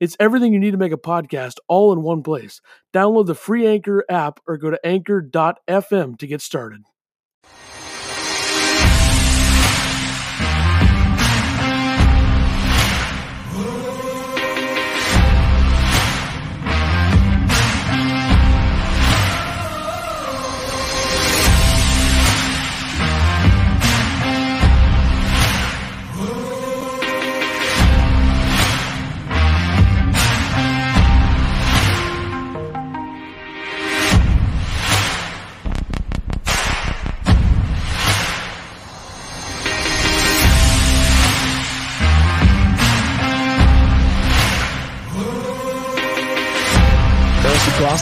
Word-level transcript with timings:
It's 0.00 0.16
everything 0.20 0.52
you 0.52 0.60
need 0.60 0.72
to 0.72 0.76
make 0.76 0.92
a 0.92 0.96
podcast 0.98 1.54
all 1.66 1.92
in 1.92 2.02
one 2.02 2.22
place. 2.22 2.60
Download 2.92 3.26
the 3.26 3.34
free 3.34 3.66
Anchor 3.66 4.04
app 4.08 4.40
or 4.46 4.56
go 4.56 4.70
to 4.70 4.86
anchor.fm 4.86 6.18
to 6.18 6.26
get 6.26 6.40
started. 6.40 6.82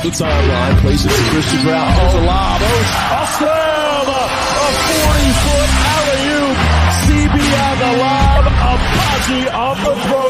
The 0.07 0.13
timeline, 0.13 0.79
places 0.83 1.11
to 1.11 1.23
Christian 1.33 1.63
Brown. 1.65 1.97
There's 1.97 2.15
a 2.15 2.21
lob. 2.21 2.63
A 2.63 3.27
slam! 3.27 4.07
A 4.07 4.23
40-foot 5.03 5.71
alley-oop. 5.97 6.59
CB 7.03 7.37
on 7.67 7.77
the 7.83 7.93
lob. 7.99 8.47
Apache 8.47 9.49
on 9.49 9.77
the 9.83 9.95
throwdown. 10.07 10.26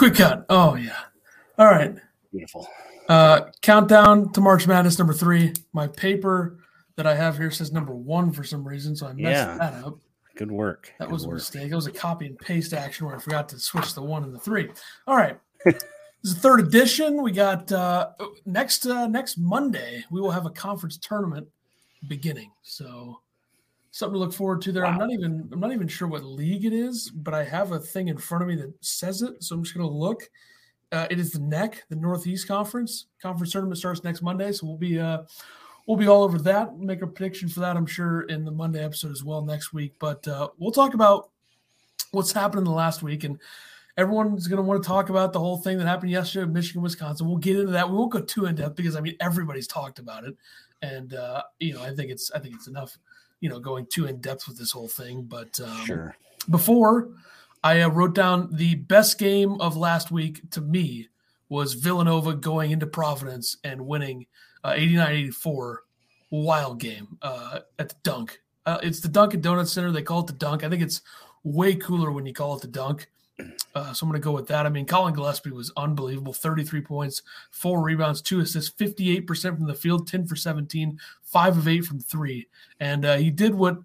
Quick 0.00 0.14
cut. 0.14 0.46
Oh, 0.48 0.76
yeah. 0.76 0.96
All 1.58 1.66
right. 1.66 1.94
Beautiful. 2.32 2.66
Uh, 3.06 3.50
countdown 3.60 4.32
to 4.32 4.40
March 4.40 4.66
Madness 4.66 4.98
number 4.98 5.12
three. 5.12 5.52
My 5.74 5.88
paper 5.88 6.58
that 6.96 7.06
I 7.06 7.14
have 7.14 7.36
here 7.36 7.50
says 7.50 7.70
number 7.70 7.94
one 7.94 8.32
for 8.32 8.42
some 8.42 8.66
reason, 8.66 8.96
so 8.96 9.08
I 9.08 9.12
messed 9.12 9.46
Yeah. 9.46 9.58
that 9.58 9.84
up. 9.84 9.98
Good 10.36 10.50
work. 10.50 10.90
That 10.98 11.08
Good 11.08 11.12
was 11.12 11.24
a 11.26 11.30
mistake. 11.30 11.70
It 11.70 11.74
was 11.74 11.86
a 11.86 11.92
copy 11.92 12.24
and 12.24 12.38
paste 12.38 12.72
action 12.72 13.04
where 13.04 13.14
I 13.14 13.18
forgot 13.18 13.46
to 13.50 13.58
switch 13.58 13.92
the 13.92 14.00
one 14.00 14.24
and 14.24 14.34
the 14.34 14.38
three. 14.38 14.70
All 15.06 15.18
right. 15.18 15.38
this 15.66 15.84
is 16.24 16.34
the 16.34 16.40
third 16.40 16.60
edition. 16.60 17.22
We 17.22 17.32
got 17.32 17.70
uh, 17.70 18.12
next 18.46 18.86
uh, 18.86 19.06
next 19.06 19.36
Monday. 19.36 20.02
We 20.10 20.22
will 20.22 20.30
have 20.30 20.46
a 20.46 20.50
conference 20.50 20.96
tournament 20.96 21.46
beginning. 22.08 22.52
So 22.62 23.20
something 23.90 24.14
to 24.14 24.18
look 24.18 24.32
forward 24.32 24.62
to 24.62 24.72
there. 24.72 24.86
I'm 24.86 24.98
not 24.98 25.10
even 25.10 25.48
I'm 25.52 25.60
not 25.60 25.72
even 25.72 25.88
sure 25.88 26.08
what 26.08 26.24
league 26.24 26.64
it 26.64 26.72
is, 26.72 27.10
but 27.10 27.34
I 27.34 27.44
have 27.44 27.72
a 27.72 27.78
thing 27.78 28.08
in 28.08 28.18
front 28.18 28.42
of 28.42 28.48
me 28.48 28.56
that 28.56 28.72
says 28.80 29.22
it. 29.22 29.42
So 29.42 29.54
I'm 29.54 29.62
just 29.62 29.76
gonna 29.76 29.88
look. 29.88 30.28
Uh, 30.92 31.06
it 31.08 31.20
is 31.20 31.32
the 31.32 31.38
NEC, 31.38 31.84
the 31.88 31.96
Northeast 31.96 32.48
Conference. 32.48 33.06
Conference 33.22 33.52
tournament 33.52 33.78
starts 33.78 34.02
next 34.02 34.22
Monday, 34.22 34.50
so 34.52 34.66
we'll 34.66 34.76
be 34.76 34.98
uh, 34.98 35.22
we'll 35.86 35.96
be 35.96 36.08
all 36.08 36.22
over 36.22 36.38
that. 36.38 36.76
Make 36.78 37.02
a 37.02 37.06
prediction 37.06 37.48
for 37.48 37.60
that, 37.60 37.76
I'm 37.76 37.86
sure, 37.86 38.22
in 38.22 38.44
the 38.44 38.50
Monday 38.50 38.84
episode 38.84 39.12
as 39.12 39.24
well 39.24 39.42
next 39.42 39.72
week. 39.72 39.94
But 39.98 40.26
uh, 40.26 40.48
we'll 40.58 40.72
talk 40.72 40.94
about 40.94 41.30
what's 42.10 42.32
happened 42.32 42.58
in 42.58 42.64
the 42.64 42.70
last 42.70 43.02
week, 43.02 43.24
and 43.24 43.38
everyone's 43.96 44.48
going 44.48 44.56
to 44.56 44.62
want 44.62 44.82
to 44.82 44.86
talk 44.86 45.10
about 45.10 45.32
the 45.32 45.38
whole 45.38 45.58
thing 45.58 45.78
that 45.78 45.86
happened 45.86 46.10
yesterday 46.10 46.44
in 46.44 46.52
Michigan, 46.52 46.82
Wisconsin. 46.82 47.28
We'll 47.28 47.36
get 47.36 47.56
into 47.56 47.72
that. 47.72 47.88
We 47.88 47.96
won't 47.96 48.12
go 48.12 48.20
too 48.20 48.46
in 48.46 48.54
depth 48.54 48.76
because 48.76 48.96
I 48.96 49.00
mean 49.00 49.16
everybody's 49.20 49.66
talked 49.66 49.98
about 49.98 50.24
it, 50.24 50.36
and 50.82 51.14
uh, 51.14 51.42
you 51.58 51.74
know 51.74 51.82
I 51.82 51.94
think 51.94 52.10
it's 52.10 52.30
I 52.32 52.40
think 52.40 52.54
it's 52.54 52.66
enough. 52.66 52.98
You 53.40 53.48
know, 53.48 53.58
going 53.58 53.86
too 53.86 54.06
in 54.06 54.20
depth 54.20 54.46
with 54.48 54.58
this 54.58 54.70
whole 54.70 54.88
thing, 54.88 55.22
but 55.22 55.58
um, 55.60 55.84
Sure. 55.86 56.16
before 56.50 57.08
I 57.64 57.80
uh, 57.82 57.88
wrote 57.88 58.14
down 58.14 58.48
the 58.52 58.74
best 58.74 59.18
game 59.18 59.60
of 59.60 59.76
last 59.76 60.10
week 60.10 60.48
to 60.50 60.60
me 60.60 61.08
was 61.48 61.74
Villanova 61.74 62.34
going 62.34 62.70
into 62.70 62.86
Providence 62.86 63.56
and 63.64 63.86
winning 63.86 64.26
uh, 64.64 64.70
89-84 64.70 65.76
wild 66.30 66.78
game 66.80 67.18
uh, 67.22 67.60
at 67.78 67.88
the 67.88 67.94
dunk. 68.02 68.40
Uh, 68.66 68.78
it's 68.82 69.00
the 69.00 69.08
Dunkin' 69.08 69.40
Donuts 69.40 69.72
Center. 69.72 69.90
They 69.90 70.02
call 70.02 70.20
it 70.20 70.26
the 70.28 70.32
dunk. 70.34 70.62
I 70.64 70.68
think 70.68 70.82
it's 70.82 71.02
way 71.42 71.74
cooler 71.74 72.12
when 72.12 72.24
you 72.26 72.32
call 72.32 72.54
it 72.54 72.62
the 72.62 72.68
dunk. 72.68 73.10
Uh, 73.74 73.92
so 73.92 74.04
I'm 74.04 74.10
going 74.10 74.20
to 74.20 74.24
go 74.24 74.32
with 74.32 74.48
that. 74.48 74.66
I 74.66 74.68
mean, 74.68 74.86
Collin 74.86 75.14
Gillespie 75.14 75.50
was 75.50 75.72
unbelievable. 75.76 76.32
33 76.32 76.80
points, 76.80 77.22
four 77.50 77.82
rebounds, 77.82 78.20
two 78.20 78.40
assists, 78.40 78.70
58% 78.70 79.56
from 79.56 79.66
the 79.66 79.74
field, 79.74 80.06
10 80.06 80.26
for 80.26 80.36
17, 80.36 80.98
five 81.22 81.56
of 81.56 81.68
eight 81.68 81.84
from 81.84 82.00
three. 82.00 82.48
And 82.80 83.04
uh, 83.04 83.16
he 83.16 83.30
did 83.30 83.54
what 83.54 83.78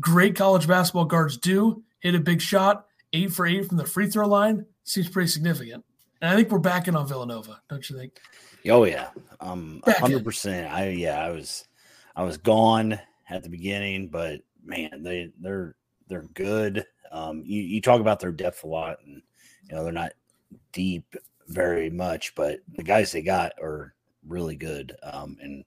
great 0.00 0.36
college 0.36 0.66
basketball 0.66 1.04
guards 1.04 1.36
do 1.36 1.82
hit 2.02 2.14
a 2.14 2.20
big 2.20 2.40
shot, 2.40 2.86
eight 3.12 3.32
for 3.32 3.46
eight 3.46 3.66
from 3.66 3.78
the 3.78 3.86
free 3.86 4.08
throw 4.08 4.26
line. 4.26 4.66
Seems 4.84 5.08
pretty 5.08 5.28
significant. 5.28 5.84
And 6.20 6.30
I 6.30 6.36
think 6.36 6.50
we're 6.50 6.58
backing 6.58 6.96
on 6.96 7.06
Villanova, 7.06 7.62
don't 7.70 7.88
you 7.88 7.96
think? 7.96 8.20
Oh 8.68 8.84
yeah. 8.84 9.08
Um 9.40 9.82
hundred 9.86 10.24
percent. 10.24 10.72
I 10.72 10.90
yeah, 10.90 11.24
I 11.24 11.30
was 11.30 11.66
I 12.14 12.22
was 12.22 12.36
gone 12.36 12.98
at 13.28 13.42
the 13.42 13.48
beginning, 13.48 14.08
but 14.08 14.40
man, 14.64 15.02
they 15.02 15.32
they're 15.40 15.74
they're 16.08 16.28
good. 16.34 16.84
Um 17.12 17.42
you, 17.44 17.62
you 17.62 17.80
talk 17.80 18.00
about 18.00 18.18
their 18.20 18.32
depth 18.32 18.64
a 18.64 18.66
lot 18.66 18.98
and 19.06 19.22
you 19.68 19.76
know 19.76 19.84
they're 19.84 19.92
not 19.92 20.12
deep 20.72 21.14
very 21.48 21.90
much, 21.90 22.34
but 22.34 22.60
the 22.76 22.82
guys 22.82 23.12
they 23.12 23.22
got 23.22 23.52
are 23.62 23.94
really 24.26 24.56
good. 24.56 24.96
Um 25.02 25.36
and 25.40 25.64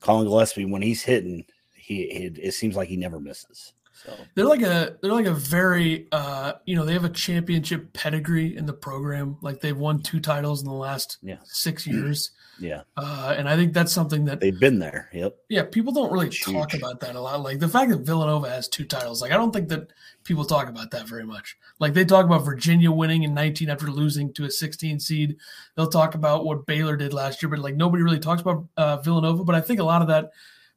Collin 0.00 0.26
Gillespie 0.26 0.64
when 0.64 0.82
he's 0.82 1.02
hitting, 1.02 1.44
he 1.76 2.02
it, 2.02 2.38
it 2.38 2.52
seems 2.52 2.74
like 2.76 2.88
he 2.88 2.96
never 2.96 3.20
misses. 3.20 3.72
So 4.04 4.16
They're 4.36 4.44
like 4.44 4.62
a 4.62 4.96
they're 5.02 5.12
like 5.12 5.26
a 5.26 5.32
very 5.34 6.06
uh 6.12 6.52
you 6.66 6.76
know 6.76 6.84
they 6.84 6.92
have 6.92 7.04
a 7.04 7.08
championship 7.10 7.92
pedigree 7.92 8.56
in 8.56 8.64
the 8.66 8.72
program. 8.72 9.36
Like 9.42 9.60
they've 9.60 9.76
won 9.76 10.00
two 10.02 10.20
titles 10.20 10.60
in 10.62 10.68
the 10.68 10.72
last 10.74 11.18
Yeah. 11.20 11.38
six 11.44 11.84
years, 11.86 12.30
yeah, 12.58 12.82
uh, 12.96 13.34
and 13.36 13.48
I 13.48 13.56
think 13.56 13.72
that's 13.72 13.92
something 13.92 14.24
that 14.26 14.40
they've 14.40 14.58
been 14.58 14.78
there. 14.78 15.08
Yep. 15.12 15.36
yeah 15.48 15.62
people 15.62 15.92
don't 15.92 16.12
really 16.12 16.28
talk 16.28 16.74
about 16.74 17.00
that 17.00 17.16
a 17.16 17.20
lot. 17.20 17.42
Like 17.42 17.58
the 17.58 17.68
fact 17.68 17.90
that 17.90 18.00
Villanova 18.00 18.48
has 18.48 18.68
two 18.68 18.84
titles, 18.84 19.22
like 19.22 19.32
I 19.32 19.36
don't 19.36 19.52
think 19.52 19.68
that 19.68 19.92
people 20.24 20.44
talk 20.44 20.68
about 20.68 20.90
that 20.90 21.08
very 21.08 21.24
much. 21.24 21.56
Like 21.78 21.94
they 21.94 22.04
talk 22.04 22.24
about 22.24 22.44
Virginia 22.44 22.90
winning 22.90 23.22
in 23.22 23.34
19 23.34 23.70
after 23.70 23.86
losing 23.86 24.32
to 24.34 24.44
a 24.44 24.50
16 24.50 25.00
seed. 25.00 25.36
They'll 25.74 25.88
talk 25.88 26.14
about 26.14 26.44
what 26.44 26.66
Baylor 26.66 26.96
did 26.96 27.12
last 27.12 27.42
year, 27.42 27.50
but 27.50 27.60
like 27.60 27.76
nobody 27.76 28.02
really 28.02 28.20
talks 28.20 28.42
about 28.42 28.66
uh, 28.76 28.96
Villanova. 28.98 29.44
But 29.44 29.54
I 29.54 29.60
think 29.60 29.80
a 29.80 29.84
lot 29.84 30.02
of 30.02 30.08
that 30.08 30.30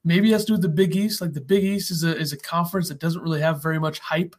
maybe 0.04 0.32
has 0.32 0.46
to 0.46 0.48
do 0.48 0.54
with 0.54 0.62
the 0.62 0.70
Big 0.70 0.96
East. 0.96 1.22
Like 1.22 1.34
the 1.34 1.42
Big 1.42 1.64
East 1.64 1.92
is 1.92 2.04
a 2.04 2.18
is 2.18 2.34
a 2.34 2.38
conference 2.38 2.90
that 2.90 3.00
doesn't 3.00 3.22
really 3.22 3.42
have 3.42 3.62
very 3.62 3.80
much 3.80 4.00
hype 4.00 4.36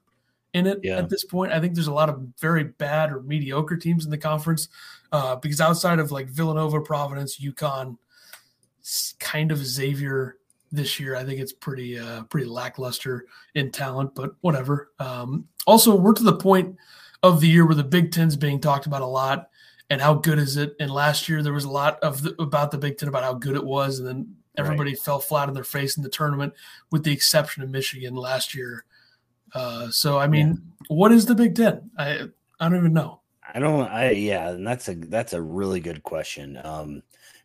in 0.54 0.66
it 0.66 0.80
Yeah. 0.82 0.98
at 0.98 1.08
this 1.08 1.24
point. 1.24 1.52
I 1.52 1.60
think 1.60 1.74
there's 1.74 1.86
a 1.86 1.92
lot 1.92 2.08
of 2.08 2.20
very 2.38 2.64
bad 2.64 3.10
or 3.10 3.22
mediocre 3.22 3.76
teams 3.76 4.04
in 4.04 4.10
the 4.10 4.18
conference 4.18 4.68
uh, 5.10 5.36
because 5.36 5.60
outside 5.60 5.98
of 5.98 6.12
like 6.12 6.28
Villanova, 6.28 6.80
Providence, 6.80 7.38
UConn, 7.40 7.96
kind 9.18 9.52
of 9.52 9.64
Xavier 9.64 10.36
this 10.70 10.98
year, 10.98 11.16
I 11.16 11.24
think 11.24 11.40
it's 11.40 11.52
pretty 11.52 11.98
uh, 11.98 12.22
pretty 12.24 12.46
lackluster 12.46 13.26
in 13.54 13.70
talent, 13.70 14.14
but 14.14 14.34
whatever. 14.40 14.90
Um, 14.98 15.46
also, 15.66 15.94
we're 15.94 16.14
to 16.14 16.22
the 16.22 16.36
point 16.36 16.76
of 17.22 17.40
the 17.40 17.48
year 17.48 17.64
where 17.66 17.74
the 17.74 17.84
Big 17.84 18.10
Ten's 18.10 18.36
being 18.36 18.60
talked 18.60 18.86
about 18.86 19.02
a 19.02 19.06
lot 19.06 19.48
and 19.90 20.00
how 20.00 20.14
good 20.14 20.38
is 20.38 20.56
it. 20.56 20.74
And 20.80 20.90
last 20.90 21.28
year 21.28 21.42
there 21.42 21.52
was 21.52 21.64
a 21.64 21.70
lot 21.70 21.98
of 22.02 22.22
the, 22.22 22.34
about 22.42 22.70
the 22.70 22.78
Big 22.78 22.98
Ten 22.98 23.08
about 23.08 23.22
how 23.22 23.34
good 23.34 23.54
it 23.54 23.64
was, 23.64 23.98
and 23.98 24.08
then 24.08 24.34
everybody 24.58 24.94
fell 24.94 25.18
flat 25.20 25.48
on 25.48 25.54
their 25.54 25.64
face 25.64 25.96
in 25.96 26.02
the 26.02 26.08
tournament, 26.08 26.52
with 26.90 27.04
the 27.04 27.12
exception 27.12 27.62
of 27.62 27.70
Michigan 27.70 28.14
last 28.14 28.54
year. 28.54 28.84
Uh, 29.54 29.90
so 29.90 30.18
I 30.18 30.26
mean, 30.26 30.60
what 30.88 31.12
is 31.12 31.26
the 31.26 31.34
Big 31.34 31.54
Ten? 31.54 31.90
I 31.98 32.28
I 32.60 32.68
don't 32.68 32.78
even 32.78 32.92
know. 32.92 33.20
I 33.54 33.58
don't 33.58 33.82
I 33.82 34.10
yeah, 34.10 34.50
and 34.50 34.66
that's 34.66 34.88
a 34.88 34.94
that's 34.94 35.32
a 35.32 35.42
really 35.42 35.80
good 35.80 36.02
question. 36.02 36.58
Um 36.64 37.02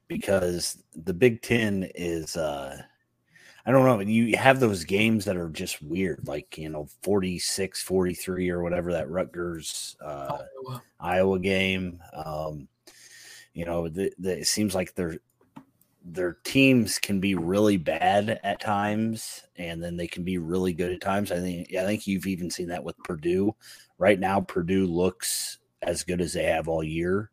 because 0.08 0.84
the 0.96 1.14
Big 1.14 1.42
10 1.42 1.90
is 1.96 2.38
uh 2.38 2.82
I 3.66 3.72
don't 3.72 3.84
know. 3.84 4.00
You 4.00 4.38
have 4.38 4.62
those 4.62 4.86
games 4.86 5.26
that 5.26 5.36
are 5.36 5.50
just 5.50 5.82
weird, 5.82 6.26
like, 6.26 6.58
you 6.58 6.70
know, 6.70 6.88
46, 7.04 7.84
43 7.84 8.50
or 8.50 8.64
whatever 8.64 8.94
that 8.94 9.10
Rutgers 9.10 9.98
uh, 10.00 10.38
Iowa. 10.66 10.84
Iowa 11.02 11.40
game. 11.40 12.00
Um, 12.14 12.70
you 13.54 13.66
know, 13.66 13.90
the, 13.90 14.14
the, 14.20 14.40
it 14.40 14.48
seems 14.48 14.74
like 14.74 14.96
their 14.96 15.18
their 16.10 16.38
teams 16.44 16.98
can 16.98 17.20
be 17.20 17.36
really 17.36 17.78
bad 17.78 18.40
at 18.44 18.62
times, 18.62 19.44
and 19.58 19.84
then 19.84 19.98
they 19.98 20.08
can 20.08 20.24
be 20.24 20.38
really 20.38 20.74
good 20.74 20.92
at 20.92 21.02
times. 21.02 21.32
I 21.32 21.40
think 21.40 21.74
I 21.76 21.84
think 21.84 22.08
you've 22.08 22.28
even 22.28 22.50
seen 22.50 22.70
that 22.70 22.84
with 22.84 22.98
Purdue. 23.04 23.56
Right 23.98 24.20
now, 24.20 24.42
Purdue 24.42 24.86
looks 24.86 25.60
as 25.82 26.04
good 26.04 26.22
as 26.22 26.34
they 26.34 26.46
have 26.46 26.68
all 26.68 26.84
year. 26.84 27.32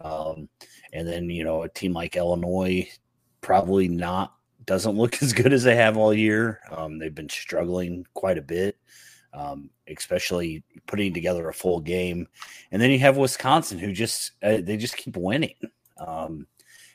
Um, 0.00 0.48
and 0.92 1.08
then 1.08 1.28
you 1.28 1.44
know 1.44 1.62
a 1.62 1.68
team 1.68 1.92
like 1.92 2.16
Illinois 2.16 2.88
probably 3.40 3.88
not 3.88 4.34
doesn't 4.64 4.96
look 4.96 5.20
as 5.22 5.32
good 5.32 5.52
as 5.52 5.64
they 5.64 5.76
have 5.76 5.96
all 5.96 6.14
year. 6.14 6.60
Um, 6.70 6.98
they've 6.98 7.14
been 7.14 7.28
struggling 7.28 8.06
quite 8.14 8.38
a 8.38 8.42
bit, 8.42 8.78
um, 9.32 9.70
especially 9.88 10.62
putting 10.86 11.12
together 11.12 11.48
a 11.48 11.54
full 11.54 11.80
game. 11.80 12.28
And 12.70 12.80
then 12.80 12.90
you 12.90 12.98
have 13.00 13.16
Wisconsin, 13.16 13.78
who 13.78 13.92
just 13.92 14.32
uh, 14.42 14.58
they 14.62 14.76
just 14.76 14.96
keep 14.96 15.16
winning. 15.16 15.56
Um, 15.98 16.46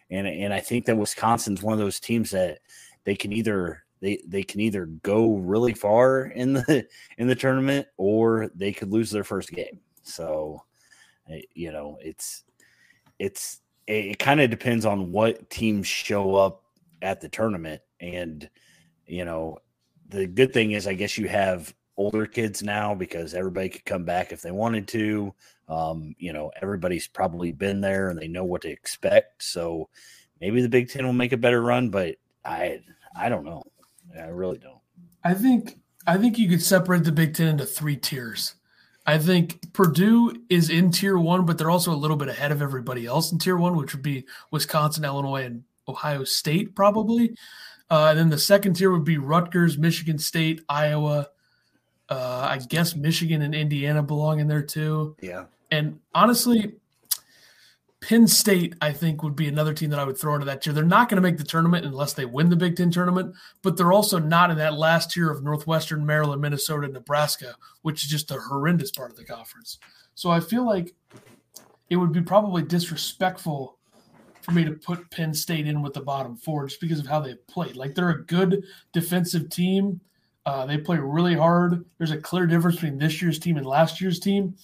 and 0.09 0.27
and 0.27 0.53
I 0.53 0.59
think 0.59 0.85
that 0.85 0.97
Wisconsin's 0.97 1.61
one 1.61 1.73
of 1.73 1.79
those 1.79 1.99
teams 1.99 2.31
that 2.31 2.59
they 3.03 3.15
can 3.15 3.31
either 3.31 3.83
they 4.01 4.21
they 4.27 4.43
can 4.43 4.61
either 4.61 4.85
go 4.85 5.35
really 5.35 5.73
far 5.73 6.25
in 6.25 6.53
the 6.53 6.87
in 7.17 7.27
the 7.27 7.35
tournament 7.35 7.87
or 7.97 8.49
they 8.55 8.71
could 8.71 8.91
lose 8.91 9.11
their 9.11 9.23
first 9.23 9.51
game. 9.51 9.79
So, 10.03 10.63
you 11.53 11.71
know, 11.71 11.97
it's 12.01 12.43
it's 13.19 13.61
it 13.87 14.19
kind 14.19 14.39
of 14.39 14.49
depends 14.49 14.85
on 14.85 15.11
what 15.11 15.49
teams 15.49 15.87
show 15.87 16.35
up 16.35 16.63
at 17.01 17.21
the 17.21 17.29
tournament. 17.29 17.81
And, 17.99 18.47
you 19.07 19.25
know, 19.25 19.57
the 20.07 20.27
good 20.27 20.53
thing 20.53 20.71
is, 20.71 20.87
I 20.87 20.93
guess 20.93 21.17
you 21.17 21.27
have 21.27 21.73
older 21.99 22.25
kids 22.25 22.63
now 22.63 22.95
because 22.95 23.33
everybody 23.33 23.67
could 23.67 23.85
come 23.85 24.05
back 24.05 24.31
if 24.31 24.41
they 24.41 24.51
wanted 24.51 24.87
to. 24.87 25.33
Um, 25.67 26.15
you 26.17 26.33
know, 26.33 26.49
everybody's 26.61 27.07
probably 27.07 27.51
been 27.51 27.81
there 27.81 28.09
and 28.09 28.17
they 28.17 28.27
know 28.27 28.45
what 28.45 28.61
to 28.61 28.69
expect. 28.69 29.43
So 29.43 29.89
maybe 30.39 30.61
the 30.61 30.69
Big 30.69 30.89
Ten 30.89 31.05
will 31.05 31.13
make 31.13 31.33
a 31.33 31.37
better 31.37 31.61
run, 31.61 31.89
but 31.89 32.15
I 32.43 32.79
I 33.15 33.29
don't 33.29 33.43
know. 33.45 33.63
I 34.17 34.27
really 34.27 34.57
don't. 34.57 34.79
I 35.23 35.33
think 35.33 35.77
I 36.07 36.17
think 36.17 36.39
you 36.39 36.49
could 36.49 36.61
separate 36.61 37.03
the 37.03 37.11
Big 37.11 37.35
Ten 37.35 37.49
into 37.49 37.65
three 37.65 37.97
tiers. 37.97 38.55
I 39.05 39.17
think 39.17 39.73
Purdue 39.73 40.45
is 40.49 40.69
in 40.69 40.91
tier 40.91 41.17
one, 41.17 41.45
but 41.45 41.57
they're 41.57 41.69
also 41.69 41.91
a 41.91 41.95
little 41.97 42.17
bit 42.17 42.29
ahead 42.29 42.51
of 42.51 42.61
everybody 42.61 43.05
else 43.05 43.31
in 43.31 43.39
tier 43.39 43.57
one, 43.57 43.75
which 43.75 43.93
would 43.93 44.03
be 44.03 44.25
Wisconsin, 44.51 45.03
Illinois, 45.03 45.45
and 45.45 45.63
Ohio 45.87 46.23
State, 46.23 46.75
probably. 46.75 47.35
Uh, 47.89 48.07
and 48.11 48.19
then 48.19 48.29
the 48.29 48.37
second 48.37 48.75
tier 48.75 48.91
would 48.91 49.03
be 49.03 49.17
Rutgers, 49.17 49.77
Michigan 49.77 50.19
State, 50.19 50.61
Iowa. 50.69 51.29
Uh, 52.09 52.47
I 52.49 52.57
guess 52.57 52.95
Michigan 52.95 53.41
and 53.43 53.53
Indiana 53.53 54.01
belong 54.01 54.39
in 54.39 54.47
there 54.47 54.63
too. 54.63 55.15
Yeah. 55.21 55.45
And 55.71 55.99
honestly, 56.15 56.73
Penn 58.01 58.27
State, 58.27 58.75
I 58.81 58.93
think, 58.93 59.23
would 59.23 59.35
be 59.35 59.47
another 59.47 59.73
team 59.73 59.89
that 59.89 59.99
I 59.99 60.05
would 60.05 60.17
throw 60.17 60.33
into 60.33 60.45
that 60.45 60.61
tier. 60.61 60.73
They're 60.73 60.83
not 60.83 61.09
going 61.09 61.17
to 61.17 61.21
make 61.21 61.37
the 61.37 61.43
tournament 61.43 61.85
unless 61.85 62.13
they 62.13 62.25
win 62.25 62.49
the 62.49 62.55
Big 62.55 62.77
Ten 62.77 62.91
tournament, 62.91 63.35
but 63.61 63.75
they're 63.75 63.91
also 63.91 64.17
not 64.19 64.51
in 64.51 64.57
that 64.57 64.75
last 64.75 65.11
tier 65.11 65.29
of 65.29 65.43
Northwestern, 65.43 66.05
Maryland, 66.05 66.41
Minnesota, 66.41 66.87
Nebraska, 66.87 67.55
which 67.81 68.03
is 68.03 68.09
just 68.09 68.31
a 68.31 68.39
horrendous 68.39 68.91
part 68.91 69.11
of 69.11 69.17
the 69.17 69.25
conference. 69.25 69.79
So 70.15 70.29
I 70.29 70.39
feel 70.39 70.65
like 70.65 70.93
it 71.89 71.97
would 71.97 72.13
be 72.13 72.21
probably 72.21 72.63
disrespectful 72.63 73.77
for 74.41 74.51
me 74.51 74.63
to 74.63 74.71
put 74.71 75.11
Penn 75.11 75.33
State 75.33 75.67
in 75.67 75.81
with 75.81 75.93
the 75.93 76.01
bottom 76.01 76.37
four 76.37 76.67
just 76.67 76.81
because 76.81 76.99
of 76.99 77.07
how 77.07 77.19
they've 77.19 77.45
played. 77.47 77.75
Like 77.75 77.95
they're 77.95 78.09
a 78.09 78.25
good 78.25 78.63
defensive 78.93 79.49
team. 79.49 79.99
Uh, 80.49 80.65
they 80.65 80.79
play 80.79 80.97
really 80.97 81.35
hard. 81.35 81.85
There's 81.99 82.09
a 82.09 82.17
clear 82.17 82.47
difference 82.47 82.77
between 82.77 82.97
this 82.97 83.21
year's 83.21 83.37
team 83.37 83.57
and 83.57 83.65
last 83.67 84.01
year's 84.01 84.19
team 84.19 84.55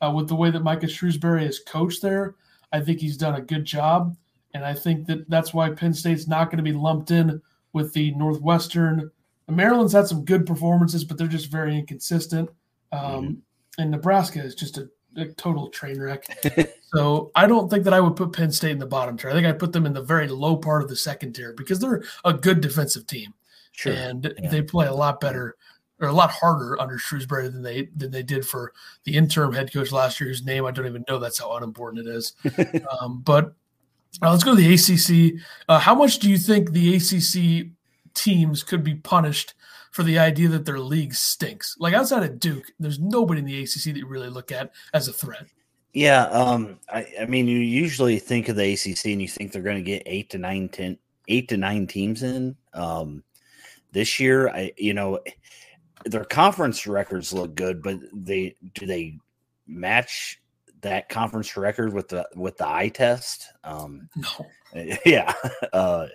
uh, 0.00 0.10
with 0.10 0.26
the 0.26 0.34
way 0.34 0.50
that 0.50 0.62
Micah 0.62 0.86
Shrewsberry 0.86 1.42
has 1.42 1.58
coached 1.58 2.00
there. 2.00 2.34
I 2.72 2.80
think 2.80 2.98
he's 2.98 3.18
done 3.18 3.34
a 3.34 3.42
good 3.42 3.66
job. 3.66 4.16
And 4.54 4.64
I 4.64 4.72
think 4.72 5.06
that 5.06 5.28
that's 5.28 5.52
why 5.52 5.68
Penn 5.68 5.92
State's 5.92 6.26
not 6.26 6.46
going 6.46 6.56
to 6.56 6.62
be 6.62 6.72
lumped 6.72 7.10
in 7.10 7.42
with 7.74 7.92
the 7.92 8.12
Northwestern. 8.12 9.10
Maryland's 9.46 9.92
had 9.92 10.06
some 10.06 10.24
good 10.24 10.46
performances, 10.46 11.04
but 11.04 11.18
they're 11.18 11.26
just 11.26 11.50
very 11.50 11.76
inconsistent. 11.78 12.48
Um, 12.90 13.00
mm-hmm. 13.02 13.32
And 13.82 13.90
Nebraska 13.90 14.42
is 14.42 14.54
just 14.54 14.78
a, 14.78 14.88
a 15.18 15.26
total 15.26 15.68
train 15.68 16.00
wreck. 16.00 16.24
so 16.94 17.30
I 17.34 17.46
don't 17.46 17.68
think 17.68 17.84
that 17.84 17.92
I 17.92 18.00
would 18.00 18.16
put 18.16 18.32
Penn 18.32 18.50
State 18.50 18.70
in 18.70 18.78
the 18.78 18.86
bottom 18.86 19.18
tier. 19.18 19.28
I 19.28 19.34
think 19.34 19.46
I'd 19.46 19.58
put 19.58 19.74
them 19.74 19.84
in 19.84 19.92
the 19.92 20.00
very 20.00 20.26
low 20.26 20.56
part 20.56 20.82
of 20.82 20.88
the 20.88 20.96
second 20.96 21.34
tier 21.34 21.52
because 21.52 21.80
they're 21.80 22.02
a 22.24 22.32
good 22.32 22.62
defensive 22.62 23.06
team. 23.06 23.34
Sure. 23.74 23.92
And 23.92 24.32
yeah. 24.40 24.50
they 24.50 24.62
play 24.62 24.86
a 24.86 24.94
lot 24.94 25.20
better 25.20 25.56
or 26.00 26.08
a 26.08 26.12
lot 26.12 26.30
harder 26.30 26.80
under 26.80 26.96
Shrewsberry 26.96 27.50
than 27.52 27.62
they 27.62 27.88
than 27.96 28.10
they 28.10 28.22
did 28.22 28.46
for 28.46 28.72
the 29.04 29.16
interim 29.16 29.52
head 29.52 29.72
coach 29.72 29.92
last 29.92 30.20
year, 30.20 30.28
whose 30.28 30.44
name 30.44 30.64
I 30.64 30.70
don't 30.70 30.86
even 30.86 31.04
know. 31.08 31.18
That's 31.18 31.38
how 31.38 31.56
unimportant 31.56 32.06
it 32.06 32.10
is. 32.10 32.34
um, 33.00 33.22
but 33.24 33.54
uh, 34.22 34.30
let's 34.30 34.44
go 34.44 34.54
to 34.54 34.60
the 34.60 34.74
ACC. 34.74 35.40
Uh, 35.68 35.78
how 35.78 35.94
much 35.94 36.20
do 36.20 36.30
you 36.30 36.38
think 36.38 36.70
the 36.70 36.96
ACC 36.96 37.68
teams 38.14 38.62
could 38.62 38.84
be 38.84 38.94
punished 38.94 39.54
for 39.90 40.04
the 40.04 40.18
idea 40.18 40.48
that 40.48 40.64
their 40.64 40.78
league 40.78 41.14
stinks? 41.14 41.76
Like 41.78 41.94
outside 41.94 42.22
of 42.22 42.38
Duke, 42.38 42.70
there's 42.78 43.00
nobody 43.00 43.40
in 43.40 43.46
the 43.46 43.62
ACC 43.62 43.84
that 43.84 43.96
you 43.96 44.06
really 44.06 44.30
look 44.30 44.52
at 44.52 44.72
as 44.92 45.08
a 45.08 45.12
threat. 45.12 45.46
Yeah, 45.92 46.24
um, 46.24 46.80
I, 46.88 47.06
I 47.20 47.26
mean, 47.26 47.46
you 47.46 47.58
usually 47.58 48.18
think 48.18 48.48
of 48.48 48.56
the 48.56 48.72
ACC 48.72 49.06
and 49.06 49.22
you 49.22 49.28
think 49.28 49.52
they're 49.52 49.62
going 49.62 49.76
to 49.76 49.82
get 49.82 50.02
eight 50.06 50.28
to 50.30 50.38
nine, 50.38 50.68
ten, 50.68 50.98
eight 51.28 51.48
to 51.48 51.56
nine 51.56 51.86
teams 51.86 52.24
in. 52.24 52.56
Um, 52.72 53.22
this 53.94 54.20
year, 54.20 54.50
I 54.50 54.72
you 54.76 54.92
know 54.92 55.20
their 56.04 56.24
conference 56.24 56.86
records 56.86 57.32
look 57.32 57.54
good, 57.54 57.82
but 57.82 57.98
they 58.12 58.56
do 58.74 58.84
they 58.86 59.18
match 59.66 60.40
that 60.82 61.08
conference 61.08 61.56
record 61.56 61.94
with 61.94 62.08
the 62.08 62.28
with 62.36 62.58
the 62.58 62.68
eye 62.68 62.88
test? 62.88 63.52
Um, 63.64 64.08
no. 64.16 64.28
Yeah. 65.06 65.32
Uh, 65.72 66.08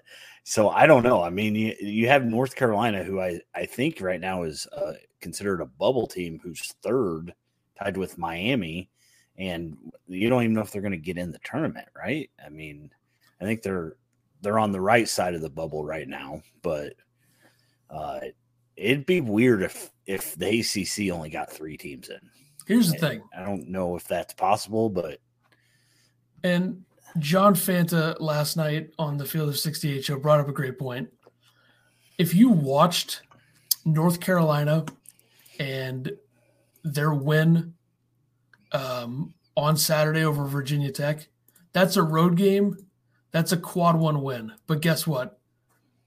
so 0.43 0.69
I 0.69 0.87
don't 0.87 1.03
know. 1.03 1.21
I 1.21 1.29
mean, 1.29 1.53
you, 1.55 1.75
you 1.79 2.07
have 2.07 2.25
North 2.25 2.55
Carolina, 2.55 3.03
who 3.03 3.21
I, 3.21 3.39
I 3.53 3.65
think 3.65 4.01
right 4.01 4.19
now 4.19 4.43
is 4.43 4.67
uh, 4.75 4.93
considered 5.21 5.61
a 5.61 5.65
bubble 5.65 6.07
team, 6.07 6.39
who's 6.41 6.73
third, 6.81 7.33
tied 7.77 7.97
with 7.97 8.17
Miami, 8.17 8.89
and 9.37 9.77
you 10.07 10.27
don't 10.29 10.43
even 10.43 10.55
know 10.55 10.61
if 10.61 10.71
they're 10.71 10.81
going 10.81 10.91
to 10.91 10.97
get 10.97 11.17
in 11.17 11.31
the 11.31 11.39
tournament, 11.43 11.87
right? 11.95 12.29
I 12.43 12.49
mean, 12.49 12.89
I 13.39 13.45
think 13.45 13.61
they're 13.61 13.95
they're 14.41 14.59
on 14.59 14.71
the 14.71 14.81
right 14.81 15.07
side 15.07 15.35
of 15.35 15.41
the 15.41 15.49
bubble 15.49 15.85
right 15.85 16.07
now, 16.07 16.41
but 16.61 16.93
uh, 17.89 18.19
it'd 18.75 19.05
be 19.05 19.21
weird 19.21 19.61
if 19.61 19.91
if 20.05 20.35
the 20.35 20.59
ACC 20.59 21.13
only 21.13 21.29
got 21.29 21.51
three 21.51 21.77
teams 21.77 22.09
in. 22.09 22.19
Here's 22.65 22.91
the 22.91 22.97
thing. 22.97 23.21
I 23.35 23.43
don't 23.43 23.67
know 23.67 23.95
if 23.95 24.07
that's 24.07 24.33
possible, 24.33 24.89
but 24.89 25.19
and 26.43 26.83
John 27.17 27.55
Fanta 27.55 28.19
last 28.19 28.57
night 28.57 28.91
on 28.99 29.17
the 29.17 29.25
Field 29.25 29.49
of 29.49 29.57
68 29.57 30.05
show 30.05 30.19
brought 30.19 30.39
up 30.39 30.47
a 30.47 30.53
great 30.53 30.77
point. 30.77 31.09
If 32.17 32.35
you 32.35 32.49
watched 32.49 33.21
North 33.85 34.19
Carolina 34.19 34.85
and 35.59 36.11
their 36.83 37.13
win 37.13 37.73
um, 38.71 39.33
on 39.57 39.75
Saturday 39.75 40.23
over 40.23 40.45
Virginia 40.45 40.91
Tech, 40.91 41.27
that's 41.73 41.97
a 41.97 42.03
road 42.03 42.35
game. 42.35 42.77
That's 43.31 43.51
a 43.51 43.57
quad 43.57 43.95
one 43.95 44.21
win. 44.21 44.51
But 44.67 44.81
guess 44.81 45.07
what? 45.07 45.38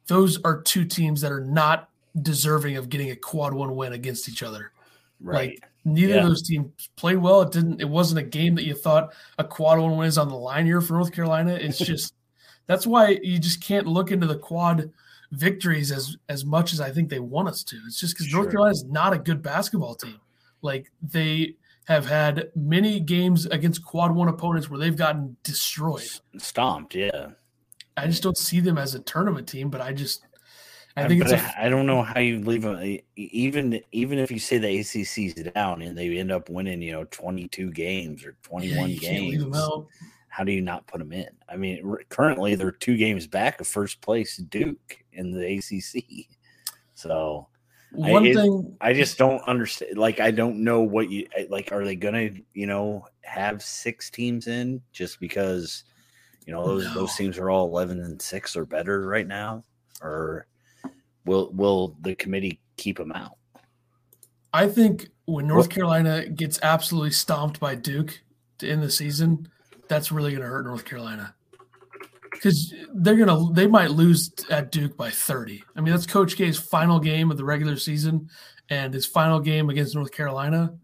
Those 0.07 0.43
are 0.43 0.61
two 0.61 0.85
teams 0.85 1.21
that 1.21 1.33
are 1.33 1.45
not 1.45 1.89
deserving 2.21 2.77
of 2.77 2.89
getting 2.89 3.11
a 3.11 3.17
quad 3.17 3.55
one 3.55 3.75
win 3.77 3.93
against 3.93 4.29
each 4.29 4.43
other. 4.43 4.73
Right. 5.21 5.51
Like 5.51 5.71
neither 5.85 6.15
yeah. 6.15 6.23
of 6.23 6.29
those 6.29 6.43
teams 6.43 6.91
played 6.97 7.19
well. 7.19 7.43
It 7.43 7.53
didn't. 7.53 7.81
It 7.81 7.89
wasn't 7.89 8.21
a 8.21 8.25
game 8.25 8.55
that 8.57 8.65
you 8.65 8.75
thought 8.75 9.15
a 9.39 9.45
quad 9.45 9.79
one 9.79 9.97
win 9.97 10.09
is 10.09 10.19
on 10.19 10.29
the 10.29 10.37
line 10.37 10.67
here 10.67 10.81
for 10.81 10.95
North 10.95 11.13
Carolina. 11.13 11.55
It's 11.55 11.79
just 11.87 12.15
that's 12.67 12.87
why 12.87 13.19
you 13.23 13.39
just 13.39 13.63
can't 13.63 13.87
look 13.87 14.11
into 14.11 14.27
the 14.27 14.39
quad 14.39 14.91
victories 15.31 15.91
as 15.93 16.17
as 16.29 16.45
much 16.45 16.73
as 16.73 16.81
I 16.81 16.91
think 16.91 17.09
they 17.09 17.21
want 17.21 17.49
us 17.49 17.63
to. 17.65 17.77
It's 17.87 18.01
just 18.01 18.15
because 18.15 18.27
sure. 18.27 18.41
North 18.41 18.51
Carolina 18.51 18.73
is 18.73 18.85
not 18.85 19.13
a 19.13 19.19
good 19.19 19.43
basketball 19.43 19.95
team. 19.95 20.21
Like 20.61 20.91
they 21.03 21.57
have 21.87 22.07
had 22.07 22.51
many 22.55 23.01
games 23.01 23.47
against 23.47 23.85
quad 23.85 24.15
one 24.15 24.29
opponents 24.29 24.71
where 24.71 24.79
they've 24.79 24.97
gotten 24.97 25.37
destroyed, 25.43 26.09
stomped. 26.39 26.95
Yeah, 26.95 27.31
I 27.97 28.07
just 28.07 28.23
don't 28.23 28.37
see 28.37 28.61
them 28.61 28.79
as 28.79 28.95
a 28.95 29.01
tournament 29.01 29.49
team. 29.49 29.71
But 29.71 29.81
I 29.81 29.93
just 29.93 30.25
I 30.97 31.09
think 31.09 31.23
it's. 31.23 31.33
A, 31.33 31.61
I 31.61 31.69
don't 31.69 31.87
know 31.87 32.03
how 32.03 32.21
you 32.21 32.41
leave 32.41 32.63
them. 32.63 32.99
Even 33.17 33.81
even 33.93 34.19
if 34.19 34.31
you 34.31 34.39
say 34.39 34.59
the 34.59 34.81
ACC's 34.81 35.35
down 35.53 35.83
and 35.83 35.97
they 35.97 36.19
end 36.19 36.31
up 36.31 36.49
winning, 36.49 36.83
you 36.83 36.93
know, 36.93 37.05
twenty 37.05 37.49
two 37.49 37.71
games 37.71 38.25
or 38.25 38.37
twenty 38.43 38.77
one 38.77 38.91
yeah, 38.91 38.99
games, 38.99 39.57
how 40.29 40.45
do 40.45 40.53
you 40.53 40.63
not 40.63 40.87
put 40.87 40.99
them 40.99 41.13
in? 41.13 41.29
I 41.49 41.57
mean, 41.57 41.97
currently 42.09 42.55
they're 42.55 42.73
two 42.73 42.97
games 42.97 43.27
back 43.27 43.61
of 43.61 43.67
first 43.67 44.01
place 44.01 44.37
Duke 44.37 44.99
in 45.13 45.31
the 45.31 45.59
ACC. 45.59 46.27
So 46.95 47.49
one 47.93 48.27
I, 48.27 48.33
thing 48.35 48.77
I 48.81 48.93
just 48.93 49.19
don't 49.19 49.43
understand. 49.43 49.99
Like, 49.99 50.21
I 50.21 50.31
don't 50.31 50.65
know 50.65 50.81
what 50.81 51.11
you 51.11 51.27
like. 51.49 51.73
Are 51.73 51.85
they 51.85 51.97
gonna, 51.97 52.31
you 52.55 52.67
know, 52.67 53.07
have 53.23 53.63
six 53.63 54.11
teams 54.11 54.47
in 54.47 54.81
just 54.93 55.21
because, 55.21 55.85
you 56.47 56.53
know, 56.53 56.65
those 56.67 56.85
no. 56.85 56.95
those 56.95 57.15
teams 57.15 57.39
are 57.39 57.51
all 57.51 57.67
eleven 57.67 58.01
and 58.01 58.21
six 58.21 58.57
or 58.57 58.65
better 58.65 59.07
right 59.07 59.27
now, 59.27 59.65
or 60.01 60.47
will 61.25 61.51
will 61.53 61.97
the 62.01 62.15
committee 62.15 62.61
keep 62.77 62.99
them 62.99 63.13
out? 63.13 63.37
I 64.53 64.69
think 64.69 65.09
when 65.25 65.47
North 65.47 65.71
Carolina 65.71 66.29
gets 66.29 66.59
absolutely 66.63 67.13
stomped 67.13 67.59
by 67.59 67.75
Duke 67.75 68.23
to 68.59 68.69
end 68.69 68.83
the 68.83 68.91
season, 68.91 69.49
that's 69.89 70.13
really 70.13 70.33
going 70.33 70.43
to 70.43 70.49
hurt 70.49 70.67
North 70.67 70.85
Carolina 70.85 71.35
because 72.33 72.75
they're 72.93 73.17
gonna 73.17 73.53
they 73.53 73.67
might 73.67 73.93
lose 73.93 74.33
at 74.51 74.71
Duke 74.73 74.97
by 74.97 75.11
30. 75.11 75.63
I 75.77 75.81
mean, 75.81 75.93
that's 75.93 76.07
Coach 76.07 76.37
K's 76.37 76.59
final 76.59 76.99
game 76.99 77.31
of 77.31 77.37
the 77.37 77.45
regular 77.45 77.77
season 77.77 78.29
and 78.69 78.93
his 78.93 79.07
final 79.07 79.41
game 79.41 79.71
against 79.71 79.95
North 79.95 80.13
Carolina. 80.13 80.75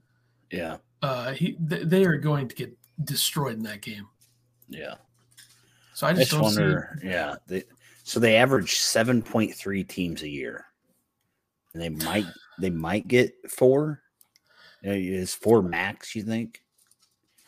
Yeah, 0.50 0.78
Uh, 1.02 1.32
he 1.32 1.52
th- 1.68 1.86
they 1.88 2.04
are 2.04 2.16
going 2.16 2.48
to 2.48 2.54
get 2.54 2.76
destroyed 3.04 3.56
in 3.56 3.64
that 3.64 3.82
game. 3.82 4.06
yeah. 4.68 4.94
So 5.98 6.06
I 6.06 6.10
I 6.10 6.12
just, 6.12 6.30
just 6.30 6.32
don't 6.40 6.42
wonder. 6.44 6.96
Yeah, 7.02 7.34
they, 7.48 7.64
so 8.04 8.20
they 8.20 8.36
average 8.36 8.76
seven 8.76 9.20
point 9.20 9.52
three 9.52 9.82
teams 9.82 10.22
a 10.22 10.28
year, 10.28 10.66
and 11.74 11.82
they 11.82 11.88
might 11.88 12.24
they 12.60 12.70
might 12.70 13.08
get 13.08 13.34
four. 13.50 14.00
Is 14.84 15.34
four 15.34 15.60
max? 15.60 16.14
You 16.14 16.22
think? 16.22 16.62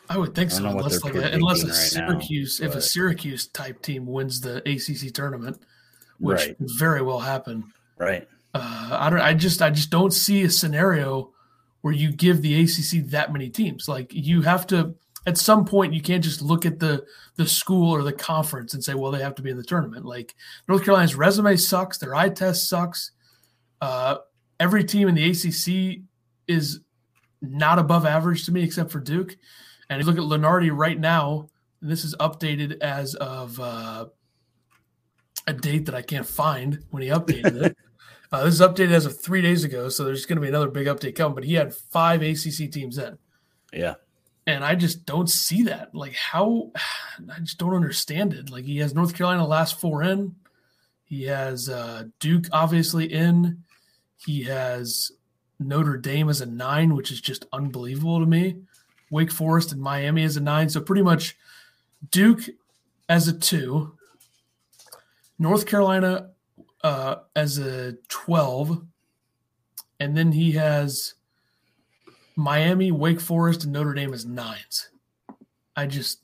I 0.09 0.17
would 0.17 0.35
think 0.35 0.51
I 0.51 0.55
so, 0.55 0.63
don't 0.63 0.71
know 0.71 0.75
what 0.83 0.85
unless 0.87 1.01
like 1.01 1.15
a, 1.15 1.31
unless 1.31 1.63
a 1.63 1.67
right 1.67 2.09
now, 2.09 2.19
Syracuse, 2.19 2.59
if 2.59 2.75
a 2.75 2.81
Syracuse 2.81 3.47
type 3.47 3.81
team 3.81 4.05
wins 4.05 4.41
the 4.41 4.57
ACC 4.69 5.13
tournament, 5.13 5.57
which 6.19 6.47
Right. 6.47 6.57
could 6.57 6.69
very 6.77 7.01
well 7.01 7.21
happen. 7.21 7.71
Right. 7.97 8.27
uh, 8.53 8.89
I 8.91 9.09
don't. 9.09 9.21
I 9.21 9.33
just. 9.33 9.61
I 9.61 9.69
just 9.69 9.91
don't 9.91 10.11
see 10.11 10.43
a 10.43 10.49
scenario 10.49 11.31
where 11.83 11.93
you 11.93 12.11
give 12.11 12.41
the 12.41 12.61
ACC 12.61 13.09
that 13.11 13.31
many 13.31 13.49
teams. 13.49 13.87
Like 13.87 14.13
you 14.13 14.41
have 14.41 14.67
to. 14.67 14.95
At 15.27 15.37
some 15.37 15.65
point, 15.65 15.93
you 15.93 16.01
can't 16.01 16.23
just 16.23 16.41
look 16.41 16.65
at 16.65 16.79
the 16.79 17.05
the 17.35 17.47
school 17.47 17.91
or 17.91 18.01
the 18.01 18.13
conference 18.13 18.73
and 18.73 18.83
say, 18.83 18.95
"Well, 18.95 19.11
they 19.11 19.21
have 19.21 19.35
to 19.35 19.41
be 19.41 19.51
in 19.51 19.57
the 19.57 19.63
tournament." 19.63 20.05
Like 20.05 20.35
North 20.67 20.83
Carolina's 20.83 21.15
resume 21.15 21.55
sucks. 21.57 21.97
Their 21.97 22.15
eye 22.15 22.29
test 22.29 22.67
sucks. 22.67 23.11
Uh, 23.79 24.17
every 24.59 24.83
team 24.83 25.07
in 25.07 25.15
the 25.15 25.29
ACC 25.29 26.01
is 26.47 26.79
not 27.41 27.79
above 27.79 28.05
average 28.05 28.45
to 28.45 28.51
me, 28.51 28.63
except 28.63 28.91
for 28.91 28.99
Duke. 28.99 29.35
And 29.89 29.99
if 29.99 30.07
you 30.07 30.13
look 30.13 30.23
at 30.23 30.39
Lunardi 30.39 30.71
right 30.73 30.99
now, 30.99 31.49
and 31.81 31.91
this 31.91 32.05
is 32.05 32.15
updated 32.15 32.79
as 32.81 33.15
of 33.15 33.59
uh, 33.59 34.05
a 35.47 35.53
date 35.53 35.85
that 35.85 35.95
I 35.95 36.01
can't 36.01 36.25
find 36.25 36.83
when 36.91 37.03
he 37.03 37.09
updated 37.09 37.61
it. 37.63 37.77
Uh, 38.33 38.45
this 38.45 38.53
is 38.53 38.61
updated 38.61 38.91
as 38.91 39.05
of 39.05 39.21
three 39.21 39.41
days 39.41 39.65
ago, 39.65 39.89
so 39.89 40.05
there's 40.05 40.25
going 40.25 40.37
to 40.37 40.41
be 40.41 40.47
another 40.47 40.69
big 40.69 40.87
update 40.87 41.15
coming. 41.15 41.35
But 41.35 41.43
he 41.43 41.55
had 41.55 41.73
five 41.73 42.21
ACC 42.21 42.71
teams 42.71 42.97
in, 42.97 43.17
Yeah. 43.73 43.95
And 44.47 44.63
I 44.63 44.75
just 44.75 45.05
don't 45.05 45.29
see 45.29 45.63
that. 45.63 45.93
Like 45.93 46.15
how? 46.15 46.71
I 47.31 47.39
just 47.39 47.57
don't 47.57 47.75
understand 47.75 48.33
it. 48.33 48.49
Like 48.49 48.65
he 48.65 48.77
has 48.79 48.93
North 48.93 49.15
Carolina 49.15 49.45
last 49.45 49.79
four 49.79 50.03
in, 50.03 50.35
he 51.05 51.23
has 51.25 51.69
uh, 51.69 52.05
Duke 52.19 52.45
obviously 52.51 53.11
in, 53.11 53.63
he 54.25 54.43
has 54.43 55.11
Notre 55.59 55.97
Dame 55.97 56.29
as 56.29 56.41
a 56.41 56.45
nine, 56.45 56.95
which 56.95 57.11
is 57.11 57.21
just 57.21 57.45
unbelievable 57.53 58.19
to 58.19 58.25
me. 58.25 58.57
Wake 59.09 59.31
Forest 59.31 59.73
and 59.73 59.81
Miami 59.81 60.23
as 60.23 60.37
a 60.37 60.41
nine, 60.41 60.69
so 60.69 60.79
pretty 60.79 61.01
much 61.01 61.37
Duke 62.11 62.43
as 63.09 63.27
a 63.27 63.33
two, 63.33 63.97
North 65.37 65.65
Carolina 65.65 66.29
uh, 66.83 67.15
as 67.35 67.57
a 67.57 67.93
12. 68.07 68.85
And 69.99 70.15
then 70.15 70.31
he 70.31 70.53
has 70.53 71.15
Miami, 72.35 72.91
Wake 72.91 73.19
Forest, 73.19 73.63
and 73.63 73.73
Notre 73.73 73.93
Dame 73.93 74.13
is 74.13 74.25
nines. 74.25 74.89
I 75.75 75.85
just, 75.85 76.19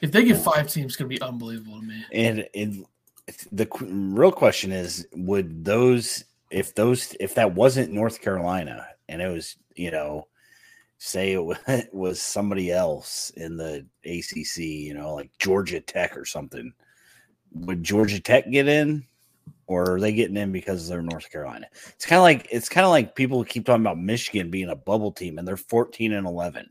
if 0.00 0.12
they 0.12 0.24
get 0.24 0.38
five 0.38 0.68
teams, 0.68 0.92
it's 0.92 0.96
to 1.10 1.16
be 1.16 1.20
unbelievable 1.22 1.80
to 1.80 1.86
me. 1.86 2.04
And 2.12 2.48
it, 2.52 2.86
the 3.52 3.68
real 3.80 4.32
question 4.32 4.72
is, 4.72 5.06
would 5.12 5.64
those 5.64 6.24
if 6.50 6.74
those 6.74 7.14
if 7.20 7.34
that 7.34 7.54
wasn't 7.54 7.92
North 7.92 8.22
Carolina 8.22 8.86
and 9.08 9.20
it 9.20 9.28
was 9.28 9.56
you 9.76 9.90
know 9.90 10.26
say 10.98 11.34
it 11.34 11.88
was 11.92 12.20
somebody 12.20 12.70
else 12.72 13.30
in 13.36 13.56
the 13.56 13.86
ACC, 14.04 14.58
you 14.58 14.94
know, 14.94 15.14
like 15.14 15.30
Georgia 15.38 15.80
Tech 15.80 16.16
or 16.16 16.24
something, 16.24 16.72
would 17.52 17.82
Georgia 17.82 18.20
Tech 18.20 18.50
get 18.50 18.68
in? 18.68 19.04
Or 19.68 19.92
are 19.92 20.00
they 20.00 20.12
getting 20.12 20.36
in 20.36 20.50
because 20.50 20.88
they're 20.88 21.02
North 21.02 21.30
Carolina? 21.30 21.66
It's 21.90 22.06
kind 22.06 22.18
of 22.18 22.24
like 22.24 22.48
it's 22.50 22.68
kind 22.68 22.84
of 22.84 22.90
like 22.90 23.14
people 23.14 23.44
keep 23.44 23.66
talking 23.66 23.82
about 23.82 23.98
Michigan 23.98 24.50
being 24.50 24.70
a 24.70 24.76
bubble 24.76 25.12
team 25.12 25.38
and 25.38 25.46
they're 25.46 25.56
14 25.56 26.14
and 26.14 26.26
11. 26.26 26.70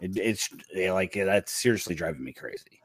It, 0.00 0.16
it's 0.16 0.50
like 0.90 1.14
that's 1.14 1.52
seriously 1.52 1.94
driving 1.94 2.22
me 2.22 2.32
crazy. 2.32 2.80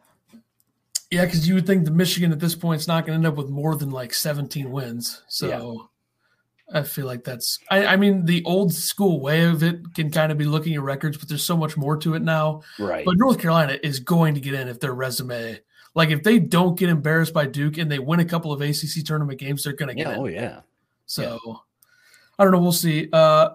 Yeah, 1.11 1.25
because 1.25 1.47
you 1.47 1.55
would 1.55 1.67
think 1.67 1.85
the 1.85 1.91
Michigan 1.91 2.31
at 2.31 2.39
this 2.39 2.55
point 2.55 2.81
is 2.81 2.87
not 2.87 3.05
going 3.05 3.21
to 3.21 3.27
end 3.27 3.27
up 3.27 3.37
with 3.37 3.49
more 3.49 3.75
than 3.75 3.91
like 3.91 4.13
17 4.13 4.71
wins. 4.71 5.21
So 5.27 5.89
I 6.73 6.83
feel 6.83 7.05
like 7.05 7.23
that's, 7.23 7.59
I, 7.69 7.85
I 7.85 7.95
mean, 7.95 8.25
the 8.25 8.43
old 8.43 8.73
school 8.73 9.21
way 9.21 9.45
of 9.45 9.63
it 9.63 9.93
can 9.93 10.09
kind 10.09 10.31
of 10.31 10.37
be 10.37 10.45
looking 10.45 10.73
at 10.73 10.81
records, 10.81 11.17
but 11.17 11.29
there's 11.29 11.43
so 11.43 11.55
much 11.55 11.77
more 11.77 11.95
to 11.97 12.15
it 12.15 12.23
now. 12.23 12.63
Right. 12.79 13.05
But 13.05 13.17
North 13.17 13.39
Carolina 13.39 13.77
is 13.83 13.99
going 13.99 14.33
to 14.33 14.41
get 14.41 14.55
in 14.55 14.67
if 14.67 14.79
their 14.79 14.93
resume, 14.93 15.59
like 15.95 16.09
if 16.09 16.21
they 16.23 16.39
don't 16.39 16.77
get 16.77 16.89
embarrassed 16.89 17.33
by 17.33 17.45
Duke 17.45 17.77
and 17.77 17.89
they 17.89 17.99
win 17.99 18.19
a 18.19 18.25
couple 18.25 18.51
of 18.51 18.61
ACC 18.61 19.03
tournament 19.05 19.39
games, 19.39 19.63
they're 19.63 19.73
going 19.73 19.89
to 19.89 19.95
get 19.95 20.07
yeah. 20.07 20.13
in. 20.13 20.19
Oh 20.19 20.27
yeah. 20.27 20.59
So 21.05 21.61
I 22.37 22.43
don't 22.43 22.51
know. 22.51 22.59
We'll 22.59 22.71
see. 22.71 23.09
Uh, 23.11 23.51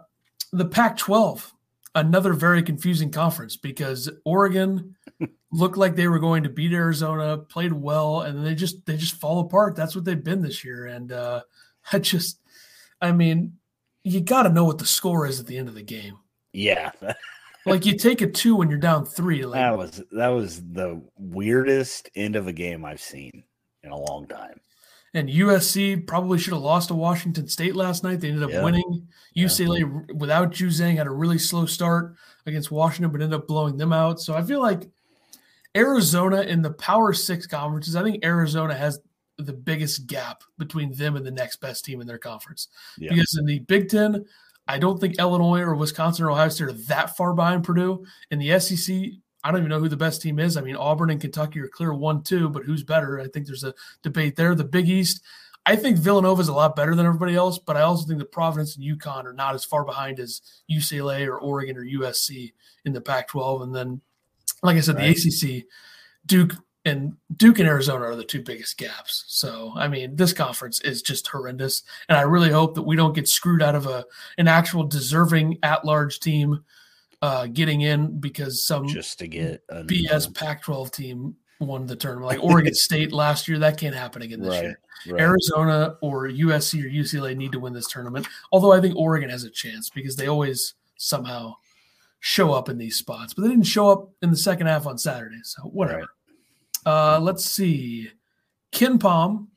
the 0.52 0.64
Pac 0.64 0.96
12, 0.96 1.52
another 1.94 2.32
very 2.32 2.62
confusing 2.62 3.10
conference 3.10 3.56
because 3.56 4.08
Oregon 4.24 4.96
looked 5.52 5.76
like 5.76 5.94
they 5.94 6.08
were 6.08 6.18
going 6.18 6.42
to 6.42 6.48
beat 6.48 6.72
Arizona, 6.72 7.38
played 7.38 7.72
well, 7.72 8.22
and 8.22 8.36
then 8.36 8.44
they 8.44 8.54
just 8.54 8.84
they 8.86 8.96
just 8.96 9.16
fall 9.16 9.40
apart. 9.40 9.76
That's 9.76 9.94
what 9.94 10.04
they've 10.04 10.22
been 10.22 10.42
this 10.42 10.64
year. 10.64 10.86
And 10.86 11.12
uh, 11.12 11.42
I 11.92 11.98
just, 11.98 12.40
I 13.00 13.12
mean, 13.12 13.58
you 14.02 14.20
got 14.20 14.44
to 14.44 14.48
know 14.48 14.64
what 14.64 14.78
the 14.78 14.86
score 14.86 15.26
is 15.26 15.40
at 15.40 15.46
the 15.46 15.58
end 15.58 15.68
of 15.68 15.74
the 15.74 15.82
game. 15.82 16.16
Yeah. 16.52 16.92
Like 17.66 17.84
you 17.86 17.96
take 17.96 18.20
a 18.22 18.26
two 18.26 18.56
when 18.56 18.70
you're 18.70 18.78
down 18.78 19.04
three. 19.04 19.44
Like 19.44 19.60
That 19.60 19.76
was 19.76 20.02
that 20.12 20.28
was 20.28 20.62
the 20.72 21.02
weirdest 21.18 22.08
end 22.14 22.36
of 22.36 22.46
a 22.46 22.52
game 22.52 22.84
I've 22.84 23.00
seen 23.00 23.44
in 23.82 23.90
a 23.90 23.96
long 23.96 24.26
time. 24.26 24.60
And 25.12 25.28
USC 25.28 26.06
probably 26.06 26.38
should 26.38 26.52
have 26.52 26.62
lost 26.62 26.88
to 26.88 26.94
Washington 26.94 27.48
State 27.48 27.74
last 27.74 28.04
night. 28.04 28.20
They 28.20 28.28
ended 28.28 28.44
up 28.44 28.50
Yeah. 28.50 28.62
winning. 28.64 29.08
Yeah. 29.34 29.46
UCLA 29.46 30.14
without 30.14 30.52
Juzang 30.52 30.96
had 30.96 31.08
a 31.08 31.10
really 31.10 31.38
slow 31.38 31.66
start 31.66 32.14
against 32.46 32.70
Washington, 32.70 33.10
but 33.10 33.20
ended 33.20 33.38
up 33.38 33.48
blowing 33.48 33.76
them 33.76 33.92
out. 33.92 34.20
So 34.20 34.34
I 34.34 34.42
feel 34.42 34.60
like 34.60 34.88
Arizona 35.76 36.42
in 36.42 36.62
the 36.62 36.72
Power 36.72 37.12
Six 37.12 37.46
conferences, 37.46 37.96
I 37.96 38.02
think 38.02 38.24
Arizona 38.24 38.74
has 38.74 39.00
the 39.36 39.52
biggest 39.52 40.06
gap 40.06 40.42
between 40.58 40.92
them 40.92 41.16
and 41.16 41.24
the 41.24 41.30
next 41.30 41.60
best 41.60 41.84
team 41.84 42.00
in 42.00 42.06
their 42.06 42.18
conference. 42.18 42.68
Yeah. 42.98 43.10
Because 43.10 43.36
in 43.38 43.46
the 43.46 43.60
Big 43.60 43.88
Ten, 43.88 44.24
I 44.68 44.78
don't 44.78 45.00
think 45.00 45.18
Illinois 45.18 45.60
or 45.60 45.74
Wisconsin 45.74 46.24
or 46.24 46.30
Ohio 46.30 46.48
State 46.48 46.68
are 46.68 46.72
that 46.72 47.16
far 47.16 47.34
behind 47.34 47.64
Purdue. 47.64 48.04
In 48.30 48.38
the 48.38 48.58
SEC, 48.60 48.94
I 49.42 49.50
don't 49.50 49.60
even 49.60 49.70
know 49.70 49.80
who 49.80 49.88
the 49.88 49.96
best 49.96 50.22
team 50.22 50.38
is. 50.38 50.56
I 50.56 50.60
mean, 50.60 50.76
Auburn 50.76 51.10
and 51.10 51.20
Kentucky 51.20 51.60
are 51.60 51.68
clear 51.68 51.92
one, 51.94 52.22
two, 52.22 52.48
but 52.48 52.64
who's 52.64 52.84
better? 52.84 53.18
I 53.18 53.26
think 53.26 53.46
there's 53.46 53.64
a 53.64 53.74
debate 54.02 54.36
there. 54.36 54.54
The 54.54 54.64
Big 54.64 54.88
East, 54.88 55.22
I 55.66 55.76
think 55.76 55.98
Villanova 55.98 56.40
is 56.40 56.48
a 56.48 56.52
lot 56.54 56.76
better 56.76 56.94
than 56.94 57.06
everybody 57.06 57.34
else, 57.34 57.58
but 57.58 57.76
I 57.76 57.82
also 57.82 58.06
think 58.06 58.18
the 58.18 58.24
Providence 58.24 58.76
and 58.76 58.84
UConn 58.84 59.24
are 59.24 59.32
not 59.32 59.54
as 59.54 59.64
far 59.64 59.84
behind 59.84 60.20
as 60.20 60.40
UCLA 60.70 61.26
or 61.26 61.38
Oregon 61.38 61.76
or 61.76 61.84
USC 61.84 62.52
in 62.84 62.92
the 62.92 63.00
Pac-12. 63.00 63.62
And 63.62 63.74
then, 63.74 64.00
like 64.62 64.76
I 64.76 64.80
said, 64.80 64.96
Right. 64.96 65.16
the 65.16 65.28
ACC, 65.28 65.64
Duke 66.26 66.54
and 66.84 67.14
Duke 67.36 67.58
and 67.58 67.68
Arizona 67.68 68.06
are 68.06 68.16
the 68.16 68.24
two 68.24 68.42
biggest 68.42 68.78
gaps. 68.78 69.24
So, 69.28 69.72
I 69.76 69.88
mean, 69.88 70.16
this 70.16 70.32
conference 70.32 70.80
is 70.80 71.02
just 71.02 71.26
horrendous, 71.26 71.82
and 72.08 72.16
I 72.16 72.22
really 72.22 72.50
hope 72.50 72.74
that 72.74 72.82
we 72.82 72.96
don't 72.96 73.14
get 73.14 73.28
screwed 73.28 73.62
out 73.62 73.74
of 73.74 73.86
a 73.86 74.04
an 74.38 74.48
actual 74.48 74.84
deserving 74.84 75.58
at-large 75.62 76.20
team 76.20 76.64
uh, 77.22 77.46
getting 77.46 77.82
in 77.82 78.18
because 78.18 78.64
some 78.64 78.88
Just 78.88 79.18
to 79.18 79.28
get 79.28 79.62
a 79.68 79.84
BS 79.84 80.34
Pac-12 80.34 80.90
team 80.90 81.36
won 81.58 81.86
the 81.86 81.96
tournament, 81.96 82.26
like 82.26 82.42
Oregon 82.42 82.74
State 82.74 83.12
last 83.12 83.46
year. 83.46 83.58
That 83.58 83.76
can't 83.76 83.94
happen 83.94 84.22
again 84.22 84.40
this 84.40 84.50
right, 84.50 84.62
year. 84.62 84.80
right. 85.08 85.20
Arizona 85.20 85.96
or 86.00 86.28
USC 86.28 86.82
or 86.82 86.88
UCLA 86.88 87.36
need 87.36 87.52
to 87.52 87.60
win 87.60 87.74
this 87.74 87.88
tournament. 87.88 88.26
Although 88.52 88.72
I 88.72 88.80
think 88.80 88.96
Oregon 88.96 89.28
has 89.28 89.44
a 89.44 89.50
chance 89.50 89.90
because 89.90 90.16
they 90.16 90.28
always 90.28 90.74
somehow 90.96 91.56
show 92.20 92.52
up 92.52 92.68
in 92.68 92.78
these 92.78 92.96
spots, 92.96 93.34
but 93.34 93.42
they 93.42 93.48
didn't 93.48 93.64
show 93.64 93.90
up 93.90 94.10
in 94.22 94.30
the 94.30 94.36
second 94.36 94.66
half 94.66 94.86
on 94.86 94.96
Saturday. 94.96 95.40
So 95.42 95.62
whatever. 95.64 96.08
Uh, 96.84 97.20
let's 97.20 97.44
see. 97.44 98.10
KenPom 98.72 99.48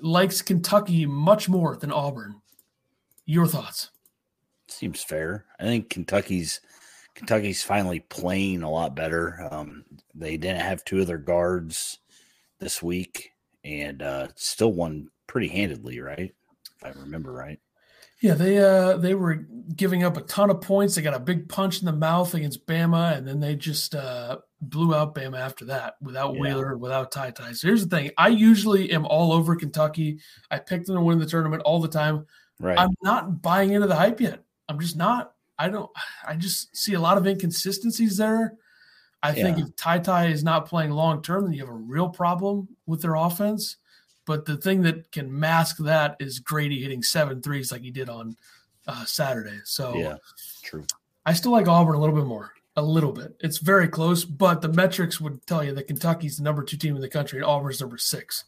likes 0.00 0.42
Kentucky 0.42 1.06
much 1.06 1.48
more 1.48 1.76
than 1.76 1.92
Auburn. 1.92 2.40
Your 3.24 3.46
thoughts? 3.46 3.90
Seems 4.68 5.02
fair. 5.02 5.46
I 5.58 5.64
think 5.64 5.90
Kentucky's 5.90 6.60
Kentucky's 7.14 7.64
finally 7.64 8.00
playing 8.00 8.62
a 8.62 8.70
lot 8.70 8.94
better. 8.94 9.48
Um, 9.50 9.84
they 10.14 10.36
didn't 10.36 10.60
have 10.60 10.84
two 10.84 11.00
of 11.00 11.08
their 11.08 11.18
guards 11.18 11.98
this 12.60 12.80
week, 12.82 13.32
and 13.64 14.02
uh, 14.02 14.28
still 14.36 14.72
won 14.72 15.10
pretty 15.26 15.48
handedly, 15.48 16.00
right? 16.00 16.32
If 16.76 16.84
I 16.84 16.90
remember 17.00 17.32
right. 17.32 17.58
Yeah, 18.20 18.34
they 18.34 18.58
uh 18.58 18.96
they 18.96 19.14
were 19.14 19.46
giving 19.74 20.02
up 20.02 20.16
a 20.16 20.22
ton 20.22 20.50
of 20.50 20.60
points. 20.60 20.94
They 20.94 21.02
got 21.02 21.14
a 21.14 21.20
big 21.20 21.48
punch 21.48 21.80
in 21.80 21.86
the 21.86 21.92
mouth 21.92 22.34
against 22.34 22.66
Bama, 22.66 23.16
and 23.16 23.26
then 23.26 23.40
they 23.40 23.54
just 23.54 23.94
uh 23.94 24.38
blew 24.60 24.94
out 24.94 25.14
Bama 25.14 25.38
after 25.38 25.64
that 25.66 25.96
without 26.00 26.34
Yeah. 26.34 26.40
Wheeler, 26.40 26.76
without 26.76 27.12
Ty 27.12 27.30
Ty. 27.30 27.52
So 27.52 27.68
here's 27.68 27.86
the 27.86 27.96
thing: 27.96 28.10
I 28.18 28.28
usually 28.28 28.90
am 28.90 29.06
all 29.06 29.32
over 29.32 29.56
Kentucky. 29.56 30.18
I 30.50 30.58
picked 30.58 30.86
them 30.86 30.96
to 30.96 31.02
win 31.02 31.18
the 31.18 31.26
tournament 31.26 31.62
all 31.62 31.80
the 31.80 31.88
time. 31.88 32.26
Right. 32.60 32.78
I'm 32.78 32.94
not 33.02 33.42
buying 33.42 33.72
into 33.72 33.86
the 33.86 33.94
hype 33.94 34.20
yet. 34.20 34.42
I'm 34.68 34.80
just 34.80 34.96
not. 34.96 35.34
I 35.58 35.68
don't. 35.68 35.90
I 36.26 36.34
just 36.36 36.76
see 36.76 36.94
a 36.94 37.00
lot 37.00 37.18
of 37.18 37.26
inconsistencies 37.26 38.16
there. 38.16 38.54
I 39.22 39.32
think 39.32 39.58
if 39.58 39.74
Ty 39.74 39.98
Ty 40.00 40.26
is 40.26 40.44
not 40.44 40.66
playing 40.66 40.92
long 40.92 41.22
term, 41.22 41.44
then 41.44 41.52
you 41.52 41.60
have 41.60 41.68
a 41.68 41.72
real 41.72 42.08
problem 42.08 42.68
with 42.86 43.02
their 43.02 43.16
offense. 43.16 43.76
But 44.26 44.44
the 44.44 44.56
thing 44.56 44.82
that 44.82 45.10
can 45.10 45.36
mask 45.36 45.78
that 45.78 46.16
is 46.20 46.38
Grady 46.38 46.82
hitting 46.82 47.02
seven 47.02 47.42
threes 47.42 47.72
like 47.72 47.80
he 47.80 47.90
did 47.90 48.08
on 48.08 48.36
uh, 48.86 49.04
Saturday. 49.06 49.58
So 49.64 49.96
yeah. 49.96 50.16
True. 50.62 50.84
I 51.26 51.32
still 51.32 51.52
like 51.52 51.66
Auburn 51.66 51.96
a 51.96 51.98
little 51.98 52.14
bit 52.14 52.26
more. 52.26 52.52
A 52.78 52.82
little 52.82 53.10
bit. 53.10 53.34
It's 53.40 53.58
very 53.58 53.88
close, 53.88 54.24
but 54.24 54.62
the 54.62 54.68
metrics 54.68 55.20
would 55.20 55.44
tell 55.48 55.64
you 55.64 55.74
that 55.74 55.88
Kentucky's 55.88 56.36
the 56.36 56.44
number 56.44 56.62
two 56.62 56.76
team 56.76 56.94
in 56.94 57.02
the 57.02 57.08
country 57.08 57.40
and 57.40 57.44
Auburn's 57.44 57.80
number 57.80 57.98
six. 57.98 58.44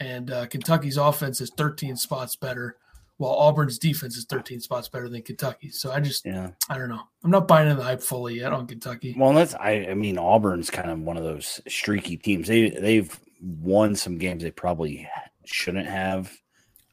And 0.00 0.28
uh, 0.28 0.46
Kentucky's 0.46 0.96
offense 0.96 1.40
is 1.40 1.52
13 1.56 1.94
spots 1.94 2.34
better, 2.34 2.78
while 3.18 3.30
Auburn's 3.30 3.78
defense 3.78 4.16
is 4.16 4.24
13 4.24 4.58
spots 4.58 4.88
better 4.88 5.08
than 5.08 5.22
Kentucky. 5.22 5.70
So 5.70 5.92
I 5.92 6.00
just, 6.00 6.26
Yeah. 6.26 6.50
I 6.68 6.78
don't 6.78 6.88
know. 6.88 7.02
I'm 7.22 7.30
not 7.30 7.46
buying 7.46 7.68
into 7.68 7.78
the 7.78 7.84
hype 7.84 8.02
fully 8.02 8.40
yet 8.40 8.52
on 8.52 8.66
Kentucky. 8.66 9.14
Well, 9.16 9.32
that's 9.34 9.54
I. 9.54 9.86
I 9.90 9.94
mean, 9.94 10.18
Auburn's 10.18 10.68
kind 10.68 10.90
of 10.90 10.98
one 10.98 11.16
of 11.16 11.22
those 11.22 11.60
streaky 11.68 12.16
teams. 12.16 12.48
They 12.48 12.70
they've 12.70 13.16
won 13.40 13.94
some 13.94 14.18
games 14.18 14.42
they 14.42 14.50
probably 14.50 15.08
shouldn't 15.44 15.86
have. 15.86 16.36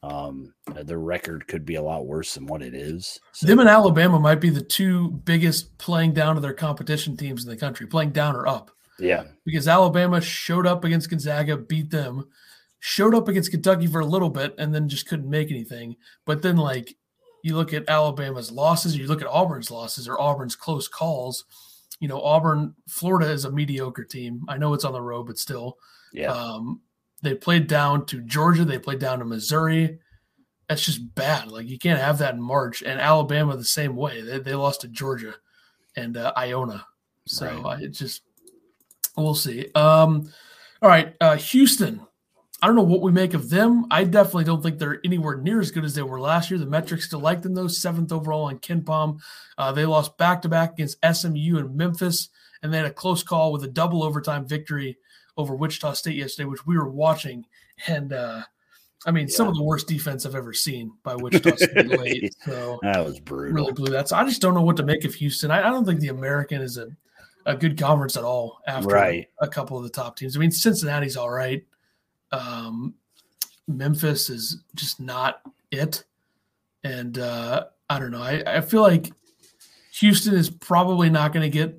Um, 0.08 0.54
their 0.84 1.00
record 1.00 1.48
could 1.48 1.66
be 1.66 1.76
a 1.76 1.82
lot 1.82 2.06
worse 2.06 2.34
than 2.34 2.46
what 2.46 2.62
it 2.62 2.74
is. 2.74 3.20
So, 3.34 3.46
Them 3.46 3.60
and 3.60 3.70
Alabama 3.70 4.20
might 4.20 4.40
be 4.40 4.50
the 4.50 4.62
two 4.62 5.10
biggest 5.10 5.78
playing 5.78 6.14
down 6.14 6.36
to 6.36 6.42
their 6.42 6.54
competition 6.54 7.18
teams 7.18 7.44
in 7.44 7.50
the 7.50 7.58
country, 7.58 7.88
playing 7.88 8.12
down 8.12 8.36
or 8.36 8.48
up. 8.48 8.72
yeah, 9.00 9.24
because 9.46 9.68
Alabama 9.68 10.22
showed 10.22 10.66
up 10.66 10.84
against 10.86 11.10
Gonzaga, 11.10 11.58
beat 11.58 11.90
them, 11.90 12.26
showed 12.80 13.16
up 13.16 13.28
against 13.28 13.52
Kentucky 13.52 13.88
for 13.88 14.00
a 14.00 14.06
little 14.06 14.30
bit, 14.30 14.56
and 14.58 14.74
then 14.74 14.88
just 14.88 15.08
couldn't 15.08 15.30
make 15.30 15.52
anything. 15.52 15.96
But 16.26 16.42
then, 16.42 16.58
like, 16.58 16.96
you 17.44 17.56
look 17.56 17.74
at 17.74 17.90
Alabama's 17.90 18.52
losses, 18.52 18.98
you 18.98 19.08
look 19.08 19.22
at 19.22 19.28
Auburn's 19.28 19.72
losses 19.72 20.08
or 20.08 20.20
Auburn's 20.20 20.56
close 20.56 20.88
calls. 20.88 21.46
You 22.00 22.08
know, 22.08 22.22
Auburn, 22.22 22.76
Florida 22.88 23.32
is 23.32 23.46
a 23.46 23.52
mediocre 23.52 24.04
team. 24.04 24.42
I 24.48 24.58
know 24.58 24.74
it's 24.74 24.86
on 24.86 24.94
the 24.94 25.02
road, 25.02 25.28
but 25.28 25.38
still, 25.40 25.78
yeah, 26.14 26.32
um, 26.32 26.82
they 27.22 27.36
played 27.36 27.68
down 27.68 28.06
to 28.08 28.22
Georgia, 28.22 28.66
they 28.66 28.80
played 28.80 29.00
down 29.00 29.20
to 29.20 29.26
Missouri. 29.26 30.00
That's 30.70 30.86
just 30.86 31.16
bad. 31.16 31.50
Like, 31.50 31.68
you 31.68 31.80
can't 31.80 32.00
have 32.00 32.18
that 32.18 32.34
in 32.34 32.42
March. 32.42 32.84
And 32.84 33.00
Alabama 33.00 33.56
the 33.56 33.64
same 33.64 33.96
way. 33.96 34.22
They, 34.22 34.40
they 34.40 34.54
lost 34.54 34.82
to 34.82 34.90
Georgia 34.90 35.36
and 35.96 36.18
uh, 36.18 36.34
Iona. 36.38 36.86
So 37.26 37.46
Right. 37.46 37.80
I 37.80 37.84
it 37.84 37.90
just 37.90 38.22
we'll 39.16 39.36
see. 39.36 39.70
Um, 39.76 40.32
all 40.82 40.90
right, 40.90 41.16
uh, 41.20 41.36
Houston. 41.38 42.02
I 42.62 42.66
don't 42.66 42.76
know 42.76 42.84
what 42.84 43.02
we 43.02 43.12
make 43.12 43.36
of 43.36 43.52
them. 43.52 43.86
I 43.92 44.04
definitely 44.04 44.46
don't 44.46 44.64
think 44.64 44.80
they're 44.80 45.00
anywhere 45.06 45.38
near 45.38 45.60
as 45.60 45.70
good 45.70 45.86
as 45.86 45.94
they 45.94 46.02
were 46.02 46.20
last 46.20 46.50
year. 46.50 46.60
The 46.60 46.66
metrics 46.66 47.06
still 47.06 47.20
like 47.20 47.44
them 47.44 47.54
though. 47.54 47.68
Seventh 47.68 48.12
overall 48.12 48.46
on 48.46 48.58
KenPom. 48.60 49.20
Uh, 49.58 49.72
they 49.72 49.86
lost 49.86 50.18
back 50.18 50.42
to 50.42 50.50
back 50.50 50.74
against 50.74 50.98
SMU 51.06 51.58
and 51.58 51.76
Memphis, 51.76 52.30
and 52.64 52.74
they 52.74 52.78
had 52.78 52.88
a 52.88 52.94
close 52.94 53.22
call 53.22 53.52
with 53.52 53.64
a 53.64 53.68
double 53.68 54.04
overtime 54.04 54.48
victory 54.48 54.98
over 55.38 55.56
Wichita 55.56 55.94
State 55.94 56.16
yesterday, 56.16 56.46
which 56.48 56.66
we 56.66 56.78
were 56.78 56.90
watching. 56.90 57.46
And 57.88 58.12
uh, 58.14 58.42
I 59.06 59.12
mean, 59.12 59.28
some 59.30 59.48
of 59.48 59.56
the 59.56 59.64
worst 59.64 59.88
defense 59.88 60.26
I've 60.26 60.36
ever 60.36 60.54
seen 60.54 60.92
by 61.04 61.16
Wichita 61.16 61.56
State 61.56 61.88
late. 62.00 62.36
So 62.44 62.80
that 62.82 63.06
was 63.06 63.20
brutal. 63.20 63.54
really 63.54 63.74
blew 63.74 63.92
that. 63.92 64.10
So 64.10 64.18
I 64.18 64.26
just 64.26 64.42
don't 64.42 64.54
know 64.56 64.62
what 64.62 64.78
to 64.78 64.84
make 64.84 65.06
of 65.06 65.14
Houston. 65.16 65.52
I, 65.52 65.60
I 65.68 65.70
don't 65.70 65.86
think 65.86 66.00
the 66.00 66.08
American 66.10 66.62
is 66.62 66.78
a, 66.78 66.88
a 67.46 67.56
good 67.56 67.78
conference 67.80 68.18
at 68.18 68.24
all 68.24 68.60
after 68.68 68.90
Right. 68.90 69.28
a 69.40 69.48
couple 69.48 69.78
of 69.78 69.84
the 69.84 69.90
top 69.90 70.18
teams. 70.18 70.36
I 70.36 70.40
mean, 70.40 70.52
Cincinnati's 70.52 71.16
all 71.16 71.30
right. 71.30 71.64
Um, 72.32 72.96
Memphis 73.68 74.30
is 74.30 74.64
just 74.76 75.00
not 75.00 75.42
it. 75.72 76.04
And 76.84 77.18
uh, 77.20 77.66
I 77.90 78.00
don't 78.00 78.12
know. 78.12 78.22
I, 78.22 78.44
I 78.46 78.62
feel 78.62 78.82
like 78.82 79.12
Houston 80.00 80.34
is 80.36 80.50
probably 80.50 81.10
not 81.10 81.34
going 81.34 81.44
to 81.44 81.50
get 81.50 81.76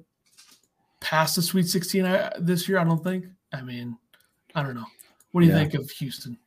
past 1.00 1.36
the 1.36 1.42
Sweet 1.42 1.66
16 1.68 2.04
I, 2.04 2.32
this 2.38 2.68
year. 2.68 2.78
I 2.78 2.84
don't 2.84 3.02
think. 3.02 3.24
I 3.52 3.62
mean, 3.62 3.96
I 4.54 4.62
don't 4.62 4.74
know. 4.74 4.86
What 5.32 5.40
do 5.42 5.46
you 5.46 5.52
Yeah. 5.52 5.58
think 5.60 5.74
of 5.74 5.90
Houston? 5.90 6.38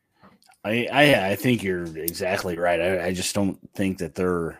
I, 0.63 0.87
I 0.91 1.29
I 1.31 1.35
think 1.35 1.63
you're 1.63 1.85
exactly 1.97 2.57
right. 2.57 2.79
I, 2.79 3.05
I 3.07 3.13
just 3.13 3.33
don't 3.33 3.57
think 3.73 3.97
that 3.99 4.13
they're 4.13 4.59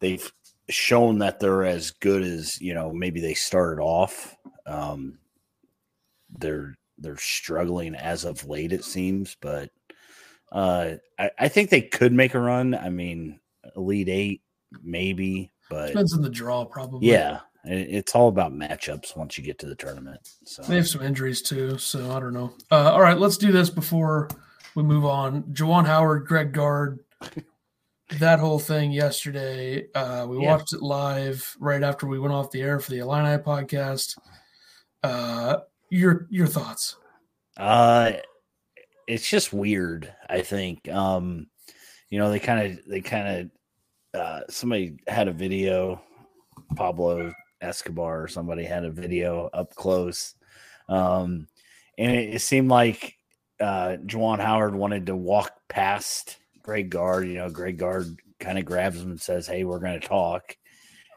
they've 0.00 0.32
shown 0.70 1.18
that 1.18 1.40
they're 1.40 1.64
as 1.66 1.90
good 1.90 2.22
as 2.22 2.58
you 2.60 2.72
know 2.72 2.92
maybe 2.92 3.20
they 3.20 3.34
started 3.34 3.82
off. 3.82 4.34
Um, 4.66 5.18
they're 6.38 6.74
they're 6.98 7.18
struggling 7.18 7.94
as 7.94 8.24
of 8.24 8.46
late 8.48 8.72
it 8.72 8.84
seems, 8.84 9.36
but 9.40 9.70
uh, 10.52 10.94
I, 11.18 11.30
I 11.38 11.48
think 11.48 11.68
they 11.68 11.82
could 11.82 12.12
make 12.12 12.34
a 12.34 12.40
run. 12.40 12.74
I 12.74 12.88
mean, 12.88 13.40
elite 13.76 14.08
eight 14.08 14.42
maybe, 14.82 15.52
but 15.68 15.88
Depends 15.88 16.14
on 16.14 16.22
the 16.22 16.30
draw, 16.30 16.64
probably. 16.64 17.08
yeah, 17.10 17.40
it's 17.64 18.14
all 18.14 18.28
about 18.28 18.52
matchups 18.52 19.16
once 19.16 19.38
you 19.38 19.44
get 19.44 19.58
to 19.60 19.66
the 19.66 19.74
tournament. 19.74 20.20
So 20.44 20.62
They 20.62 20.76
have 20.76 20.88
some 20.88 21.02
injuries 21.02 21.42
too, 21.42 21.78
so 21.78 22.10
I 22.12 22.20
don't 22.20 22.34
know. 22.34 22.52
Uh, 22.70 22.92
all 22.92 23.00
right, 23.00 23.18
let's 23.18 23.36
do 23.36 23.52
this 23.52 23.70
before 23.70 24.28
we 24.74 24.82
move 24.82 25.04
on. 25.04 25.42
Juwan 25.44 25.86
Howard, 25.86 26.26
Greg 26.26 26.52
Gard, 26.52 27.00
that 28.18 28.38
whole 28.38 28.58
thing 28.58 28.92
yesterday. 28.92 29.86
Uh, 29.94 30.26
we 30.28 30.38
Yeah. 30.38 30.52
watched 30.52 30.72
it 30.72 30.82
live 30.82 31.56
right 31.58 31.82
after 31.82 32.06
we 32.06 32.18
went 32.18 32.34
off 32.34 32.50
the 32.50 32.60
air 32.62 32.78
for 32.80 32.90
the 32.90 32.98
Illini 32.98 33.38
podcast. 33.42 34.18
Uh, 35.02 35.58
your 35.90 36.26
your 36.30 36.46
thoughts? 36.46 36.96
Uh 37.56 38.12
it's 39.06 39.28
just 39.28 39.52
weird, 39.52 40.12
I 40.30 40.40
think. 40.40 40.88
Um, 40.88 41.46
you 42.08 42.18
know, 42.18 42.30
they 42.30 42.40
kind 42.40 42.72
of 42.72 42.84
they 42.86 43.00
kind 43.00 43.50
of 44.14 44.20
uh 44.20 44.40
somebody 44.48 44.96
had 45.06 45.28
a 45.28 45.32
video, 45.32 46.00
Pablo 46.74 47.32
Escobar 47.64 48.22
or 48.22 48.28
somebody 48.28 48.64
had 48.64 48.84
a 48.84 48.90
video 48.90 49.48
up 49.52 49.74
close. 49.74 50.34
Um 50.88 51.48
and 51.98 52.12
it, 52.12 52.34
it 52.36 52.40
seemed 52.40 52.68
like 52.68 53.16
uh 53.60 53.96
Juwan 54.06 54.40
Howard 54.40 54.74
wanted 54.74 55.06
to 55.06 55.16
walk 55.16 55.52
past 55.68 56.38
Greg 56.62 56.90
Gard, 56.90 57.26
you 57.26 57.34
know, 57.34 57.50
Greg 57.50 57.78
Gard 57.78 58.20
kind 58.38 58.58
of 58.58 58.64
grabs 58.64 59.00
him 59.00 59.10
and 59.10 59.20
says, 59.20 59.46
Hey, 59.46 59.64
we're 59.64 59.80
gonna 59.80 60.00
talk. 60.00 60.56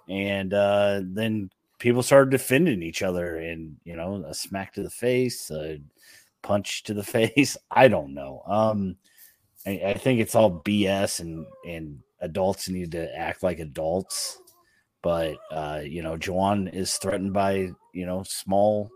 And 0.10 0.54
uh 0.54 1.02
then 1.04 1.50
people 1.80 2.02
started 2.02 2.32
defending 2.32 2.82
each 2.82 3.02
other 3.02 3.38
and 3.38 3.78
you 3.84 3.96
know, 3.96 4.24
a 4.28 4.34
smack 4.34 4.74
to 4.74 4.84
the 4.84 4.90
face, 4.90 5.52
a 5.52 5.80
punch 6.42 6.84
to 6.84 6.94
the 6.94 7.04
face. 7.16 7.58
I 7.70 7.88
don't 7.88 8.14
know. 8.14 8.42
Um, 8.46 8.96
I, 9.66 9.82
I 9.88 9.94
think 9.96 10.20
it's 10.20 10.36
all 10.36 10.62
BS, 10.64 11.20
and 11.20 11.46
and 11.68 12.00
adults 12.22 12.70
need 12.70 12.94
to 12.94 13.16
act 13.16 13.44
like 13.44 13.60
adults. 13.60 14.40
But 15.04 15.38
uh, 15.52 15.82
you 15.86 16.02
know, 16.02 16.18
Juwan 16.18 16.74
is 16.74 16.96
threatened 16.98 17.34
by 17.34 17.70
you 17.94 18.06
know 18.06 18.24
small 18.24 18.90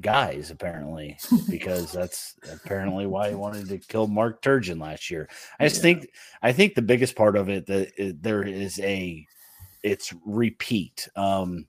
guys 0.00 0.50
apparently 0.50 1.16
because 1.50 1.92
that's 1.92 2.34
apparently 2.50 3.06
why 3.06 3.28
he 3.28 3.34
wanted 3.34 3.68
to 3.68 3.78
kill 3.78 4.06
Mark 4.06 4.42
Turgeon 4.42 4.80
last 4.80 5.10
year. 5.10 5.28
I 5.60 5.64
just 5.68 5.76
Yeah. 5.76 5.82
think 5.82 6.08
I 6.42 6.52
think 6.52 6.74
the 6.74 6.82
biggest 6.82 7.14
part 7.14 7.36
of 7.36 7.48
it 7.48 7.66
that 7.66 7.88
uh, 8.00 8.12
there 8.20 8.42
is 8.42 8.78
a 8.80 9.26
it's 9.82 10.14
repeat. 10.24 11.08
Um, 11.16 11.66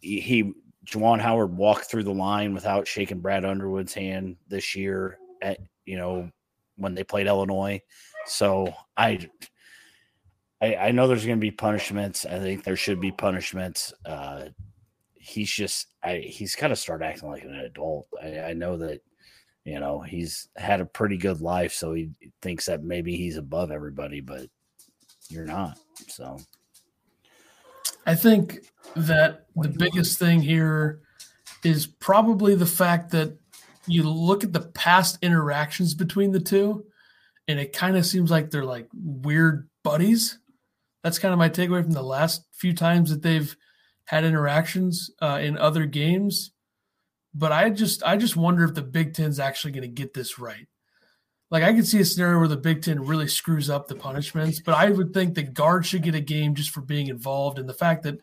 he- 0.00 0.20
he 0.20 0.52
Juwan 0.84 1.20
Howard 1.20 1.56
walked 1.56 1.84
through 1.84 2.02
the 2.02 2.12
line 2.12 2.54
without 2.54 2.88
shaking 2.88 3.20
Brad 3.20 3.44
Underwood's 3.44 3.94
hand 3.94 4.36
this 4.48 4.74
year 4.74 5.18
at 5.40 5.58
you 5.84 5.96
know 5.96 6.30
when 6.76 6.94
they 6.94 7.04
played 7.04 7.26
Illinois. 7.28 7.80
So 8.26 8.72
I 8.96 9.28
I, 10.62 10.76
I 10.76 10.90
know 10.92 11.08
there's 11.08 11.26
going 11.26 11.38
to 11.38 11.40
be 11.40 11.50
punishments. 11.50 12.24
I 12.24 12.38
think 12.38 12.62
there 12.62 12.76
should 12.76 13.00
be 13.00 13.10
punishments. 13.10 13.92
Uh, 14.06 14.44
he's 15.14 15.50
just 15.50 15.88
I 16.02 16.18
he's 16.18 16.54
got 16.54 16.68
to 16.68 16.76
start 16.76 17.02
acting 17.02 17.28
like 17.28 17.42
an 17.42 17.54
adult. 17.54 18.06
I, 18.22 18.38
I 18.38 18.52
know 18.54 18.76
that 18.78 19.02
you 19.64 19.80
know 19.80 20.00
he's 20.00 20.48
had 20.56 20.80
a 20.80 20.86
pretty 20.86 21.16
good 21.16 21.40
life, 21.40 21.72
so 21.72 21.92
he 21.92 22.10
thinks 22.40 22.66
that 22.66 22.84
maybe 22.84 23.16
he's 23.16 23.36
above 23.36 23.72
everybody, 23.72 24.20
but 24.20 24.46
you're 25.28 25.44
not. 25.44 25.78
So 26.08 26.38
I 28.06 28.14
think 28.14 28.60
that 28.94 29.46
the 29.56 29.68
biggest 29.68 30.18
thing 30.18 30.42
here 30.42 31.00
is 31.64 31.86
probably 31.86 32.54
the 32.54 32.66
fact 32.66 33.10
that 33.12 33.36
you 33.86 34.04
look 34.04 34.44
at 34.44 34.52
the 34.52 34.60
past 34.60 35.18
interactions 35.22 35.94
between 35.94 36.30
the 36.30 36.40
two, 36.40 36.84
and 37.48 37.58
it 37.58 37.72
kind 37.72 37.96
of 37.96 38.06
seems 38.06 38.30
like 38.30 38.50
they're 38.50 38.64
like 38.64 38.88
weird 38.94 39.68
buddies. 39.82 40.38
That's 41.02 41.18
kind 41.18 41.32
of 41.32 41.38
my 41.38 41.48
takeaway 41.48 41.82
from 41.82 41.92
the 41.92 42.02
last 42.02 42.44
few 42.52 42.72
times 42.72 43.10
that 43.10 43.22
they've 43.22 43.54
had 44.04 44.24
interactions 44.24 45.10
uh, 45.20 45.38
in 45.42 45.58
other 45.58 45.86
games. 45.86 46.52
But 47.34 47.50
I 47.52 47.70
just, 47.70 48.02
I 48.02 48.16
just 48.16 48.36
wonder 48.36 48.64
if 48.64 48.74
the 48.74 48.82
Big 48.82 49.14
Ten's 49.14 49.40
actually 49.40 49.72
going 49.72 49.82
to 49.82 49.88
get 49.88 50.14
this 50.14 50.38
right. 50.38 50.68
Like 51.50 51.64
I 51.64 51.74
could 51.74 51.86
see 51.86 52.00
a 52.00 52.04
scenario 52.04 52.38
where 52.38 52.48
the 52.48 52.56
Big 52.56 52.82
Ten 52.82 53.04
really 53.04 53.28
screws 53.28 53.68
up 53.68 53.86
the 53.86 53.94
punishments, 53.94 54.60
but 54.60 54.74
I 54.74 54.88
would 54.90 55.12
think 55.12 55.34
the 55.34 55.42
Gard 55.42 55.84
should 55.84 56.02
get 56.02 56.14
a 56.14 56.20
game 56.20 56.54
just 56.54 56.70
for 56.70 56.80
being 56.80 57.08
involved. 57.08 57.58
And 57.58 57.68
the 57.68 57.74
fact 57.74 58.04
that 58.04 58.18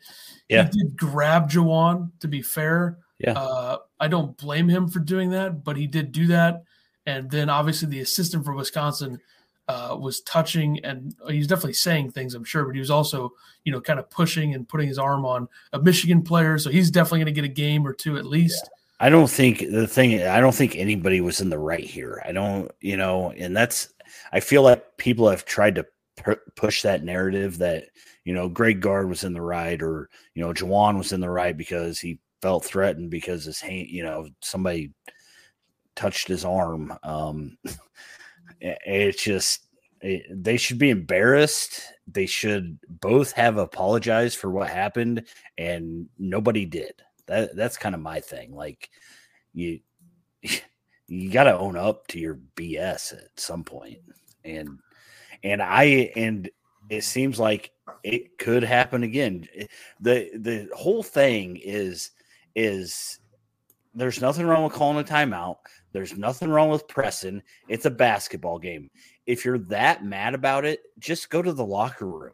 Yeah. 0.47 0.63
he 0.63 0.69
did 0.69 0.97
grab 0.97 1.49
Juwan, 1.49 2.11
to 2.21 2.27
be 2.27 2.41
fair, 2.41 2.97
Yeah. 3.19 3.33
Uh, 3.33 3.77
I 3.99 4.07
don't 4.07 4.35
blame 4.37 4.67
him 4.69 4.87
for 4.87 4.99
doing 4.99 5.29
that, 5.31 5.63
but 5.63 5.77
he 5.77 5.85
did 5.85 6.11
do 6.11 6.27
that. 6.27 6.63
And 7.05 7.29
then 7.29 7.49
obviously 7.49 7.87
the 7.87 7.99
assistant 7.99 8.45
for 8.45 8.53
Wisconsin 8.53 9.19
uh, 9.69 9.95
was 9.95 10.21
touching 10.21 10.83
and 10.83 11.15
he's 11.27 11.45
definitely 11.45 11.73
saying 11.73 12.09
things, 12.09 12.33
I'm 12.33 12.43
sure, 12.43 12.65
but 12.65 12.73
he 12.73 12.79
was 12.79 12.89
also, 12.89 13.33
you 13.63 13.71
know, 13.71 13.79
kind 13.79 13.99
of 13.99 14.09
pushing 14.09 14.55
and 14.55 14.67
putting 14.67 14.87
his 14.87 14.97
arm 14.97 15.25
on 15.25 15.47
a 15.73 15.79
Michigan 15.79 16.23
player. 16.23 16.57
So 16.57 16.71
he's 16.71 16.89
definitely 16.89 17.19
going 17.19 17.35
to 17.35 17.41
get 17.41 17.45
a 17.45 17.53
game 17.53 17.85
or 17.85 17.93
two 17.93 18.17
at 18.17 18.25
least. 18.25 18.63
Yeah. 18.63 19.05
I 19.05 19.09
don't 19.09 19.29
think 19.29 19.59
the 19.59 19.87
thing, 19.87 20.23
I 20.23 20.39
don't 20.39 20.55
think 20.55 20.75
anybody 20.75 21.21
was 21.21 21.39
in 21.39 21.51
the 21.51 21.59
right 21.59 21.83
here. 21.83 22.19
I 22.25 22.31
don't, 22.31 22.71
you 22.81 22.97
know, 22.97 23.31
and 23.37 23.55
that's, 23.55 23.93
I 24.33 24.39
feel 24.39 24.63
like 24.63 24.97
people 24.97 25.29
have 25.29 25.45
tried 25.45 25.75
to 25.75 25.85
push 26.55 26.81
that 26.81 27.03
narrative 27.03 27.59
that, 27.59 27.85
you 28.25 28.33
know, 28.33 28.49
Greg 28.49 28.81
Gard 28.81 29.07
was 29.07 29.23
in 29.23 29.33
the 29.33 29.41
right 29.41 29.79
or, 29.83 30.09
you 30.33 30.41
know, 30.41 30.51
Juwan 30.51 30.97
was 30.97 31.13
in 31.13 31.21
the 31.21 31.29
right 31.29 31.55
because 31.55 31.99
he 31.99 32.19
felt 32.41 32.65
threatened 32.65 33.11
because 33.11 33.45
his 33.45 33.61
hand, 33.61 33.87
you 33.87 34.01
know, 34.01 34.29
somebody 34.41 34.91
touched 35.95 36.27
his 36.27 36.43
arm. 36.43 36.91
Um, 37.03 37.55
it's 38.61 39.23
just 39.23 39.65
it, 40.01 40.23
they 40.31 40.57
should 40.57 40.77
be 40.79 40.89
embarrassed. 40.89 41.81
They 42.07 42.25
should 42.25 42.79
both 42.89 43.33
have 43.33 43.57
apologized 43.57 44.37
for 44.37 44.49
what 44.51 44.69
happened, 44.69 45.27
and 45.57 46.07
nobody 46.17 46.65
did. 46.65 46.93
That 47.27 47.55
that's 47.55 47.77
kind 47.77 47.95
of 47.95 48.01
my 48.01 48.19
thing. 48.21 48.55
Like 48.55 48.89
you, 49.53 49.79
you 51.07 51.31
got 51.31 51.45
to 51.45 51.57
own 51.57 51.77
up 51.77 52.07
to 52.07 52.19
your 52.19 52.39
BS 52.55 53.13
at 53.13 53.39
some 53.39 53.63
point, 53.63 53.99
and 54.43 54.79
and 55.43 55.61
I 55.61 56.11
and 56.15 56.49
it 56.89 57.03
seems 57.03 57.39
like 57.39 57.71
it 58.03 58.37
could 58.37 58.63
happen 58.63 59.03
again. 59.03 59.47
the 59.99 60.29
The 60.35 60.69
whole 60.75 61.03
thing 61.03 61.57
is 61.57 62.11
is 62.55 63.19
there's 63.93 64.21
nothing 64.21 64.45
wrong 64.45 64.63
with 64.63 64.73
calling 64.73 64.99
a 64.99 65.07
timeout. 65.07 65.57
There's 65.91 66.17
nothing 66.17 66.49
wrong 66.49 66.69
with 66.69 66.87
pressing. 66.87 67.41
It's 67.67 67.85
a 67.85 67.91
basketball 67.91 68.59
game. 68.59 68.89
If 69.25 69.45
you're 69.45 69.57
that 69.59 70.03
mad 70.03 70.35
about 70.35 70.65
it, 70.65 70.81
just 70.99 71.29
go 71.29 71.41
to 71.41 71.53
the 71.53 71.65
locker 71.65 72.07
room. 72.07 72.33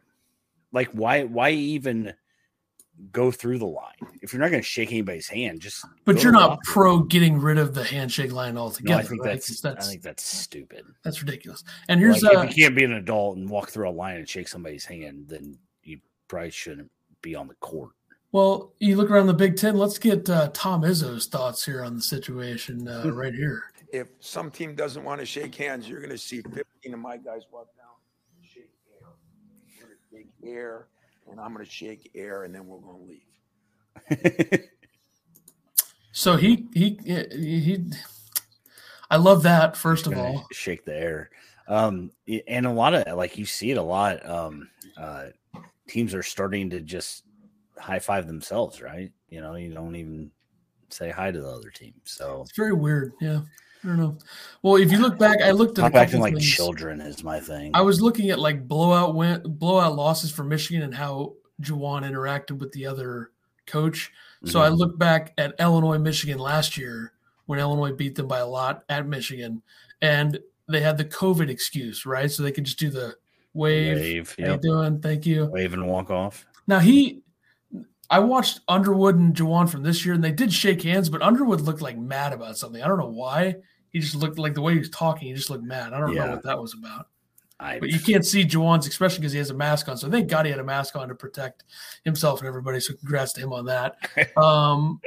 Like 0.72 0.88
why 0.88 1.24
why 1.24 1.50
even 1.50 2.14
go 3.12 3.30
through 3.30 3.58
the 3.58 3.66
line? 3.66 3.94
If 4.22 4.32
you're 4.32 4.40
not 4.40 4.50
going 4.50 4.62
to 4.62 4.66
shake 4.66 4.90
anybody's 4.90 5.28
hand, 5.28 5.60
just 5.60 5.84
But 6.04 6.22
you're 6.22 6.32
not 6.32 6.62
pro 6.64 6.96
room. 6.96 7.08
getting 7.08 7.38
rid 7.38 7.58
of 7.58 7.74
the 7.74 7.84
handshake 7.84 8.32
line 8.32 8.56
altogether. 8.56 8.94
No, 8.94 8.98
I 8.98 9.02
think 9.02 9.22
right? 9.24 9.32
that's, 9.34 9.60
that's, 9.60 9.86
I 9.86 9.90
think 9.90 10.02
that's 10.02 10.22
stupid. 10.22 10.84
That's 11.04 11.20
ridiculous. 11.22 11.62
And 11.88 12.00
here's 12.00 12.22
like, 12.22 12.36
uh, 12.36 12.40
if 12.42 12.56
you 12.56 12.64
can't 12.64 12.76
be 12.76 12.84
an 12.84 12.92
adult 12.92 13.36
and 13.36 13.48
walk 13.48 13.70
through 13.70 13.88
a 13.88 13.90
line 13.90 14.16
and 14.16 14.28
shake 14.28 14.48
somebody's 14.48 14.84
hand, 14.84 15.26
then 15.28 15.58
you 15.82 16.00
probably 16.28 16.50
shouldn't 16.50 16.90
be 17.22 17.34
on 17.34 17.48
the 17.48 17.54
court. 17.56 17.90
Well, 18.36 18.74
you 18.80 18.96
look 18.96 19.10
around 19.10 19.28
the 19.28 19.32
Big 19.32 19.56
Ten. 19.56 19.78
Let's 19.78 19.96
get 19.96 20.28
uh, 20.28 20.50
Tom 20.52 20.82
Izzo's 20.82 21.24
thoughts 21.24 21.64
here 21.64 21.82
on 21.82 21.96
the 21.96 22.02
situation 22.02 22.86
uh, 22.86 23.10
right 23.10 23.32
here. 23.32 23.72
If 23.94 24.08
some 24.20 24.50
team 24.50 24.74
doesn't 24.74 25.02
want 25.02 25.20
to 25.20 25.24
shake 25.24 25.54
hands, 25.54 25.88
you're 25.88 26.00
going 26.00 26.10
to 26.10 26.18
see 26.18 26.42
15 26.42 26.92
of 26.92 27.00
my 27.00 27.16
guys 27.16 27.44
walk 27.50 27.68
down, 27.78 27.94
shake 28.42 28.68
air. 28.92 29.08
We're 29.80 29.86
going 29.86 29.96
to 29.96 30.16
shake 30.18 30.28
air, 30.44 30.88
and 31.30 31.40
I'm 31.40 31.54
going 31.54 31.64
to 31.64 31.70
shake 31.70 32.10
air, 32.14 32.44
and 32.44 32.54
then 32.54 32.66
we're 32.66 32.76
going 32.76 33.16
to 34.10 34.20
leave. 34.20 34.60
so 36.12 36.36
he 36.36 36.66
he 36.74 36.98
he. 37.06 37.90
I 39.10 39.16
love 39.16 39.44
that. 39.44 39.78
First 39.78 40.06
of 40.06 40.18
all, 40.18 40.46
shake 40.52 40.84
the 40.84 40.94
air, 40.94 41.30
um, 41.68 42.10
and 42.46 42.66
a 42.66 42.70
lot 42.70 42.92
of 42.92 43.16
like 43.16 43.38
you 43.38 43.46
see 43.46 43.70
it 43.70 43.78
a 43.78 43.82
lot. 43.82 44.28
Um, 44.28 44.68
uh, 44.94 45.28
teams 45.88 46.12
are 46.12 46.22
starting 46.22 46.68
to 46.68 46.82
just 46.82 47.22
high 47.78 47.98
five 47.98 48.26
themselves, 48.26 48.80
right? 48.80 49.12
You 49.28 49.40
know, 49.40 49.54
you 49.54 49.72
don't 49.72 49.96
even 49.96 50.30
say 50.90 51.10
hi 51.10 51.30
to 51.30 51.40
the 51.40 51.48
other 51.48 51.70
team. 51.70 51.94
So 52.04 52.42
it's 52.42 52.56
very 52.56 52.72
weird. 52.72 53.12
Yeah. 53.20 53.40
I 53.84 53.88
don't 53.88 53.98
know. 53.98 54.18
Well, 54.62 54.76
if 54.76 54.90
you 54.90 54.98
look 54.98 55.18
back, 55.18 55.40
I 55.42 55.52
looked 55.52 55.78
at 55.78 55.94
acting 55.94 56.20
like 56.20 56.34
things. 56.34 56.48
children 56.48 57.00
is 57.00 57.22
my 57.22 57.38
thing. 57.38 57.70
I 57.74 57.82
was 57.82 58.00
looking 58.00 58.30
at 58.30 58.38
like 58.38 58.66
blowout 58.66 59.14
win, 59.14 59.42
blowout 59.44 59.94
losses 59.94 60.32
for 60.32 60.42
Michigan 60.42 60.82
and 60.82 60.94
how 60.94 61.34
Juwan 61.60 62.02
interacted 62.02 62.58
with 62.58 62.72
the 62.72 62.86
other 62.86 63.30
coach. 63.66 64.10
So 64.44 64.58
mm-hmm. 64.58 64.66
I 64.66 64.68
looked 64.68 64.98
back 64.98 65.34
at 65.38 65.54
Illinois, 65.60 65.98
Michigan 65.98 66.38
last 66.38 66.76
year 66.76 67.12
when 67.46 67.58
Illinois 67.58 67.92
beat 67.92 68.16
them 68.16 68.26
by 68.26 68.38
a 68.38 68.46
lot 68.46 68.84
at 68.88 69.06
Michigan, 69.06 69.62
and 70.02 70.38
they 70.68 70.80
had 70.80 70.98
the 70.98 71.04
COVID 71.04 71.48
excuse, 71.48 72.04
right? 72.04 72.30
So 72.30 72.42
they 72.42 72.52
could 72.52 72.64
just 72.64 72.78
do 72.78 72.90
the 72.90 73.14
wave. 73.54 73.96
wave 73.98 74.34
yep. 74.38 74.48
How 74.48 74.54
you 74.54 74.60
doing? 74.60 75.00
Thank 75.00 75.26
you. 75.26 75.46
Wave 75.46 75.74
and 75.74 75.86
walk 75.86 76.10
off. 76.10 76.44
Now 76.66 76.80
he 76.80 77.22
I 78.10 78.20
watched 78.20 78.60
Underwood 78.68 79.16
and 79.16 79.34
Juwan 79.34 79.68
from 79.68 79.82
this 79.82 80.04
year, 80.04 80.14
and 80.14 80.22
they 80.22 80.32
did 80.32 80.52
shake 80.52 80.82
hands, 80.82 81.08
but 81.08 81.22
Underwood 81.22 81.60
looked 81.60 81.82
like 81.82 81.98
mad 81.98 82.32
about 82.32 82.56
something. 82.56 82.82
I 82.82 82.88
don't 82.88 82.98
know 82.98 83.08
why. 83.08 83.56
He 83.90 84.00
just 84.00 84.14
looked 84.14 84.38
like 84.38 84.54
the 84.54 84.60
way 84.60 84.74
he 84.74 84.78
was 84.78 84.90
talking. 84.90 85.28
He 85.28 85.34
just 85.34 85.50
looked 85.50 85.64
mad. 85.64 85.92
I 85.92 86.00
don't 86.00 86.12
yeah. 86.12 86.26
know 86.26 86.32
what 86.32 86.42
that 86.44 86.60
was 86.60 86.74
about. 86.74 87.08
I, 87.58 87.78
but 87.78 87.88
you 87.88 87.98
can't 87.98 88.24
see 88.24 88.44
Juwan's 88.44 88.86
expression 88.86 89.20
because 89.20 89.32
he 89.32 89.38
has 89.38 89.50
a 89.50 89.54
mask 89.54 89.88
on. 89.88 89.96
So 89.96 90.10
thank 90.10 90.28
God 90.28 90.44
he 90.44 90.50
had 90.50 90.60
a 90.60 90.64
mask 90.64 90.94
on 90.94 91.08
to 91.08 91.14
protect 91.14 91.64
himself 92.04 92.40
and 92.40 92.48
everybody. 92.48 92.80
So 92.80 92.94
congrats 92.94 93.32
to 93.34 93.40
him 93.40 93.52
on 93.52 93.64
that. 93.66 93.96
um, 94.36 95.00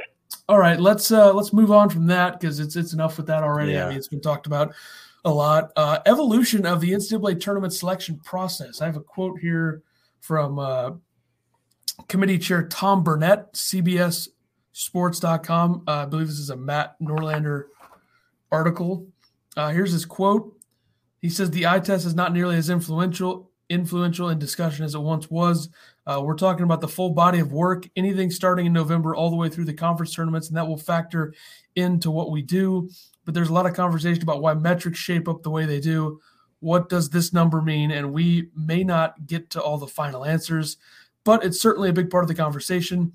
all 0.48 0.58
right, 0.58 0.80
let's 0.80 1.12
uh, 1.12 1.32
let's 1.32 1.52
move 1.52 1.70
on 1.70 1.88
from 1.88 2.06
that 2.06 2.40
because 2.40 2.58
it's 2.58 2.74
it's 2.74 2.92
enough 2.92 3.16
with 3.16 3.26
that 3.28 3.44
already. 3.44 3.72
Yeah. 3.72 3.86
I 3.86 3.88
mean, 3.90 3.98
it's 3.98 4.08
been 4.08 4.20
talked 4.20 4.48
about 4.48 4.74
a 5.24 5.32
lot. 5.32 5.70
Uh, 5.76 5.98
evolution 6.06 6.66
of 6.66 6.80
the 6.80 6.90
NCAA 6.90 7.40
tournament 7.40 7.72
selection 7.72 8.18
process. 8.24 8.80
I 8.80 8.86
have 8.86 8.96
a 8.96 9.00
quote 9.00 9.38
here 9.38 9.82
from 10.20 10.58
uh, 10.58 10.90
committee 12.08 12.38
chair 12.38 12.66
Tom 12.66 13.02
Burnett, 13.02 13.52
CBS 13.54 14.28
Sports.com. 14.72 15.84
Uh, 15.86 15.90
I 15.90 16.04
believe 16.06 16.28
this 16.28 16.38
is 16.38 16.50
a 16.50 16.56
Matt 16.56 16.96
Norlander 17.00 17.64
article. 18.50 19.06
Uh, 19.56 19.70
here's 19.70 19.92
his 19.92 20.04
quote. 20.04 20.56
He 21.20 21.28
says 21.28 21.50
the 21.50 21.66
eye 21.66 21.80
test 21.80 22.06
is 22.06 22.14
not 22.14 22.32
nearly 22.32 22.56
as 22.56 22.70
influential 22.70 23.50
influential 23.68 24.28
in 24.28 24.38
discussion 24.38 24.84
as 24.84 24.94
it 24.94 25.00
once 25.00 25.30
was. 25.30 25.68
Uh, 26.04 26.20
we're 26.22 26.34
talking 26.34 26.64
about 26.64 26.80
the 26.80 26.88
full 26.88 27.10
body 27.10 27.38
of 27.38 27.52
work, 27.52 27.88
anything 27.94 28.30
starting 28.30 28.66
in 28.66 28.72
November 28.72 29.14
all 29.14 29.30
the 29.30 29.36
way 29.36 29.48
through 29.48 29.64
the 29.64 29.72
conference 29.72 30.12
tournaments, 30.12 30.48
and 30.48 30.56
that 30.56 30.66
will 30.66 30.76
factor 30.76 31.32
into 31.76 32.10
what 32.10 32.32
we 32.32 32.42
do. 32.42 32.90
But 33.24 33.34
there's 33.34 33.48
a 33.48 33.52
lot 33.52 33.66
of 33.66 33.74
conversation 33.74 34.24
about 34.24 34.42
why 34.42 34.54
metrics 34.54 34.98
shape 34.98 35.28
up 35.28 35.42
the 35.42 35.50
way 35.50 35.66
they 35.66 35.78
do. 35.78 36.20
What 36.58 36.88
does 36.88 37.10
this 37.10 37.32
number 37.32 37.62
mean? 37.62 37.92
And 37.92 38.12
we 38.12 38.48
may 38.56 38.82
not 38.82 39.26
get 39.26 39.50
to 39.50 39.62
all 39.62 39.78
the 39.78 39.86
final 39.86 40.24
answers 40.24 40.76
but 41.24 41.44
it's 41.44 41.60
certainly 41.60 41.90
a 41.90 41.94
big 41.94 42.10
part 42.10 42.24
of 42.24 42.28
the 42.28 42.34
conversation. 42.34 43.12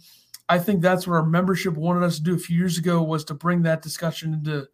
I 0.47 0.59
think 0.59 0.81
that's 0.81 1.07
what 1.07 1.15
our 1.15 1.25
membership 1.25 1.73
wanted 1.73 2.03
us 2.03 2.17
to 2.17 2.23
do 2.23 2.35
a 2.35 2.39
few 2.39 2.57
years 2.57 2.77
ago 2.77 3.01
was 3.01 3.23
to 3.25 3.33
bring 3.33 3.63
that 3.63 3.81
discussion 3.81 4.33
into 4.33 4.67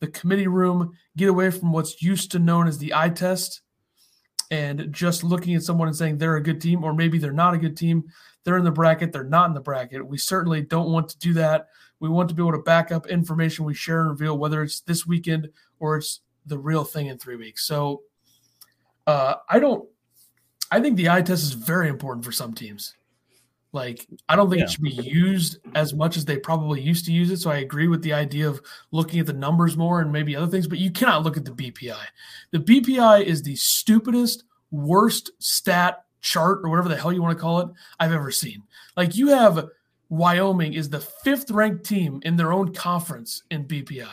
the 0.00 0.06
committee 0.08 0.46
room, 0.46 0.92
get 1.16 1.28
away 1.28 1.50
from 1.50 1.72
what's 1.72 2.02
used 2.02 2.30
to 2.32 2.38
known 2.38 2.68
as 2.68 2.78
the 2.78 2.94
eye 2.94 3.08
test 3.08 3.62
and 4.50 4.92
just 4.92 5.24
looking 5.24 5.54
at 5.54 5.62
someone 5.62 5.88
and 5.88 5.96
saying 5.96 6.18
they're 6.18 6.36
a 6.36 6.42
good 6.42 6.60
team 6.60 6.84
or 6.84 6.94
maybe 6.94 7.18
they're 7.18 7.32
not 7.32 7.54
a 7.54 7.58
good 7.58 7.76
team. 7.76 8.04
They're 8.44 8.58
in 8.58 8.64
the 8.64 8.70
bracket, 8.70 9.12
they're 9.12 9.24
not 9.24 9.48
in 9.48 9.54
the 9.54 9.60
bracket. 9.60 10.06
We 10.06 10.18
certainly 10.18 10.62
don't 10.62 10.92
want 10.92 11.08
to 11.08 11.18
do 11.18 11.32
that. 11.34 11.68
We 11.98 12.08
want 12.08 12.28
to 12.28 12.34
be 12.34 12.42
able 12.42 12.52
to 12.52 12.58
back 12.58 12.92
up 12.92 13.06
information 13.06 13.64
we 13.64 13.74
share 13.74 14.02
and 14.02 14.10
reveal, 14.10 14.38
whether 14.38 14.62
it's 14.62 14.80
this 14.80 15.06
weekend 15.06 15.48
or 15.80 15.96
it's 15.96 16.20
the 16.44 16.58
real 16.58 16.84
thing 16.84 17.06
in 17.06 17.18
three 17.18 17.36
weeks. 17.36 17.66
So 17.66 18.02
uh, 19.06 19.36
I 19.48 19.58
don't 19.58 19.88
I 20.70 20.80
think 20.80 20.96
the 20.96 21.08
eye 21.08 21.22
test 21.22 21.42
is 21.42 21.52
very 21.52 21.88
important 21.88 22.24
for 22.24 22.32
some 22.32 22.52
teams. 22.52 22.94
Like, 23.72 24.06
I 24.28 24.36
don't 24.36 24.48
think 24.48 24.60
yeah. 24.60 24.64
it 24.64 24.70
should 24.70 24.82
be 24.82 24.90
used 24.90 25.58
as 25.74 25.92
much 25.92 26.16
as 26.16 26.24
they 26.24 26.38
probably 26.38 26.80
used 26.80 27.04
to 27.06 27.12
use 27.12 27.30
it. 27.30 27.38
So 27.38 27.50
I 27.50 27.58
agree 27.58 27.88
with 27.88 28.02
the 28.02 28.14
idea 28.14 28.48
of 28.48 28.60
looking 28.90 29.20
at 29.20 29.26
the 29.26 29.32
numbers 29.32 29.76
more 29.76 30.00
and 30.00 30.10
maybe 30.10 30.34
other 30.34 30.46
things, 30.46 30.66
but 30.66 30.78
you 30.78 30.90
cannot 30.90 31.24
look 31.24 31.36
at 31.36 31.44
the 31.44 31.50
BPI. 31.50 32.04
The 32.52 32.58
BPI 32.58 33.24
is 33.24 33.42
the 33.42 33.54
stupidest, 33.56 34.44
worst 34.70 35.30
stat 35.38 36.04
chart 36.22 36.60
or 36.64 36.70
whatever 36.70 36.88
the 36.88 36.96
hell 36.96 37.12
you 37.12 37.22
want 37.22 37.36
to 37.36 37.42
call 37.42 37.60
it 37.60 37.68
I've 38.00 38.12
ever 38.12 38.30
seen. 38.30 38.62
Like, 38.96 39.14
you 39.14 39.28
have 39.28 39.68
Wyoming 40.08 40.74
is 40.74 40.88
the 40.88 41.00
fifth 41.00 41.50
ranked 41.50 41.84
team 41.84 42.20
in 42.24 42.36
their 42.36 42.52
own 42.52 42.72
conference 42.72 43.42
in 43.50 43.66
BPI. 43.66 44.08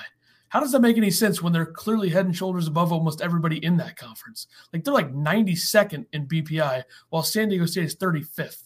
How 0.54 0.60
does 0.60 0.72
that 0.74 0.84
make 0.84 0.98
any 0.98 1.10
sense 1.10 1.42
when 1.42 1.52
they're 1.52 1.66
clearly 1.66 2.10
head 2.10 2.28
and 2.28 2.36
shoulders 2.38 2.68
above 2.68 2.94
almost 2.94 3.24
everybody 3.24 3.58
in 3.66 3.78
that 3.78 3.98
conference? 3.98 4.46
Like 4.72 4.84
they're 4.84 4.94
like 4.94 5.12
92nd 5.12 6.06
in 6.14 6.28
BPI, 6.28 6.84
while 7.10 7.24
San 7.24 7.50
Diego 7.50 7.66
State 7.66 7.86
is 7.86 7.96
35th. 7.96 8.62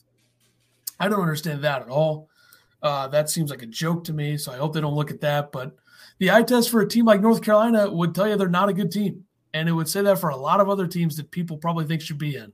I 0.99 1.07
don't 1.07 1.21
understand 1.21 1.63
that 1.63 1.83
at 1.83 1.87
all. 1.87 2.27
Uh, 2.83 3.07
that 3.07 3.29
seems 3.29 3.49
like 3.49 3.61
a 3.61 3.67
joke 3.67 4.03
to 4.03 4.11
me. 4.11 4.35
So 4.35 4.51
I 4.51 4.57
hope 4.57 4.73
they 4.73 4.81
don't 4.81 4.95
look 4.95 5.11
at 5.11 5.21
that. 5.21 5.53
But 5.53 5.77
the 6.17 6.29
eye 6.29 6.43
test 6.43 6.71
for 6.71 6.81
a 6.81 6.89
team 6.89 7.05
like 7.05 7.21
North 7.21 7.41
Carolina 7.41 7.89
would 7.89 8.13
tell 8.13 8.27
you 8.27 8.35
they're 8.35 8.49
not 8.49 8.67
a 8.67 8.73
good 8.73 8.91
team. 8.91 9.23
And 9.53 9.69
it 9.69 9.71
would 9.71 9.87
say 9.87 10.01
that 10.01 10.19
for 10.19 10.27
a 10.27 10.35
lot 10.35 10.59
of 10.59 10.67
other 10.67 10.87
teams 10.87 11.15
that 11.15 11.31
people 11.31 11.55
probably 11.55 11.85
think 11.85 12.01
should 12.01 12.17
be 12.17 12.35
in. 12.35 12.51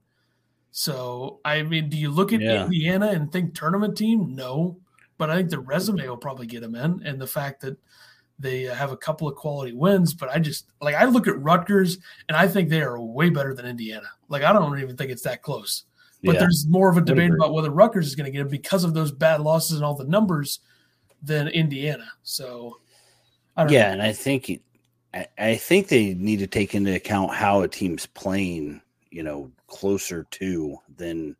So, 0.70 1.40
I 1.44 1.64
mean, 1.64 1.90
do 1.90 1.98
you 1.98 2.12
look 2.12 2.34
at 2.34 2.42
yeah. 2.42 2.66
Indiana 2.66 3.08
and 3.08 3.32
think 3.32 3.56
tournament 3.56 3.98
team? 3.98 4.36
No. 4.36 4.78
But 5.18 5.32
I 5.32 5.38
think 5.38 5.50
the 5.50 5.60
resume 5.60 6.08
will 6.08 6.18
probably 6.18 6.46
get 6.46 6.62
them 6.62 6.76
in. 6.76 7.02
And 7.04 7.20
the 7.20 7.26
fact 7.26 7.62
that 7.62 7.80
they 8.40 8.64
have 8.64 8.92
a 8.92 8.98
couple 8.98 9.28
of 9.28 9.36
quality 9.36 9.74
wins, 9.74 10.14
but 10.14 10.30
I 10.30 10.40
just 10.40 10.66
like 10.82 10.96
I 10.96 11.06
look 11.06 11.28
at 11.28 11.40
Rutgers 11.40 11.98
and 12.28 12.36
I 12.36 12.48
think 12.48 12.70
they 12.70 12.82
are 12.82 13.00
way 13.00 13.30
better 13.30 13.54
than 13.54 13.66
Indiana. 13.66 14.08
Like 14.28 14.44
I 14.44 14.54
don't 14.54 14.80
even 14.80 14.98
think 14.98 15.12
it's 15.12 15.24
that 15.24 15.42
close. 15.42 15.84
But 16.24 16.36
yeah. 16.36 16.42
there's 16.42 16.66
more 16.68 16.90
of 16.90 16.98
a 16.98 17.02
debate 17.02 17.32
about 17.32 17.54
whether 17.54 17.70
Rutgers 17.70 18.08
is 18.08 18.16
going 18.16 18.26
to 18.26 18.32
get 18.32 18.46
it 18.46 18.50
because 18.50 18.86
of 18.86 18.94
those 18.94 19.12
bad 19.12 19.42
losses 19.42 19.76
and 19.76 19.86
all 19.86 19.94
the 19.94 20.06
numbers 20.06 20.62
than 21.22 21.50
Indiana. 21.50 22.08
So, 22.24 22.78
yeah, 23.58 23.88
know. 23.88 23.94
and 23.94 24.02
I 24.02 24.14
think 24.14 24.62
I, 25.14 25.28
I 25.38 25.56
think 25.56 25.90
they 25.90 26.14
need 26.14 26.40
to 26.40 26.48
take 26.48 26.76
into 26.76 26.96
account 26.96 27.34
how 27.34 27.62
a 27.62 27.68
team's 27.68 28.06
playing. 28.06 28.82
You 29.12 29.22
know, 29.22 29.52
closer 29.68 30.26
to 30.32 30.78
than 30.96 31.36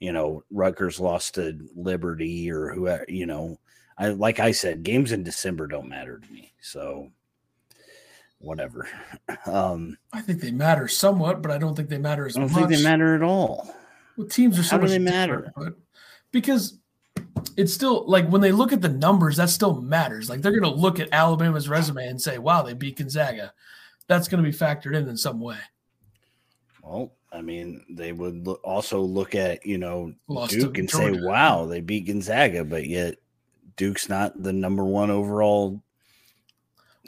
you 0.00 0.12
know 0.12 0.42
Rutgers 0.50 1.00
lost 1.00 1.36
to 1.36 1.58
Liberty 1.74 2.50
or 2.50 2.70
whoever. 2.70 3.04
You 3.08 3.26
know, 3.26 3.58
I 3.96 4.08
like 4.08 4.40
I 4.40 4.52
said, 4.52 4.82
games 4.82 5.12
in 5.12 5.22
December 5.22 5.66
don't 5.66 5.88
matter 5.88 6.18
to 6.18 6.32
me. 6.32 6.52
So 6.60 7.10
whatever. 8.38 8.88
Um, 9.46 9.98
I 10.10 10.22
think 10.22 10.40
they 10.40 10.50
matter 10.50 10.88
somewhat, 10.88 11.42
but 11.42 11.50
I 11.50 11.58
don't 11.58 11.74
think 11.74 11.90
they 11.90 11.98
matter 11.98 12.26
as 12.26 12.34
much. 12.34 12.44
I 12.44 12.46
don't 12.46 12.62
much. 12.62 12.70
think 12.70 12.78
they 12.80 12.88
matter 12.88 13.14
at 13.14 13.22
all. 13.22 13.74
Well, 14.16 14.26
teams 14.26 14.58
are 14.58 14.62
so 14.62 14.76
How 14.76 14.82
do 14.82 14.88
they 14.88 14.98
matter? 14.98 15.52
But 15.54 15.74
because 16.32 16.78
it's 17.56 17.74
still 17.74 18.08
like 18.08 18.26
when 18.28 18.40
they 18.40 18.52
look 18.52 18.72
at 18.72 18.80
the 18.80 18.88
numbers, 18.88 19.36
that 19.36 19.50
still 19.50 19.80
matters. 19.82 20.30
Like 20.30 20.40
they're 20.40 20.58
going 20.58 20.62
to 20.62 20.80
look 20.80 20.98
at 20.98 21.08
Alabama's 21.12 21.68
resume 21.68 22.06
and 22.06 22.20
say, 22.20 22.38
"Wow, 22.38 22.62
they 22.62 22.72
beat 22.72 22.96
Gonzaga." 22.96 23.52
That's 24.06 24.28
going 24.28 24.42
to 24.42 24.50
be 24.50 24.56
factored 24.56 24.96
in 24.96 25.08
in 25.08 25.16
some 25.16 25.40
way. 25.40 25.58
Well, 26.82 27.12
I 27.32 27.42
mean, 27.42 27.84
they 27.90 28.12
would 28.12 28.46
also 28.64 29.00
look 29.00 29.34
at 29.34 29.64
you 29.66 29.78
know 29.78 30.14
Lost 30.28 30.52
Duke 30.52 30.78
and 30.78 30.90
say, 30.90 31.12
"Wow, 31.12 31.66
they 31.66 31.80
beat 31.80 32.06
Gonzaga," 32.06 32.64
but 32.64 32.86
yet 32.86 33.16
Duke's 33.76 34.08
not 34.08 34.40
the 34.42 34.52
number 34.52 34.84
one 34.84 35.10
overall 35.10 35.82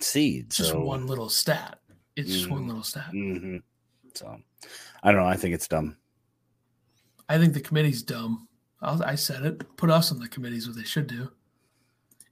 seed. 0.00 0.50
Just 0.50 0.70
so, 0.70 0.80
one 0.80 1.06
little 1.06 1.28
stat. 1.28 1.78
It's 2.16 2.30
just 2.32 2.50
one 2.50 2.64
Mhm. 2.64 2.66
little 2.68 2.82
stat. 2.82 3.10
Mhm. 3.12 3.62
So, 4.14 4.38
I 5.02 5.12
don't 5.12 5.20
know. 5.20 5.28
I 5.28 5.36
think 5.36 5.54
it's 5.54 5.68
dumb. 5.68 5.96
I 7.28 7.38
think 7.38 7.54
the 7.54 7.60
committee's 7.60 8.02
dumb. 8.02 8.48
I'll, 8.80 9.02
I 9.02 9.14
said 9.14 9.44
it. 9.44 9.76
Put 9.76 9.90
us 9.90 10.12
on 10.12 10.18
the 10.18 10.28
committee 10.28 10.56
is 10.56 10.66
what 10.66 10.76
they 10.76 10.84
should 10.84 11.06
do. 11.06 11.30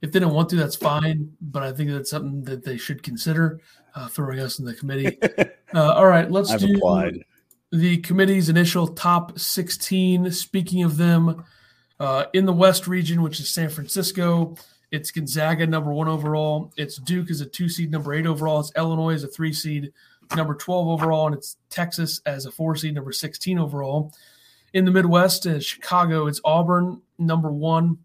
If 0.01 0.11
they 0.11 0.19
don't 0.19 0.33
want 0.33 0.49
to, 0.49 0.55
that's 0.55 0.75
fine. 0.75 1.35
But 1.41 1.63
I 1.63 1.71
think 1.71 1.91
that's 1.91 2.09
something 2.09 2.43
that 2.43 2.63
they 2.63 2.77
should 2.77 3.01
consider 3.03 3.59
uh, 3.95 4.07
throwing 4.07 4.39
us 4.39 4.59
in 4.59 4.65
the 4.65 4.73
committee. 4.75 5.17
Uh, 5.73 5.91
all 5.93 6.05
right, 6.05 6.31
let's 6.31 6.51
I've 6.51 6.61
do 6.61 6.73
applied. 6.77 7.25
the 7.71 7.97
committee's 7.97 8.47
initial 8.47 8.87
top 8.87 9.37
16. 9.37 10.31
Speaking 10.31 10.83
of 10.83 10.95
them, 10.95 11.43
uh, 11.99 12.25
in 12.33 12.45
the 12.45 12.53
West 12.53 12.87
region, 12.87 13.21
which 13.21 13.39
is 13.39 13.49
San 13.49 13.69
Francisco, 13.69 14.55
it's 14.91 15.11
Gonzaga, 15.11 15.67
number 15.67 15.91
one 15.91 16.07
overall. 16.07 16.71
It's 16.77 16.97
Duke 16.97 17.29
as 17.29 17.41
a 17.41 17.45
two 17.45 17.67
seed, 17.67 17.91
number 17.91 18.13
eight 18.13 18.25
overall. 18.25 18.59
It's 18.59 18.71
Illinois 18.77 19.13
as 19.13 19.23
a 19.23 19.27
three 19.27 19.51
seed, 19.53 19.91
number 20.35 20.55
12 20.55 20.87
overall. 20.87 21.27
And 21.27 21.35
it's 21.35 21.57
Texas 21.69 22.21
as 22.25 22.45
a 22.45 22.51
four 22.51 22.75
seed, 22.75 22.95
number 22.95 23.11
16 23.11 23.59
overall. 23.59 24.13
In 24.73 24.85
the 24.85 24.91
Midwest, 24.91 25.45
in 25.45 25.59
Chicago, 25.59 26.27
it's 26.27 26.41
Auburn, 26.45 27.01
number 27.17 27.51
one, 27.51 27.97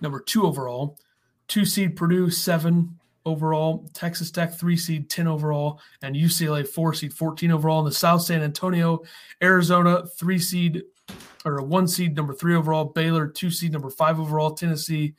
number 0.00 0.20
two 0.20 0.46
overall. 0.46 0.98
Two 1.48 1.64
seed 1.64 1.96
Purdue, 1.96 2.30
seven 2.30 2.98
overall. 3.26 3.88
Texas 3.92 4.30
Tech, 4.30 4.54
three 4.54 4.76
seed, 4.76 5.08
10 5.08 5.26
overall. 5.26 5.80
And 6.02 6.14
UCLA, 6.14 6.66
four 6.66 6.94
seed, 6.94 7.12
14 7.12 7.50
overall. 7.50 7.80
In 7.80 7.86
the 7.86 7.92
South, 7.92 8.22
San 8.22 8.42
Antonio, 8.42 9.02
Arizona, 9.42 10.06
three 10.06 10.38
seed 10.38 10.82
or 11.44 11.58
a 11.58 11.64
one 11.64 11.88
seed, 11.88 12.16
number 12.16 12.34
three 12.34 12.54
overall. 12.54 12.84
Baylor, 12.84 13.26
two 13.26 13.50
seed, 13.50 13.72
number 13.72 13.90
five 13.90 14.20
overall. 14.20 14.52
Tennessee, 14.52 15.14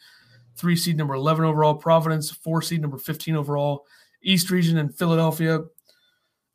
three 0.56 0.76
seed, 0.76 0.98
number 0.98 1.16
11 1.16 1.46
overall. 1.46 1.76
Providence, 1.76 2.32
four 2.32 2.62
seed, 2.62 2.82
number 2.82 2.98
15 2.98 3.36
overall. 3.36 3.86
East 4.22 4.52
region 4.52 4.78
and 4.78 4.96
Philadelphia. 4.96 5.62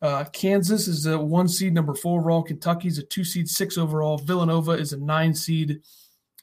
Uh, 0.02 0.24
Kansas 0.32 0.88
is 0.88 1.06
a 1.06 1.18
one 1.18 1.48
seed, 1.48 1.72
number 1.72 1.94
four 1.94 2.20
overall. 2.20 2.42
Kentucky 2.42 2.88
is 2.88 2.98
a 2.98 3.02
two 3.02 3.24
seed, 3.24 3.48
six 3.48 3.78
overall. 3.78 4.18
Villanova 4.18 4.72
is 4.72 4.92
a 4.92 4.98
nine 4.98 5.34
seed. 5.34 5.80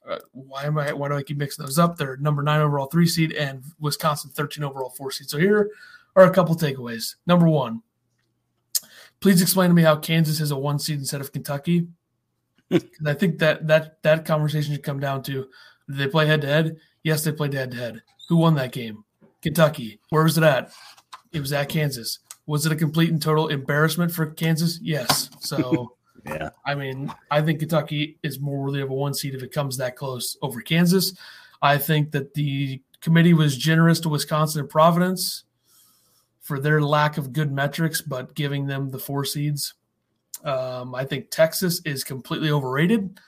Uh, 0.07 0.19
why 0.31 0.65
am 0.65 0.77
I? 0.77 0.91
Why 0.91 1.07
do 1.07 1.15
I 1.15 1.23
keep 1.23 1.37
mixing 1.37 1.63
those 1.63 1.79
up? 1.79 1.95
They're 1.95 2.17
number 2.17 2.41
nine 2.41 2.59
overall, 2.59 2.87
three 2.87 3.07
seed, 3.07 3.31
and 3.33 3.63
Wisconsin 3.79 4.31
thirteen 4.31 4.63
overall, 4.63 4.89
four 4.89 5.11
seed. 5.11 5.29
So 5.29 5.37
here 5.37 5.69
are 6.15 6.25
a 6.25 6.33
couple 6.33 6.55
takeaways. 6.55 7.15
Number 7.27 7.47
one, 7.47 7.83
please 9.21 9.41
explain 9.41 9.69
to 9.69 9.75
me 9.75 9.83
how 9.83 9.95
Kansas 9.97 10.41
is 10.41 10.51
a 10.51 10.57
one 10.57 10.79
seed 10.79 10.99
instead 10.99 11.21
of 11.21 11.31
Kentucky. 11.31 11.87
'Cause 12.97 13.07
I 13.07 13.13
think 13.13 13.39
that 13.39 13.67
that 13.67 14.01
that 14.03 14.25
conversation 14.25 14.73
should 14.73 14.83
come 14.83 14.99
down 14.99 15.23
to 15.23 15.47
did 15.87 15.97
they 15.97 16.07
play 16.07 16.25
head 16.27 16.41
to 16.41 16.47
head? 16.47 16.77
Yes, 17.03 17.23
they 17.23 17.31
played 17.31 17.53
head 17.53 17.71
to 17.71 17.77
head. 17.77 18.03
Who 18.29 18.37
won 18.37 18.55
that 18.55 18.71
game? 18.71 19.03
Kentucky. 19.41 19.99
Where 20.09 20.23
was 20.23 20.37
it 20.37 20.43
at? 20.43 20.71
It 21.33 21.39
was 21.41 21.51
at 21.53 21.69
Kansas. 21.69 22.19
Was 22.45 22.65
it 22.65 22.71
a 22.71 22.75
complete 22.75 23.09
and 23.09 23.21
total 23.21 23.47
embarrassment 23.49 24.11
for 24.11 24.27
Kansas? 24.27 24.79
Yes. 24.81 25.29
So, 25.39 25.95
Yeah. 26.25 26.51
I 26.65 26.73
mean, 26.75 27.13
I 27.29 27.41
think 27.41 27.59
Kentucky 27.59 28.17
is 28.23 28.39
more 28.39 28.63
worthy 28.63 28.79
of 28.79 28.89
a 28.89 28.93
one 28.93 29.13
seed 29.13 29.35
if 29.35 29.43
it 29.43 29.51
comes 29.51 29.75
that 29.77 29.97
close 29.97 30.37
over 30.41 30.61
Kansas. 30.61 31.13
I 31.61 31.77
think 31.77 32.11
that 32.11 32.33
the 32.33 32.81
committee 33.01 33.33
was 33.33 33.57
generous 33.57 33.99
to 34.01 34.09
Wisconsin 34.09 34.61
and 34.61 34.69
Providence 34.69 35.43
for 36.39 36.59
their 36.59 36.81
lack 36.81 37.17
of 37.17 37.33
good 37.33 37.51
metrics, 37.51 37.99
but 38.01 38.35
giving 38.35 38.67
them 38.67 38.89
the 38.91 38.99
four 38.99 39.25
seeds. 39.25 39.73
Um, 40.43 40.93
I 40.95 41.05
think 41.05 41.29
Texas 41.29 41.81
is 41.85 42.03
completely 42.03 42.51
overrated. 42.51 43.19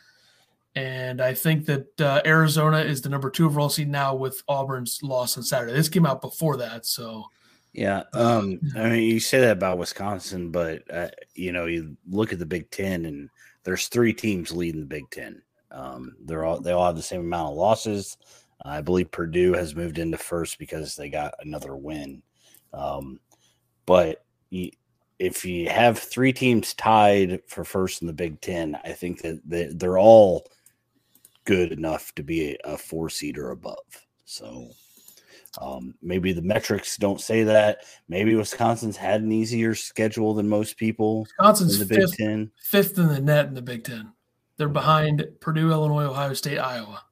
And 0.75 1.21
I 1.21 1.34
think 1.34 1.65
that 1.67 2.01
uh, 2.01 2.21
Arizona 2.25 2.80
is 2.80 3.01
the 3.01 3.10
number 3.10 3.30
two 3.30 3.45
overall 3.45 3.69
seed 3.69 3.88
now 3.88 4.13
with 4.13 4.43
Auburn's 4.49 5.01
loss 5.01 5.38
on 5.38 5.43
Saturday. 5.43 5.71
This 5.71 5.88
came 5.88 6.06
out 6.06 6.21
before 6.21 6.58
that. 6.58 6.86
So, 6.86 7.25
Yeah. 7.71 8.04
Um, 8.13 8.60
I 8.75 8.89
mean, 8.89 9.04
you 9.04 9.19
say 9.21 9.39
that 9.39 9.54
about 9.54 9.78
Wisconsin, 9.78 10.51
but 10.51 10.84
uh, 10.93 11.10
you 11.34 11.54
know, 11.54 11.65
you 11.65 11.95
look 12.10 12.34
at 12.34 12.39
the 12.39 12.45
Big 12.45 12.69
Ten, 12.71 13.06
and 13.06 13.30
there's 13.63 13.88
three 13.88 14.13
teams 14.13 14.51
leading 14.51 14.82
the 14.82 14.88
Big 14.88 15.10
Ten. 15.12 15.41
Um, 15.71 16.15
they're 16.25 16.43
all 16.43 16.60
they 16.60 16.73
all 16.73 16.86
have 16.86 16.95
the 16.97 17.01
same 17.01 17.21
amount 17.21 17.51
of 17.51 17.58
losses. 17.58 18.17
I 18.63 18.82
believe 18.82 19.12
Purdue 19.12 19.54
has 19.54 19.75
moved 19.75 19.97
into 19.97 20.17
first 20.17 20.58
because 20.60 20.95
they 20.95 21.10
got 21.10 21.36
another 21.39 21.75
win. 21.75 22.21
Um, 22.73 23.19
but 23.86 24.25
you, 24.49 24.71
if 25.19 25.45
you 25.45 25.69
have 25.69 25.97
three 25.97 26.34
teams 26.34 26.73
tied 26.73 27.41
for 27.47 27.63
first 27.63 28.01
in 28.01 28.08
the 28.08 28.13
Big 28.13 28.41
Ten, 28.41 28.78
I 28.84 28.91
think 28.91 29.21
that 29.21 29.41
they, 29.45 29.67
they're 29.67 29.97
all 29.97 30.47
good 31.45 31.71
enough 31.71 32.13
to 32.15 32.23
be 32.23 32.58
a, 32.65 32.78
four 32.78 33.10
seed 33.10 33.38
or 33.38 33.51
above. 33.51 33.78
So 34.25 34.69
um, 35.62 35.95
maybe 36.01 36.34
the 36.34 36.41
metrics 36.41 36.97
don't 36.97 37.21
say 37.21 37.43
that. 37.43 37.80
Maybe 38.10 38.36
Wisconsin's 38.36 38.97
had 38.97 39.21
an 39.21 39.32
easier 39.32 39.75
schedule 39.75 40.34
than 40.34 40.49
most 40.49 40.78
people 40.78 41.21
Wisconsin's 41.21 41.80
in 41.80 41.88
the 41.88 41.95
Big 41.95 42.01
fifth, 42.01 42.17
Ten. 42.17 42.51
fifth 42.62 42.97
in 42.97 43.08
the 43.08 43.21
net 43.21 43.45
in 43.45 43.54
the 43.54 43.62
Big 43.62 43.84
Ten. 43.84 44.12
They're 44.58 44.69
behind 44.69 45.25
Purdue, 45.39 45.71
Illinois, 45.71 46.06
Ohio 46.06 46.34
State, 46.34 46.60
Iowa, 46.60 47.04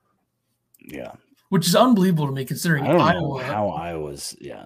Yeah, 0.80 1.12
which 1.50 1.68
is 1.68 1.76
unbelievable 1.76 2.28
to 2.28 2.34
me 2.34 2.46
considering 2.46 2.86
I 2.86 2.88
don't 2.88 2.98
know 2.98 3.38
Iowa, 3.38 3.44
how 3.44 3.70
Iowa's. 3.70 4.36
Yeah, 4.40 4.66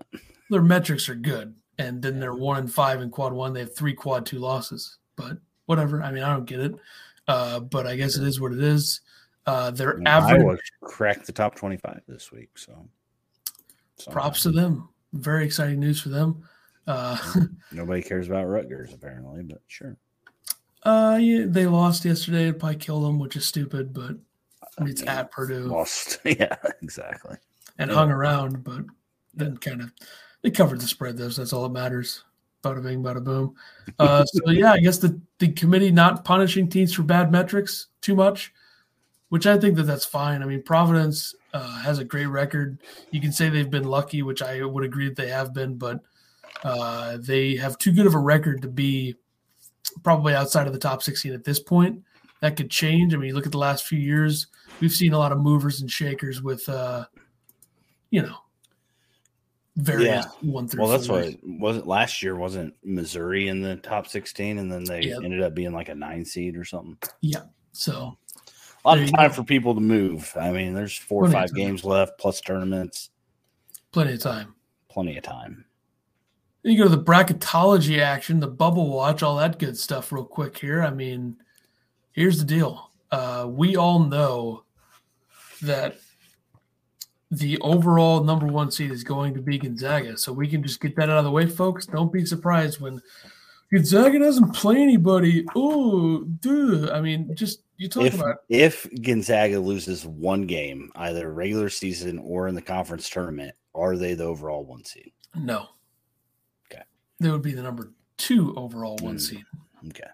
their 0.50 0.62
metrics 0.62 1.10
are 1.10 1.16
good. 1.16 1.56
And 1.80 2.02
then 2.02 2.20
they're 2.20 2.34
one 2.34 2.58
and 2.58 2.72
five 2.74 3.02
in 3.02 3.10
quad 3.10 3.34
one. 3.34 3.54
They 3.54 3.60
have 3.62 3.76
three 3.76 3.94
quad 3.94 4.26
two 4.26 4.40
losses. 4.40 4.98
But 5.16 5.38
whatever. 5.68 6.02
I 6.02 6.12
mean, 6.12 6.24
I 6.24 6.34
don't 6.34 6.46
get 6.46 6.60
it. 6.60 6.76
Uh, 7.28 7.60
but 7.60 7.86
I 7.86 7.96
guess 7.96 8.18
it 8.18 8.24
is 8.24 8.40
what 8.40 8.54
it 8.54 8.64
is. 8.64 9.02
Uh, 9.46 9.72
their 9.72 9.92
And 9.92 10.08
average 10.08 10.42
Iowa 10.42 10.58
cracked 10.82 11.26
the 11.26 11.32
top 11.32 11.56
twenty-five 11.56 12.02
this 12.08 12.32
week. 12.32 12.58
So, 12.58 12.88
so 13.98 14.12
props 14.12 14.44
to 14.44 14.52
them. 14.52 14.90
Very 15.14 15.46
exciting 15.46 15.80
news 15.80 16.02
for 16.02 16.10
them. 16.10 16.44
Uh, 16.86 17.18
Nobody 17.72 18.02
cares 18.02 18.28
about 18.28 18.46
Rutgers 18.46 18.94
apparently, 18.94 19.44
but 19.44 19.62
sure. 19.68 19.98
uh, 20.84 21.18
yeah, 21.20 21.44
they 21.46 21.66
lost 21.66 22.06
yesterday. 22.06 22.50
It 22.50 22.60
probably 22.60 22.78
killed 22.78 23.04
them, 23.04 23.20
which 23.20 23.36
is 23.36 23.46
stupid, 23.46 23.94
but 23.94 24.16
I 24.78 24.84
mean, 24.84 24.92
it's 24.92 25.04
at 25.04 25.32
Purdue 25.32 25.66
Lost. 25.66 26.20
yeah, 26.26 26.56
exactly. 26.82 27.38
and 27.78 27.90
yeah. 27.90 27.96
hung 27.96 28.12
around, 28.12 28.64
but 28.64 28.86
then 29.34 29.58
kind 29.58 29.82
of 29.82 29.92
they 30.42 30.52
covered 30.52 30.82
the 30.82 30.88
spread 30.88 31.18
though, 31.18 31.30
so 31.30 31.42
that's 31.42 31.54
all 31.54 31.64
that 31.64 31.74
matters. 31.74 32.24
Bada 32.64 32.82
bing, 32.82 33.04
bada 33.04 33.24
boom. 33.24 33.56
Uh, 34.00 34.26
so 34.26 34.42
yeah, 34.52 34.74
I 34.74 34.80
guess 34.80 34.98
the 34.98 35.20
the 35.40 35.50
committee 35.50 35.92
not 35.92 36.26
punishing 36.26 36.70
teams 36.70 36.94
for 36.94 37.04
bad 37.04 37.32
metrics 37.32 37.88
too 38.02 38.16
much, 38.16 38.54
which 39.30 39.46
I 39.46 39.58
think 39.58 39.76
that 39.76 39.84
that's 39.84 40.06
fine. 40.06 40.42
I 40.42 40.46
mean, 40.46 40.64
Providence 40.64 41.36
uh, 41.54 41.80
has 41.80 42.00
a 42.00 42.06
great 42.06 42.28
record. 42.28 42.80
You 43.12 43.22
can 43.22 43.32
say 43.32 43.50
they've 43.50 43.70
been 43.70 43.84
lucky, 43.84 44.22
which 44.22 44.42
I 44.42 44.64
would 44.64 44.84
agree 44.84 45.08
that 45.08 45.16
they 45.16 45.30
have 45.30 45.54
been, 45.54 45.76
but 45.76 46.02
uh, 46.64 47.18
they 47.20 47.56
have 47.56 47.78
too 47.78 47.92
good 47.92 48.08
of 48.08 48.16
a 48.16 48.20
record 48.20 48.62
to 48.62 48.68
be 48.68 49.16
probably 50.04 50.34
outside 50.34 50.68
of 50.68 50.74
the 50.74 50.80
top 50.80 51.04
16 51.04 51.34
at 51.34 51.44
this 51.44 51.60
point. 51.60 52.02
That 52.42 52.56
could 52.56 52.70
change. 52.70 53.14
I 53.14 53.18
mean, 53.18 53.34
look 53.34 53.46
at 53.46 53.52
the 53.52 53.58
last 53.58 53.86
few 53.86 54.00
years, 54.00 54.48
we've 54.80 54.92
seen 54.92 55.14
a 55.14 55.18
lot 55.18 55.32
of 55.32 55.40
movers 55.40 55.82
and 55.82 55.90
shakers 55.90 56.42
with, 56.42 56.68
uh, 56.70 57.06
you 58.12 58.22
know, 58.22 58.38
various 59.78 60.26
one 60.42 60.68
through 60.68 60.82
Well, 60.84 60.92
that's 60.92 61.08
four. 61.08 61.18
what 61.18 61.26
it 61.28 61.40
wasn't 61.44 61.88
last 61.88 62.22
year. 62.22 62.36
Wasn't 62.36 62.74
Missouri 62.84 63.48
in 63.48 63.62
the 63.62 63.76
top 63.78 64.08
sixteen, 64.08 64.58
and 64.58 64.72
then 64.72 64.84
they 64.84 65.02
Yeah. 65.04 65.18
ended 65.24 65.42
up 65.42 65.54
being 65.54 65.72
like 65.72 65.90
a 65.90 65.96
nine 65.96 66.26
seed 66.26 66.58
or 66.58 66.66
something. 66.66 66.98
Yeah. 67.22 67.44
So 67.72 68.18
A 68.86 68.88
lot 68.88 69.00
of 69.00 69.12
time 69.12 69.32
for 69.32 69.44
people 69.44 69.76
to 69.76 69.82
move. 69.82 70.32
I 70.40 70.52
mean, 70.52 70.74
there's 70.74 70.96
four 70.98 71.26
or 71.26 71.30
Plenty 71.30 71.44
of 71.46 71.50
five 71.50 71.56
games 71.56 71.84
left, 71.86 72.18
plus 72.18 72.40
tournaments. 72.42 73.10
plenty 73.92 74.14
of 74.14 74.22
time. 74.22 74.56
Plenty 74.90 75.18
of 75.18 75.24
time. 75.24 75.66
Then 76.64 76.72
you 76.74 76.78
go 76.84 76.90
to 76.90 76.96
the 76.96 77.04
bracketology 77.04 78.00
action, 78.00 78.40
the 78.40 78.48
bubble 78.48 78.90
watch, 78.90 79.22
all 79.24 79.36
that 79.38 79.60
good 79.60 79.78
stuff, 79.78 80.12
real 80.12 80.24
quick 80.26 80.58
here. 80.58 80.82
I 80.84 80.90
mean, 80.90 81.38
here's 82.14 82.40
the 82.40 82.46
deal. 82.46 82.92
Uh, 83.12 83.48
we 83.50 83.76
all 83.76 84.00
know 84.00 84.64
that 85.62 85.98
the 87.32 87.58
overall 87.60 88.24
number 88.24 88.48
one 88.48 88.72
seed 88.72 88.92
is 88.92 89.04
going 89.04 89.34
to 89.34 89.42
be 89.42 89.58
Gonzaga. 89.58 90.18
So 90.18 90.32
we 90.32 90.48
can 90.48 90.64
just 90.64 90.80
get 90.80 90.96
that 90.96 91.10
out 91.10 91.18
of 91.18 91.24
the 91.26 91.32
way, 91.32 91.46
folks. 91.46 91.86
Don't 91.86 92.12
be 92.12 92.26
surprised 92.26 92.80
when 92.80 93.02
Gonzaga 93.72 94.20
doesn't 94.20 94.54
play 94.56 94.78
anybody. 94.78 95.46
Oh, 95.56 96.24
dude. 96.24 96.90
I 96.90 97.02
mean, 97.02 97.36
just 97.36 97.64
you 97.76 97.90
talk 97.90 98.04
If 98.06 98.16
about 98.16 98.38
if 98.48 98.88
Gonzaga 99.04 99.60
loses 99.60 100.06
one 100.06 100.46
game, 100.48 100.90
either 100.96 101.32
regular 101.34 101.70
season 101.70 102.18
or 102.20 102.48
in 102.48 102.56
the 102.56 102.62
conference 102.62 103.10
tournament, 103.10 103.54
are 103.76 103.98
they 103.98 104.14
the 104.14 104.24
overall 104.24 104.64
one 104.64 104.84
seed? 104.86 105.12
no. 105.36 105.68
Okay. 106.72 106.82
They 107.20 107.30
would 107.30 107.42
be 107.44 107.52
the 107.54 107.62
number 107.62 107.92
two 108.18 108.56
overall 108.56 108.96
one 109.02 109.18
Mm. 109.18 109.22
seed. 109.22 109.46
Okay. 109.90 110.08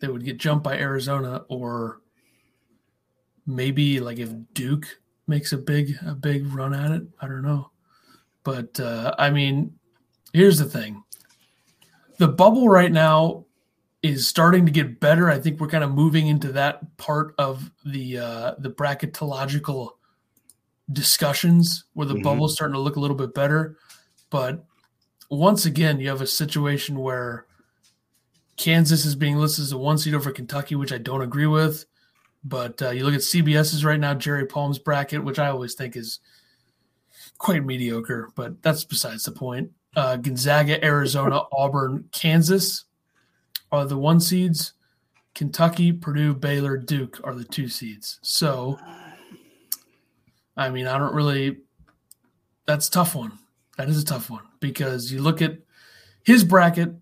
They 0.00 0.08
would 0.08 0.24
get 0.24 0.36
jumped 0.38 0.62
by 0.64 0.76
Arizona 0.78 1.44
or 1.48 2.02
maybe 3.46 4.00
like 4.00 4.18
if 4.18 4.30
Duke 4.54 5.00
makes 5.28 5.52
a 5.52 5.58
big 5.58 5.96
a 6.04 6.14
big 6.14 6.46
run 6.52 6.74
at 6.74 6.90
it. 6.90 7.02
I 7.20 7.28
don't 7.28 7.42
know. 7.42 7.70
But 8.44 8.78
uh, 8.80 9.14
I 9.18 9.30
mean, 9.30 9.78
here's 10.32 10.58
the 10.58 10.64
thing. 10.64 11.02
The 12.18 12.28
bubble 12.28 12.68
right 12.68 12.90
now 12.90 13.44
is 14.02 14.26
starting 14.26 14.64
to 14.64 14.72
get 14.72 15.00
better. 15.00 15.28
I 15.30 15.38
think 15.38 15.60
we're 15.60 15.68
kind 15.68 15.84
of 15.84 15.90
moving 15.90 16.28
into 16.28 16.52
that 16.52 16.96
part 16.96 17.34
of 17.38 17.70
the 17.84 18.18
uh, 18.18 18.54
the 18.58 18.70
bracketological 18.70 19.90
discussions 20.92 21.84
where 21.92 22.06
the 22.06 22.14
Mhm. 22.14 22.22
bubble's 22.22 22.54
starting 22.54 22.74
to 22.74 22.80
look 22.80 22.96
a 22.96 23.00
little 23.00 23.16
bit 23.16 23.34
better. 23.34 23.76
But 24.30 24.64
once 25.30 25.66
again, 25.66 26.00
you 26.00 26.08
have 26.08 26.22
a 26.22 26.26
situation 26.26 26.98
where 26.98 27.46
Kansas 28.56 29.04
is 29.04 29.14
being 29.14 29.36
listed 29.36 29.64
as 29.64 29.72
a 29.72 29.78
one 29.78 29.98
seed 29.98 30.14
over 30.14 30.32
Kentucky, 30.32 30.74
which 30.74 30.92
I 30.92 30.98
don't 30.98 31.22
agree 31.22 31.46
with. 31.46 31.84
But 32.44 32.80
uh, 32.80 32.90
you 32.90 33.04
look 33.04 33.14
at 33.14 33.20
CBS's 33.20 33.84
right 33.84 33.98
now, 33.98 34.14
Jerry 34.14 34.46
Palm's 34.46 34.78
bracket, 34.78 35.24
which 35.24 35.38
I 35.38 35.48
always 35.48 35.74
think 35.74 35.96
is 35.96 36.20
quite 37.38 37.64
mediocre, 37.64 38.30
but 38.34 38.62
that's 38.62 38.84
besides 38.84 39.24
the 39.24 39.32
point. 39.32 39.70
Uh, 39.96 40.16
Gonzaga, 40.16 40.84
Arizona, 40.84 41.42
Auburn, 41.52 42.08
Kansas 42.12 42.84
are 43.72 43.84
the 43.86 43.98
one 43.98 44.20
seeds. 44.20 44.74
Kentucky, 45.34 45.92
Purdue, 45.92 46.34
Baylor, 46.34 46.76
Duke 46.76 47.20
are 47.22 47.34
the 47.34 47.44
two 47.44 47.68
seeds. 47.68 48.18
So, 48.22 48.78
I 50.56 50.68
mean, 50.70 50.86
I 50.86 50.98
don't 50.98 51.14
really. 51.14 51.58
That's 52.66 52.88
tough 52.88 53.14
one. 53.14 53.38
That 53.76 53.88
is 53.88 54.02
a 54.02 54.04
tough 54.04 54.28
one 54.28 54.42
because 54.60 55.12
you 55.12 55.22
look 55.22 55.40
at 55.40 55.58
his 56.24 56.44
bracket, 56.44 56.92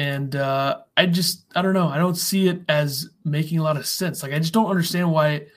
and 0.00 0.34
uh, 0.34 0.78
I 0.96 1.04
just 1.04 1.44
I 1.54 1.60
don't 1.60 1.74
know. 1.74 1.88
I 1.88 1.98
don't 1.98 2.16
see 2.16 2.48
it 2.48 2.62
as 2.70 3.10
making 3.22 3.58
a 3.58 3.62
lot 3.62 3.76
of 3.76 3.86
sense. 3.86 4.22
Like 4.22 4.32
I 4.32 4.38
just 4.38 4.54
don't 4.54 4.70
understand 4.70 5.12
why 5.12 5.48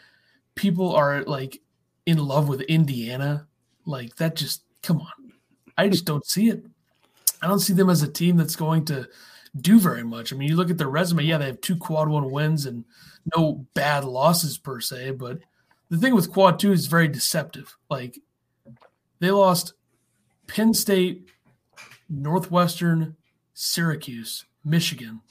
people 0.56 0.94
are 0.94 1.24
like 1.24 1.62
in 2.06 2.18
love 2.18 2.50
with 2.50 2.60
Indiana. 2.62 3.48
Like 3.86 4.18
that 4.18 4.36
just 4.36 4.64
come 4.82 5.00
on. 5.00 5.32
I 5.78 5.88
just 5.88 6.04
don't 6.04 6.26
see 6.26 6.50
it. 6.50 6.66
I 7.42 7.48
don't 7.48 7.62
see 7.62 7.72
them 7.72 7.90
as 7.90 8.02
a 8.02 8.12
team 8.12 8.36
that's 8.36 8.58
going 8.58 8.84
to 8.86 9.08
do 9.56 9.80
very 9.80 10.04
much. 10.04 10.34
I 10.34 10.36
mean, 10.36 10.50
you 10.50 10.58
look 10.58 10.70
at 10.70 10.78
their 10.78 10.90
resume. 10.90 11.24
Yeah, 11.24 11.38
they 11.38 11.46
have 11.46 11.62
two 11.62 11.78
quad 11.78 12.10
one 12.10 12.30
wins 12.30 12.66
and 12.66 12.84
no 13.38 13.66
bad 13.74 14.04
losses 14.04 14.58
per 14.58 14.82
se. 14.82 15.12
But 15.12 15.40
the 15.88 15.98
thing 15.98 16.16
with 16.16 16.34
quad 16.34 16.60
two 16.60 16.74
is 16.74 16.88
very 16.88 17.08
deceptive. 17.08 17.78
Like 17.90 18.20
they 19.20 19.32
lost 19.32 19.74
Penn 20.48 20.74
State, 20.74 21.30
Northwestern, 22.10 23.16
Syracuse, 23.54 24.46
Michigan 24.64 25.22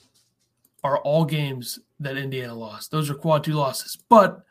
are 0.85 0.99
all 0.99 1.25
games 1.25 1.79
that 2.01 2.17
Indiana 2.17 2.55
lost. 2.55 2.91
Those 2.91 3.09
are 3.11 3.15
quad 3.15 3.45
two 3.45 3.53
losses. 3.53 3.97
But 4.09 4.45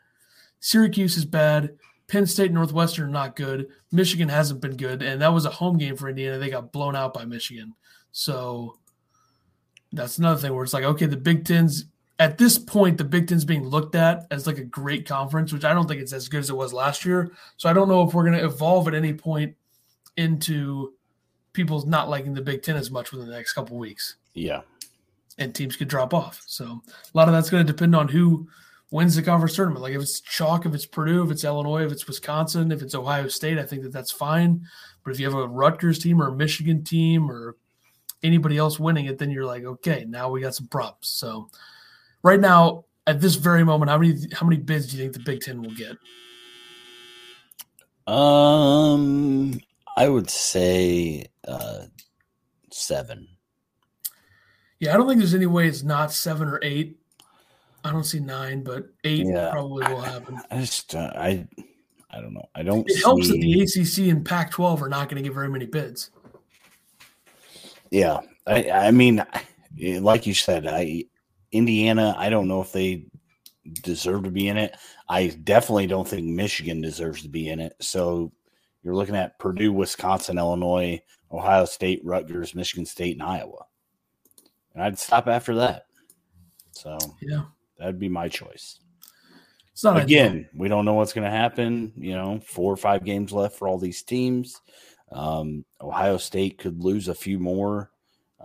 Syracuse 0.60 1.16
is 1.16 1.24
bad. 1.24 1.76
Penn 2.08 2.26
State, 2.26 2.52
Northwestern 2.52 3.08
are 3.08 3.12
not 3.12 3.36
good. 3.36 3.68
Michigan 3.90 4.28
hasn't 4.28 4.60
been 4.60 4.76
good. 4.76 5.02
And 5.02 5.20
that 5.22 5.32
was 5.32 5.44
a 5.44 5.50
home 5.50 5.78
game 5.78 5.96
for 5.96 6.08
Indiana. 6.08 6.38
They 6.38 6.50
got 6.50 6.72
blown 6.72 6.96
out 6.96 7.14
by 7.14 7.24
Michigan. 7.24 7.74
So 8.12 8.78
that's 9.92 10.18
another 10.18 10.40
thing 10.40 10.54
where 10.54 10.64
it's 10.64 10.74
like, 10.74 10.84
okay, 10.84 11.06
the 11.06 11.16
Big 11.16 11.44
Ten's 11.44 11.86
at 12.18 12.38
this 12.38 12.58
point, 12.58 12.98
the 12.98 13.04
Big 13.04 13.26
Ten's 13.26 13.44
being 13.44 13.66
looked 13.66 13.94
at 13.94 14.26
as 14.30 14.46
like 14.46 14.58
a 14.58 14.64
great 14.64 15.06
conference, 15.08 15.52
which 15.52 15.64
I 15.64 15.74
don't 15.74 15.88
think 15.88 16.00
it's 16.00 16.12
as 16.12 16.28
good 16.28 16.40
as 16.40 16.50
it 16.50 16.56
was 16.56 16.72
last 16.72 17.04
year. 17.04 17.32
So 17.56 17.68
I 17.68 17.72
don't 17.72 17.88
know 17.88 18.06
if 18.06 18.14
we're 18.14 18.24
going 18.24 18.38
to 18.38 18.44
evolve 18.44 18.86
at 18.86 18.94
any 18.94 19.12
point 19.12 19.56
into 20.16 20.92
people 21.52 21.86
not 21.86 22.08
liking 22.08 22.34
the 22.34 22.40
Big 22.42 22.62
Ten 22.62 22.76
as 22.76 22.90
much 22.90 23.12
within 23.12 23.28
the 23.28 23.34
next 23.34 23.52
couple 23.52 23.76
weeks, 23.78 24.16
Yeah. 24.34 24.62
and 25.38 25.54
teams 25.54 25.76
could 25.76 25.88
drop 25.88 26.14
off. 26.14 26.42
So 26.46 26.64
a 26.64 27.16
lot 27.16 27.28
of 27.28 27.34
that's 27.34 27.50
going 27.50 27.66
to 27.66 27.72
depend 27.72 27.94
on 27.94 28.08
who 28.08 28.48
wins 28.90 29.14
the 29.16 29.22
conference 29.22 29.54
tournament. 29.56 29.82
Like 29.82 29.94
if 29.94 30.02
it's 30.02 30.20
chalk, 30.20 30.66
if 30.66 30.74
it's 30.74 30.86
Purdue, 30.86 31.24
if 31.24 31.30
it's 31.30 31.44
Illinois, 31.44 31.84
if 31.84 31.92
it's 31.92 32.06
Wisconsin, 32.06 32.70
if 32.72 32.82
it's 32.82 32.94
Ohio 32.94 33.28
State, 33.28 33.58
I 33.58 33.64
think 33.64 33.82
that 33.82 33.92
that's 33.92 34.12
fine. 34.12 34.66
But 35.04 35.12
if 35.12 35.20
you 35.20 35.26
have 35.26 35.34
a 35.38 35.48
Rutgers 35.48 35.98
team 35.98 36.20
or 36.20 36.28
a 36.28 36.36
Michigan 36.36 36.84
team 36.84 37.30
or 37.30 37.56
anybody 38.22 38.56
else 38.58 38.78
winning 38.78 39.06
it, 39.06 39.18
then 39.18 39.30
you're 39.30 39.46
like, 39.46 39.64
okay, 39.64 40.04
now 40.08 40.28
we 40.30 40.40
got 40.42 40.54
some 40.54 40.68
props. 40.68 41.08
So 41.08 41.48
right 42.22 42.38
now, 42.38 42.84
at 43.06 43.20
this 43.20 43.34
very 43.34 43.64
moment, 43.64 43.90
how 43.90 43.98
many 43.98 44.16
how 44.32 44.46
many 44.46 44.60
bids 44.60 44.86
do 44.86 44.96
you 44.96 45.02
think 45.02 45.14
the 45.14 45.20
Big 45.20 45.40
Ten 45.40 45.60
will 45.60 45.74
get? 45.74 45.96
Um, 48.06 49.58
I 49.96 50.08
would 50.08 50.30
say 50.30 51.26
uh 51.46 51.86
seven. 52.70 53.28
Yeah, 54.80 54.94
I 54.94 54.96
don't 54.96 55.06
think 55.06 55.18
there's 55.18 55.34
any 55.34 55.46
way 55.46 55.68
it's 55.68 55.82
not 55.82 56.12
seven 56.12 56.48
or 56.48 56.58
eight. 56.62 56.98
I 57.84 57.90
don't 57.92 58.04
see 58.04 58.20
nine, 58.20 58.62
but 58.62 58.86
eight 59.04 59.26
Yeah. 59.26 59.50
probably 59.50 59.86
will 59.88 60.00
happen. 60.00 60.40
I 60.50 60.60
just 60.60 60.94
uh, 60.94 61.12
I 61.14 61.46
I 62.10 62.20
don't 62.20 62.34
know. 62.34 62.48
I 62.54 62.62
don't. 62.62 62.88
It 62.90 63.02
helps 63.02 63.28
that 63.28 63.38
the 63.38 63.62
ACC 63.62 64.10
and 64.10 64.24
Pac-12 64.24 64.82
are 64.82 64.88
not 64.88 65.08
going 65.08 65.22
to 65.22 65.28
get 65.28 65.34
very 65.34 65.48
many 65.48 65.66
bids. 65.66 66.10
Yeah, 67.90 68.20
I 68.46 68.70
I 68.70 68.90
mean, 68.90 69.24
like 69.78 70.26
you 70.26 70.34
said, 70.34 70.66
I 70.66 71.04
Indiana. 71.52 72.14
I 72.16 72.30
don't 72.30 72.48
know 72.48 72.60
if 72.60 72.72
they 72.72 73.06
deserve 73.82 74.24
to 74.24 74.30
be 74.30 74.48
in 74.48 74.56
it. 74.56 74.76
I 75.08 75.28
definitely 75.28 75.86
don't 75.86 76.08
think 76.08 76.26
Michigan 76.26 76.80
deserves 76.80 77.22
to 77.22 77.28
be 77.28 77.48
in 77.48 77.60
it. 77.60 77.74
So 77.80 78.32
you're 78.82 78.94
looking 78.94 79.16
at 79.16 79.38
Purdue, 79.38 79.72
Wisconsin, 79.72 80.38
Illinois, 80.38 81.00
Ohio 81.30 81.64
State, 81.64 82.00
Rutgers, 82.04 82.54
Michigan 82.54 82.84
State, 82.86 83.12
and 83.14 83.22
Iowa. 83.22 83.64
And 84.74 84.82
I'd 84.82 84.98
stop 84.98 85.26
after 85.28 85.54
that. 85.56 85.86
So 86.72 86.98
Yeah, 87.20 87.44
that'd 87.78 87.98
be 87.98 88.08
my 88.08 88.28
choice. 88.28 88.80
it's 89.70 89.84
not. 89.84 90.02
Again, 90.02 90.48
we 90.54 90.68
don't 90.68 90.84
know 90.84 90.94
what's 90.94 91.12
going 91.12 91.24
to 91.24 91.30
happen. 91.36 91.92
You 91.96 92.14
know, 92.14 92.40
four 92.40 92.72
or 92.72 92.76
five 92.76 93.04
games 93.04 93.32
left 93.32 93.56
for 93.56 93.68
all 93.68 93.78
these 93.78 94.02
teams. 94.02 94.60
Um, 95.12 95.64
Ohio 95.80 96.16
State 96.16 96.58
could 96.58 96.82
lose 96.82 97.08
a 97.08 97.14
few 97.14 97.38
more, 97.38 97.90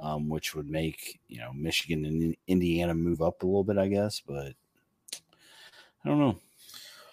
um, 0.02 0.28
which 0.30 0.54
would 0.54 0.70
make 0.70 1.20
you 1.28 1.40
know 1.40 1.52
Michigan 1.54 2.06
and 2.06 2.36
Indiana 2.48 2.94
move 2.94 3.22
up 3.22 3.42
a 3.42 3.46
little 3.46 3.64
bit, 3.64 3.78
I 3.78 3.88
guess. 3.88 4.20
But 4.20 4.54
I 6.04 6.10
don't 6.10 6.20
know. 6.20 6.40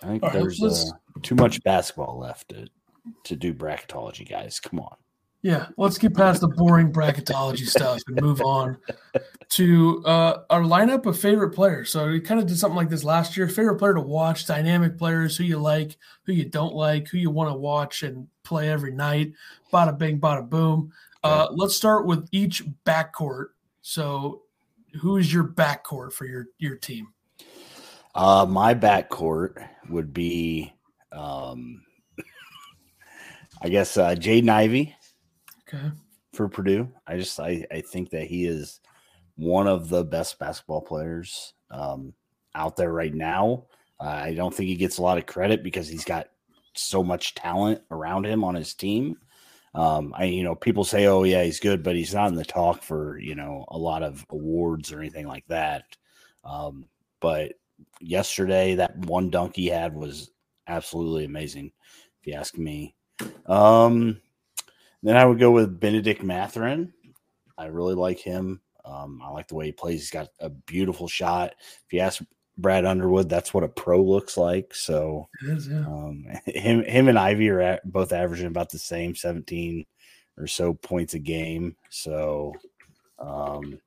I 0.03 0.07
think 0.07 0.23
All 0.25 0.31
right, 0.31 0.39
there's 0.41 0.61
let's- 0.61 0.91
uh, 0.91 0.97
too 1.23 1.37
much 1.37 1.63
basketball 1.63 2.19
left 2.19 2.49
to 2.51 2.67
to 3.25 3.37
do 3.37 3.55
bracketology, 3.55 4.29
guys. 4.29 4.61
Come 4.61 4.81
on. 4.81 4.97
Yeah, 5.45 5.67
let's 5.77 5.99
get 5.99 6.15
past 6.15 6.41
the 6.41 6.49
boring 6.49 6.91
bracketology 6.91 7.69
stuff 7.69 8.01
and 8.07 8.19
move 8.23 8.41
on 8.41 8.79
to 9.51 10.03
uh, 10.07 10.39
our 10.49 10.63
lineup 10.63 11.05
of 11.05 11.19
favorite 11.19 11.51
players. 11.51 11.91
So 11.91 12.09
we 12.09 12.21
kind 12.21 12.41
of 12.41 12.47
did 12.47 12.59
something 12.59 12.77
like 12.77 12.89
this 12.89 13.05
last 13.05 13.37
year. 13.37 13.47
Favorite 13.47 13.75
player 13.75 13.93
to 13.93 14.01
watch, 14.01 14.47
dynamic 14.47 14.97
players, 14.97 15.37
who 15.37 15.45
you 15.45 15.59
like, 15.59 15.99
who 16.23 16.33
you 16.33 16.47
don't 16.47 16.75
like, 16.75 17.09
who 17.09 17.19
you 17.19 17.29
want 17.29 17.51
to 17.51 17.55
watch 17.55 18.03
and 18.03 18.27
play 18.43 18.71
every 18.71 18.93
night. 18.93 19.35
Bada 19.71 19.99
bing, 19.99 20.19
bada 20.19 20.49
boom. 20.49 20.91
Uh, 21.23 21.49
let's 21.51 21.77
start 21.77 22.07
with 22.07 22.27
each 22.33 22.65
backcourt. 22.87 23.49
So, 23.83 24.45
who 25.03 25.19
is 25.19 25.31
your 25.31 25.45
backcourt 25.45 26.15
for 26.15 26.25
your 26.25 26.47
your 26.59 26.77
team? 26.77 27.09
Uh, 28.15 28.47
my 28.49 28.75
backcourt 28.75 29.69
would 29.91 30.15
be, 30.15 30.73
um, 31.13 31.83
I 33.65 33.71
guess, 33.71 33.97
uh, 33.97 34.15
Jaden 34.15 34.51
Ivey. 34.51 34.95
Okay, 35.67 35.91
for 36.35 36.49
Purdue. 36.49 36.93
I 37.07 37.17
just 37.17 37.41
I, 37.41 37.65
I 37.73 37.81
think 37.81 38.11
that 38.11 38.27
he 38.27 38.45
is 38.45 38.81
one 39.37 39.67
of 39.67 39.89
the 39.89 40.05
best 40.05 40.39
basketball 40.39 40.83
players 40.83 41.55
um, 41.71 42.13
out 42.55 42.77
there 42.77 42.93
right 42.93 43.15
now. 43.15 43.65
Uh, 43.99 44.09
I 44.09 44.35
don't 44.35 44.55
think 44.55 44.69
he 44.69 44.77
gets 44.77 44.99
a 44.99 45.03
lot 45.03 45.17
of 45.17 45.25
credit 45.25 45.63
because 45.63 45.89
he's 45.89 46.05
got 46.05 46.29
so 46.75 47.03
much 47.03 47.35
talent 47.35 47.81
around 47.91 48.27
him 48.27 48.45
on 48.45 48.55
his 48.55 48.75
team. 48.75 49.17
Um, 49.75 50.13
I 50.15 50.25
you 50.25 50.45
know 50.45 50.55
people 50.55 50.85
say, 50.85 51.07
oh 51.07 51.25
yeah, 51.25 51.43
he's 51.43 51.59
good, 51.59 51.83
but 51.83 51.97
he's 51.97 52.13
not 52.13 52.29
in 52.29 52.35
the 52.35 52.45
talk 52.45 52.83
for 52.83 53.19
you 53.19 53.35
know 53.35 53.65
a 53.69 53.79
lot 53.79 54.03
of 54.03 54.27
awards 54.29 54.93
or 54.93 55.01
anything 55.01 55.27
like 55.27 55.47
that. 55.49 55.85
Um, 56.45 56.85
but 57.21 57.55
yesterday, 57.99 58.75
that 58.75 58.95
one 58.99 59.31
dunk 59.31 59.57
he 59.57 59.69
had 59.69 59.95
was 59.95 60.31
absolutely 60.69 61.25
amazing, 61.25 61.73
if 62.21 62.27
you 62.27 62.35
ask 62.35 62.59
me. 62.59 62.95
Um, 63.47 64.21
then 65.03 65.17
I 65.17 65.25
would 65.25 65.39
go 65.39 65.51
with 65.51 65.81
Bennedict 65.81 66.23
Mathurin. 66.23 66.93
I 67.57 67.67
really 67.67 67.95
like 67.95 68.19
him. 68.19 68.61
Um, 68.85 69.21
I 69.25 69.31
like 69.31 69.49
the 69.49 69.55
way 69.55 69.67
he 69.67 69.73
plays. 69.73 70.01
He's 70.01 70.11
got 70.11 70.29
a 70.41 70.51
beautiful 70.51 71.09
shot. 71.09 71.55
If 71.87 71.93
you 71.93 72.01
ask 72.01 72.23
Brad 72.59 72.85
Underwood. 72.85 73.29
That's 73.29 73.53
what 73.53 73.65
a 73.65 73.69
pro 73.69 74.03
looks 74.03 74.37
like. 74.37 74.75
So 74.75 75.29
is, 75.43 75.69
yeah. 75.69 75.81
um, 75.81 76.27
him 76.47 76.85
him 76.85 77.09
and 77.09 77.19
Ivey 77.19 77.49
are 77.51 77.61
at, 77.61 77.91
both 77.91 78.13
averaging 78.13 78.47
about 78.47 78.71
the 78.71 78.79
same, 78.79 79.15
seventeen 79.15 79.87
or 80.39 80.47
so 80.47 80.75
points 80.75 81.15
a 81.15 81.19
game. 81.19 81.77
So, 81.91 82.53
um, 83.19 83.79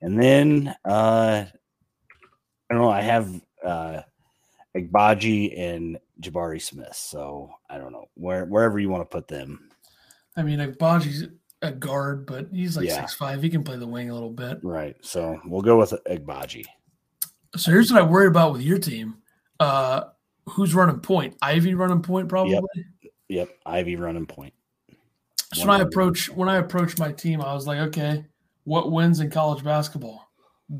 and 0.00 0.20
then 0.20 0.74
uh, 0.84 1.44
I 1.46 2.74
don't 2.74 2.82
know. 2.82 2.90
I 2.90 3.02
have 3.02 3.40
uh, 3.64 4.02
Agbaji 4.76 5.58
and 5.58 5.98
Jabari 6.20 6.60
Smith. 6.60 6.94
So 6.94 7.50
I 7.68 7.78
don't 7.78 7.92
know 7.92 8.06
where 8.14 8.44
wherever 8.44 8.78
you 8.78 8.88
want 8.88 9.02
to 9.02 9.14
put 9.14 9.28
them. 9.28 9.68
I 10.36 10.42
mean, 10.42 10.60
Agbaji's 10.60 11.28
a 11.60 11.70
guard, 11.70 12.26
but 12.26 12.48
he's 12.52 12.76
like 12.76 12.86
Yeah. 12.86 13.00
six 13.00 13.14
five. 13.14 13.42
He 13.42 13.50
can 13.50 13.62
play 13.62 13.76
the 13.76 13.86
wing 13.86 14.10
a 14.10 14.14
little 14.14 14.30
bit. 14.30 14.58
Right. 14.62 14.96
So 15.02 15.40
we'll 15.44 15.60
go 15.62 15.78
with 15.78 15.92
Agbaji. 16.06 16.64
So 17.56 17.70
here's 17.70 17.92
what 17.92 18.02
I 18.02 18.06
worry 18.06 18.26
about 18.26 18.52
with 18.52 18.62
your 18.62 18.78
team. 18.78 19.18
Uh, 19.60 20.04
who's 20.48 20.74
running 20.74 21.00
point? 21.00 21.36
Ivey 21.42 21.74
running 21.74 22.02
point, 22.02 22.28
probably. 22.28 22.60
Yep. 23.28 23.50
Ivey 23.66 23.96
running 23.96 24.26
point. 24.26 24.54
So 25.54 25.66
when 25.66 25.80
I 25.80 25.82
approach 25.82 26.30
when 26.30 26.48
I 26.48 26.56
approach 26.56 26.98
my 26.98 27.12
team, 27.12 27.42
I 27.42 27.52
was 27.52 27.66
like, 27.66 27.78
okay, 27.78 28.24
what 28.64 28.90
wins 28.90 29.20
in 29.20 29.30
college 29.30 29.62
basketball? 29.62 30.30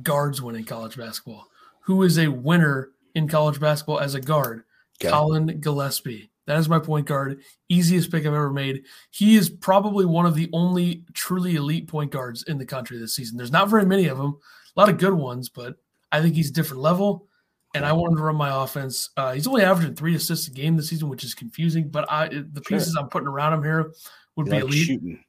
Guards 0.02 0.40
win 0.40 0.56
in 0.56 0.64
college 0.64 0.96
basketball. 0.96 1.46
Who 1.80 2.02
is 2.04 2.18
a 2.18 2.28
winner 2.28 2.92
in 3.14 3.28
college 3.28 3.60
basketball 3.60 4.00
as 4.00 4.14
a 4.14 4.20
guard? 4.20 4.64
Okay. 5.00 5.10
Collin 5.10 5.60
Gillespie. 5.60 6.30
That 6.46 6.58
is 6.58 6.68
my 6.68 6.78
point 6.80 7.06
guard. 7.06 7.40
Easiest 7.68 8.10
pick 8.10 8.22
I've 8.26 8.34
ever 8.34 8.50
made. 8.50 8.84
He 9.10 9.36
is 9.36 9.48
probably 9.48 10.04
one 10.04 10.26
of 10.26 10.34
the 10.34 10.50
only 10.52 11.04
truly 11.14 11.54
elite 11.56 11.86
point 11.88 12.10
guards 12.10 12.42
in 12.44 12.58
the 12.58 12.66
country 12.66 12.98
this 12.98 13.14
season. 13.14 13.36
There's 13.36 13.52
not 13.52 13.68
very 13.70 13.86
many 13.86 14.06
of 14.08 14.18
them. 14.18 14.38
A 14.76 14.80
lot 14.80 14.88
of 14.88 14.98
good 14.98 15.14
ones, 15.14 15.48
but 15.48 15.76
I 16.10 16.20
think 16.20 16.34
he's 16.34 16.50
a 16.50 16.52
different 16.52 16.82
level. 16.82 17.28
And 17.74 17.86
I 17.86 17.92
wanted 17.92 18.16
to 18.16 18.22
run 18.22 18.36
my 18.36 18.62
offense. 18.64 19.08
Uh, 19.16 19.32
he's 19.32 19.46
only 19.46 19.62
averaging 19.62 19.94
three 19.94 20.14
assists 20.14 20.46
a 20.48 20.50
game 20.50 20.76
this 20.76 20.88
season, 20.90 21.08
which 21.08 21.24
is 21.24 21.32
confusing. 21.32 21.88
But 21.88 22.10
I, 22.10 22.28
the 22.28 22.62
Sure. 22.66 22.78
pieces 22.78 22.96
I'm 22.96 23.08
putting 23.08 23.28
around 23.28 23.54
him 23.54 23.62
here 23.62 23.92
would 24.36 24.46
You 24.46 24.50
be 24.52 24.56
like 24.56 24.64
elite. 24.64 24.86
shooting. 24.86 25.24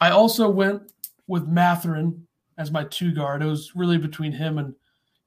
I 0.00 0.10
also 0.10 0.50
went 0.50 0.82
with 1.28 1.46
Mathurin 1.46 2.26
as 2.58 2.70
my 2.70 2.84
two 2.84 3.12
guard. 3.12 3.42
It 3.42 3.46
was 3.46 3.74
really 3.74 3.96
between 3.96 4.32
him 4.32 4.58
and, 4.58 4.74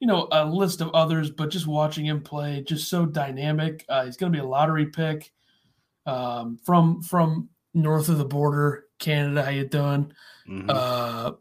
you 0.02 0.08
know, 0.08 0.28
a 0.32 0.44
list 0.44 0.82
of 0.82 0.90
others, 0.90 1.30
but 1.30 1.52
just 1.52 1.68
watching 1.68 2.06
him 2.06 2.22
play, 2.22 2.64
just 2.68 2.90
so 2.90 3.06
dynamic. 3.06 3.86
Uh, 3.88 4.04
he's 4.04 4.18
going 4.18 4.34
to 4.34 4.36
be 4.36 4.44
a 4.44 4.48
lottery 4.48 4.88
pick 4.88 5.32
um, 6.08 6.58
from 6.66 7.04
from 7.04 7.50
north 7.76 8.10
of 8.10 8.18
the 8.18 8.26
border, 8.26 8.86
Canada. 8.98 9.44
How 9.44 9.52
you 9.52 9.68
doing? 9.68 10.12
Mhm. 10.50 10.70
Uh, 10.70 11.34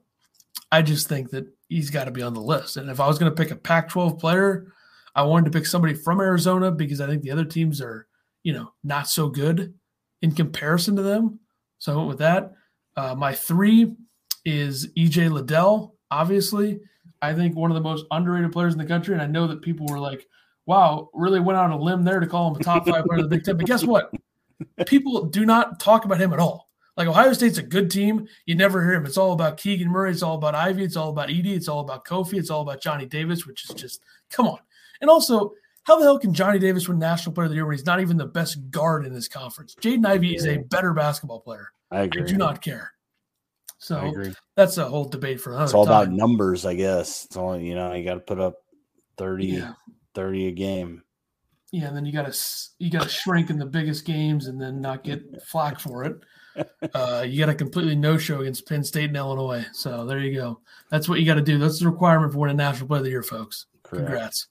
I 0.71 0.83
just 0.83 1.09
think 1.09 1.31
that 1.31 1.47
he's 1.69 1.89
got 1.89 2.05
to 2.05 2.11
be 2.11 2.21
on 2.21 2.35
the 2.35 2.41
list. 2.43 2.77
And 2.77 2.91
if 2.91 3.01
I 3.01 3.09
was 3.09 3.19
going 3.19 3.35
to 3.35 3.43
pick 3.43 3.51
a 3.51 3.57
Pac-12 3.57 4.21
player, 4.21 4.73
I 5.15 5.23
wanted 5.23 5.51
to 5.51 5.59
pick 5.59 5.67
somebody 5.67 5.95
from 5.95 6.21
Arizona 6.21 6.71
because 6.71 7.01
I 7.01 7.07
think 7.07 7.23
the 7.23 7.31
other 7.31 7.47
teams 7.47 7.81
are, 7.81 8.07
you 8.43 8.53
know, 8.53 8.73
not 8.85 9.09
so 9.09 9.29
good 9.29 9.73
in 10.21 10.33
comparison 10.33 10.97
to 10.97 11.03
them. 11.03 11.41
So 11.79 11.93
I 11.93 11.97
went 11.97 12.09
with 12.09 12.19
that. 12.19 12.53
Uh, 12.95 13.15
my 13.15 13.35
three 13.35 13.97
is 14.45 14.89
EJ 14.99 15.31
Liddell. 15.31 15.97
Obviously, 16.11 16.81
I 17.23 17.35
think 17.35 17.57
one 17.57 17.71
of 17.71 17.75
the 17.75 17.83
most 17.83 18.07
underrated 18.11 18.53
players 18.53 18.73
in 18.73 18.79
the 18.79 18.87
country, 18.87 19.15
and 19.15 19.23
I 19.23 19.27
know 19.27 19.47
that 19.47 19.63
people 19.63 19.87
were 19.87 19.99
like, 19.99 20.27
"Wow, 20.67 21.11
really 21.13 21.41
went 21.41 21.59
out 21.59 21.67
on 21.67 21.73
a 21.73 21.79
limb 21.79 22.03
there 22.03 22.21
to 22.21 22.27
call 22.27 22.49
him 22.49 22.61
a 22.61 22.65
top 22.65 22.89
five 22.89 23.05
player 23.05 23.19
of 23.19 23.31
the 23.31 23.37
Big 23.37 23.45
Ten." 23.45 23.57
But 23.57 23.67
guess 23.67 23.85
what? 23.85 24.13
People 24.87 25.27
do 25.27 25.45
not 25.47 25.81
talk 25.81 26.05
about 26.05 26.21
him 26.21 26.33
at 26.33 26.39
all. 26.39 26.71
Like 26.97 27.09
Ohio 27.09 27.33
State's 27.33 27.59
a 27.59 27.63
good 27.63 27.91
team. 27.91 28.27
You 28.47 28.55
never 28.55 28.83
hear 28.83 28.95
him. 28.95 29.07
It's 29.07 29.17
all 29.17 29.33
about 29.33 29.57
Keegan 29.57 29.89
Murray. 29.89 30.11
It's 30.11 30.23
all 30.23 30.35
about 30.35 30.55
Ivey. 30.55 30.85
It's 30.85 30.97
all 30.97 31.11
about 31.11 31.29
Edey. 31.29 31.55
It's 31.55 31.69
all 31.69 31.81
about 31.81 32.05
Kofi. 32.05 32.35
It's 32.35 32.51
all 32.51 32.63
about 32.63 32.83
Johnny 32.83 33.07
Davis, 33.07 33.47
which 33.47 33.65
is 33.65 33.75
just 33.75 34.03
come 34.31 34.47
on. 34.47 34.59
And 35.01 35.09
also, 35.09 35.53
how 35.85 35.99
the 35.99 36.05
hell 36.05 36.19
can 36.19 36.35
Johnny 36.35 36.59
Davis 36.59 36.89
win 36.89 36.99
National 36.99 37.35
Player 37.35 37.47
of 37.47 37.51
the 37.51 37.57
Year 37.57 37.67
when 37.67 37.75
he's 37.75 37.87
not 37.87 38.01
even 38.01 38.17
the 38.17 38.27
best 38.27 38.71
guard 38.71 39.07
in 39.07 39.15
this 39.15 39.29
conference? 39.29 39.75
Jaden 39.81 40.07
Ivey 40.07 40.35
is 40.35 40.47
a 40.47 40.59
better 40.59 40.93
basketball 40.93 41.41
player. 41.41 41.73
I 41.91 42.03
agree. 42.03 42.23
I 42.23 42.27
do 42.27 42.37
not 42.37 42.61
care. 42.61 42.93
So 43.81 44.13
that's 44.57 44.77
a 44.77 44.85
whole 44.85 45.07
debate 45.07 45.41
for 45.41 45.51
another 45.51 45.65
It's 45.65 45.75
all 45.75 45.85
about 45.85 46.11
numbers, 46.11 46.67
I 46.67 46.75
guess. 46.75 47.25
It's 47.25 47.37
all 47.37 47.59
you 47.59 47.75
know. 47.75 47.95
You 47.95 48.05
got 48.05 48.15
to 48.15 48.21
put 48.21 48.39
up 48.39 48.57
30, 49.17 49.47
Yeah. 49.47 49.73
30 50.15 50.49
a 50.49 50.53
game. 50.53 51.03
Yeah, 51.73 51.87
and 51.87 51.97
then 51.97 52.05
you 52.05 52.13
got 52.13 52.31
to 52.31 52.39
you 52.79 52.91
got 52.91 53.05
to 53.05 53.09
shrink 53.09 53.49
in 53.49 53.59
the 53.59 53.65
biggest 53.65 54.05
games 54.05 54.49
and 54.49 54.61
then 54.61 54.83
not 54.83 55.03
get 55.03 55.43
flack 55.47 55.81
for 55.81 56.05
it. 56.05 56.17
Uh, 56.93 57.25
you 57.27 57.39
got 57.39 57.49
a 57.49 57.55
completely 57.55 57.95
no 57.95 58.19
show 58.19 58.41
against 58.41 58.69
Penn 58.69 58.85
State 58.85 59.09
and 59.09 59.17
Illinois. 59.17 59.65
So 59.73 60.05
there 60.05 60.19
you 60.19 60.35
go. 60.35 60.61
That's 60.91 61.09
what 61.09 61.19
you 61.21 61.25
got 61.27 61.37
to 61.37 61.43
do. 61.43 61.59
That's 61.59 61.79
the 61.79 61.89
requirement 61.89 62.33
for 62.33 62.41
winning 62.41 62.57
National 62.59 62.87
Player 62.87 62.99
of 62.99 63.05
the 63.05 63.11
Year, 63.11 63.23
folks. 63.23 63.67
Correct. 63.83 64.07
Congrats. 64.07 64.47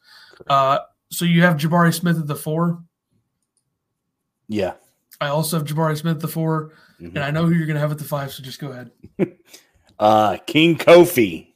Uh, 0.47 0.79
so 1.11 1.25
you 1.25 1.43
have 1.43 1.57
Jabari 1.57 1.93
Smith 1.93 2.17
at 2.17 2.25
the 2.25 2.35
four. 2.35 2.81
Yeah. 4.47 4.73
I 5.21 5.27
also 5.27 5.57
have 5.57 5.67
Jabari 5.67 5.97
Smith 5.97 6.15
at 6.15 6.21
the 6.21 6.27
4 6.27 6.71
Mhm. 6.99 7.15
and 7.15 7.19
I 7.19 7.31
know 7.31 7.45
who 7.45 7.53
you're 7.53 7.65
going 7.65 7.75
to 7.75 7.79
have 7.81 7.91
at 7.91 7.97
the 7.97 8.03
five. 8.03 8.31
So 8.31 8.43
just 8.43 8.59
go 8.59 8.71
ahead. 8.71 8.91
Uh, 9.99 10.37
King 10.47 10.77
Kofi 10.77 11.55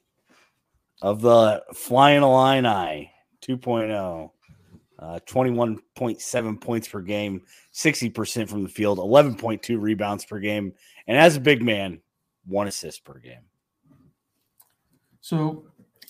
of 1.01 1.21
the 1.21 1.63
Flying 1.73 2.23
Illini 2.23 3.09
2.0. 3.41 4.29
Uh, 4.99 5.19
21.7 5.25 6.59
points 6.61 6.87
per 6.89 6.99
game, 6.99 7.41
60% 7.73 8.49
from 8.49 8.63
the 8.63 8.69
field, 8.69 8.99
11.2 8.99 9.79
rebounds 9.79 10.25
per 10.25 10.39
game. 10.39 10.73
And 11.07 11.17
as 11.17 11.37
a 11.37 11.39
big 11.39 11.61
man, 11.61 12.01
one 12.45 12.67
assist 12.67 13.05
per 13.05 13.17
game. 13.19 13.43
So 15.21 15.65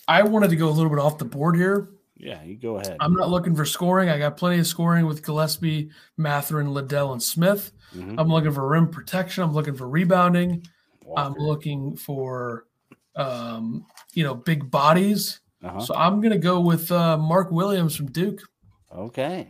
I 0.07 0.23
wanted 0.23 0.49
to 0.49 0.55
go 0.55 0.69
a 0.69 0.71
little 0.71 0.89
bit 0.89 0.99
off 0.99 1.19
the 1.19 1.25
board 1.25 1.55
here. 1.55 1.89
Yeah, 2.15 2.41
you 2.43 2.55
go 2.55 2.77
ahead. 2.77 2.97
I'm 2.99 3.13
not 3.13 3.29
looking 3.29 3.55
for 3.55 3.65
scoring. 3.65 4.09
I 4.09 4.17
got 4.17 4.37
plenty 4.37 4.59
of 4.59 4.67
scoring 4.67 5.05
with 5.05 5.25
Gillespie, 5.25 5.89
Mathurin, 6.17 6.73
Liddell, 6.73 7.11
and 7.11 7.21
Smith. 7.21 7.71
Mhm. 7.95 8.15
I'm 8.19 8.27
looking 8.29 8.51
for 8.51 8.67
rim 8.67 8.89
protection. 8.89 9.43
I'm 9.43 9.53
looking 9.53 9.75
for 9.75 9.87
rebounding. 9.87 10.65
I'm 11.17 11.33
looking 11.33 11.95
for, 11.97 12.65
um, 13.15 13.85
you 14.13 14.23
know, 14.23 14.35
big 14.35 14.71
bodies. 14.71 15.41
Uh-huh. 15.63 15.79
So 15.79 15.95
I'm 15.95 16.21
going 16.21 16.31
to 16.33 16.39
go 16.39 16.59
with 16.59 16.91
uh, 16.91 17.17
Mark 17.17 17.51
Williams 17.51 17.95
from 17.95 18.11
Duke. 18.11 18.41
Okay. 18.95 19.49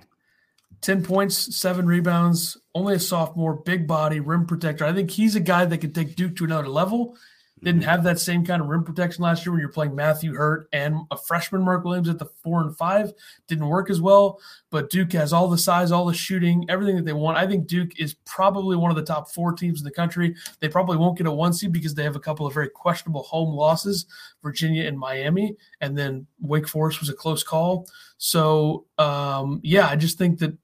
10 0.82 1.04
points, 1.04 1.56
seven 1.56 1.86
rebounds, 1.86 2.58
only 2.76 2.96
a 2.96 3.00
sophomore, 3.00 3.56
big 3.56 3.88
body, 3.88 4.20
rim 4.20 4.46
protector. 4.46 4.84
I 4.84 4.94
think 4.94 5.10
he's 5.12 5.36
a 5.36 5.40
guy 5.40 5.66
that 5.66 5.78
could 5.78 5.96
take 5.96 6.16
Duke 6.16 6.36
to 6.38 6.44
another 6.44 6.68
level. 6.68 7.16
Didn't 7.64 7.84
have 7.84 8.04
that 8.04 8.20
same 8.20 8.46
kind 8.46 8.62
of 8.62 8.68
rim 8.68 8.84
protection 8.84 9.24
last 9.24 9.46
year 9.46 9.54
when 9.54 9.60
you're 9.60 9.70
playing 9.70 9.96
Matthew 9.96 10.34
Hurt 10.34 10.68
and 10.74 10.98
a 11.12 11.18
freshman 11.18 11.62
Mark 11.62 11.84
Williams 11.84 12.10
at 12.10 12.20
the 12.20 12.26
four 12.44 12.62
and 12.62 12.76
five. 12.76 13.14
Didn't 13.48 13.68
work 13.68 13.90
as 13.90 14.02
well, 14.02 14.40
but 14.70 14.90
Duke 14.90 15.14
has 15.14 15.32
all 15.32 15.48
the 15.48 15.58
size, 15.58 15.92
all 15.92 16.06
the 16.06 16.14
shooting, 16.14 16.66
everything 16.70 16.96
that 16.98 17.06
they 17.06 17.14
want. 17.14 17.38
I 17.38 17.48
think 17.48 17.68
Duke 17.68 18.00
is 18.00 18.16
probably 18.26 18.76
one 18.76 18.92
of 18.92 18.98
the 18.98 19.04
top 19.04 19.32
four 19.32 19.54
teams 19.54 19.80
in 19.80 19.86
the 19.86 19.92
country. 19.92 20.36
They 20.60 20.68
probably 20.68 20.98
won't 20.98 21.18
get 21.18 21.28
a 21.28 21.32
one 21.32 21.54
seed 21.54 21.72
because 21.72 21.94
they 21.94 22.04
have 22.04 22.16
a 22.16 22.20
couple 22.20 22.46
of 22.46 22.54
very 22.54 22.70
questionable 22.70 23.24
home 23.24 23.56
losses, 23.56 24.06
Virginia 24.42 24.86
and 24.88 25.00
Miami, 25.00 25.56
and 25.80 25.98
then 25.98 26.28
Wake 26.42 26.68
Forest 26.68 27.00
was 27.00 27.10
a 27.10 27.14
close 27.14 27.44
call. 27.44 27.88
So 28.18 28.86
um, 28.98 29.62
yeah, 29.64 29.88
I 29.88 29.96
just 29.96 30.18
think 30.18 30.40
that 30.40 30.58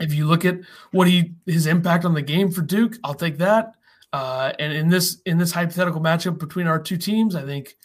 if 0.00 0.14
you 0.14 0.26
look 0.26 0.44
at 0.44 0.60
what 0.92 1.08
he 1.08 1.32
his 1.46 1.66
impact 1.66 2.04
on 2.04 2.14
the 2.14 2.22
game 2.22 2.50
for 2.50 2.62
Duke, 2.62 2.96
I'll 3.02 3.14
take 3.14 3.38
that. 3.38 3.74
Uh, 4.12 4.52
and 4.58 4.72
in 4.72 4.88
this 4.88 5.20
in 5.26 5.38
this 5.38 5.52
hypothetical 5.52 6.00
matchup 6.00 6.38
between 6.38 6.66
our 6.66 6.78
two 6.80 6.96
teams, 6.96 7.34
I 7.34 7.42
think 7.44 7.76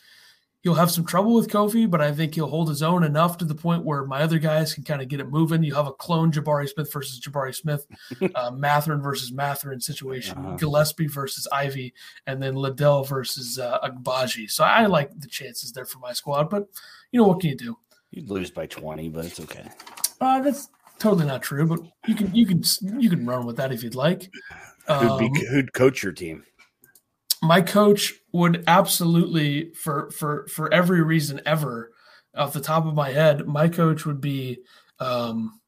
he'll 0.61 0.76
have 0.76 0.89
some 0.89 1.03
trouble 1.05 1.34
with 1.36 1.49
Kofi, 1.49 1.89
but 1.89 1.99
I 1.99 2.13
think 2.13 2.34
he'll 2.36 2.47
hold 2.47 2.69
his 2.69 2.82
own 2.82 3.03
enough 3.03 3.38
to 3.39 3.45
the 3.45 3.53
point 3.55 3.84
where 3.84 4.05
my 4.05 4.21
other 4.21 4.39
guys 4.39 4.74
can 4.74 4.86
kind 4.86 5.01
of 5.01 5.09
get 5.09 5.19
it 5.19 5.28
moving. 5.30 5.61
You 5.63 5.76
have 5.76 5.88
a 5.88 5.91
clone 5.91 6.32
Jabari 6.32 6.69
Smith 6.69 6.91
versus 6.93 7.19
Jabari 7.19 7.53
Smith, 7.53 7.86
uh, 8.36 8.51
Mathurin 8.51 9.01
versus 9.01 9.34
Mathurin 9.34 9.82
situation, 9.82 10.38
Uh-huh. 10.38 10.55
Gillespie 10.55 11.07
versus 11.07 11.45
Ivey, 11.51 11.93
and 12.26 12.41
then 12.41 12.55
Liddell 12.55 13.03
versus 13.03 13.59
uh, 13.59 13.80
Agbaji. 13.84 14.49
So 14.49 14.63
I 14.63 14.86
like 14.86 15.11
the 15.19 15.28
chances 15.28 15.74
there 15.74 15.86
for 15.86 15.99
my 15.99 16.13
squad, 16.13 16.49
but 16.49 16.69
you 17.11 17.19
know 17.19 17.28
what 17.28 17.41
can 17.41 17.49
you 17.49 17.57
do? 17.57 17.78
You'd 18.11 18.30
lose 18.30 18.49
by 18.49 18.65
20, 18.67 19.09
but 19.09 19.26
it's 19.26 19.41
okay. 19.41 19.67
Uh, 20.21 20.39
that's 20.39 20.69
totally 20.99 21.26
not 21.26 21.41
true, 21.41 21.65
but 21.67 21.80
you 22.07 22.15
can 22.15 22.34
you 22.34 22.45
can 22.45 22.63
you 23.01 23.09
can 23.09 23.26
run 23.26 23.45
with 23.45 23.57
that 23.57 23.74
if 23.74 23.84
you'd 23.84 23.95
like. 23.95 24.32
Who'd, 24.88 25.19
be, 25.19 25.25
Um, 25.25 25.36
who'd 25.49 25.73
coach 25.73 26.03
your 26.03 26.11
team? 26.11 26.43
my 27.41 27.61
coach 27.61 28.13
would 28.31 28.63
absolutely 28.67 29.71
for 29.73 30.09
for 30.11 30.47
for 30.47 30.73
every 30.73 31.01
reason 31.03 31.41
ever 31.45 31.91
off 32.36 32.53
the 32.53 32.61
top 32.61 32.86
of 32.86 32.93
my 32.95 33.11
head 33.11 33.45
my 33.47 33.67
coach 33.67 34.05
would 34.05 34.21
be 34.21 34.59
um 34.99 35.59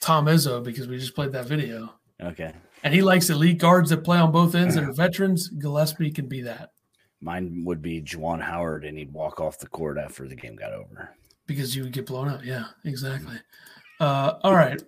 tom 0.00 0.26
izzo 0.26 0.62
because 0.62 0.86
we 0.86 0.98
just 0.98 1.14
played 1.14 1.32
that 1.32 1.46
video. 1.46 1.92
Okay. 2.22 2.52
and 2.84 2.94
he 2.94 3.02
likes 3.02 3.28
elite 3.30 3.58
guards 3.58 3.90
that 3.90 4.04
play 4.04 4.18
on 4.18 4.30
both 4.32 4.54
ends 4.54 4.74
that 4.76 4.84
are 4.84 4.92
veterans. 5.06 5.48
Gillespie 5.48 6.10
can 6.12 6.28
be 6.28 6.42
that. 6.42 6.70
Mine 7.20 7.64
would 7.64 7.82
be 7.82 8.00
Juwan 8.00 8.40
Howard, 8.40 8.84
and 8.84 8.96
he'd 8.96 9.12
walk 9.12 9.40
off 9.40 9.58
the 9.58 9.66
court 9.66 9.98
after 9.98 10.28
the 10.28 10.36
game 10.36 10.54
got 10.54 10.72
over. 10.72 11.10
because 11.48 11.74
you 11.74 11.82
would 11.82 11.92
get 11.92 12.06
blown 12.06 12.28
out. 12.28 12.44
Yeah 12.44 12.66
exactly. 12.84 13.36
Uh 13.98 14.34
all 14.44 14.54
right 14.54 14.80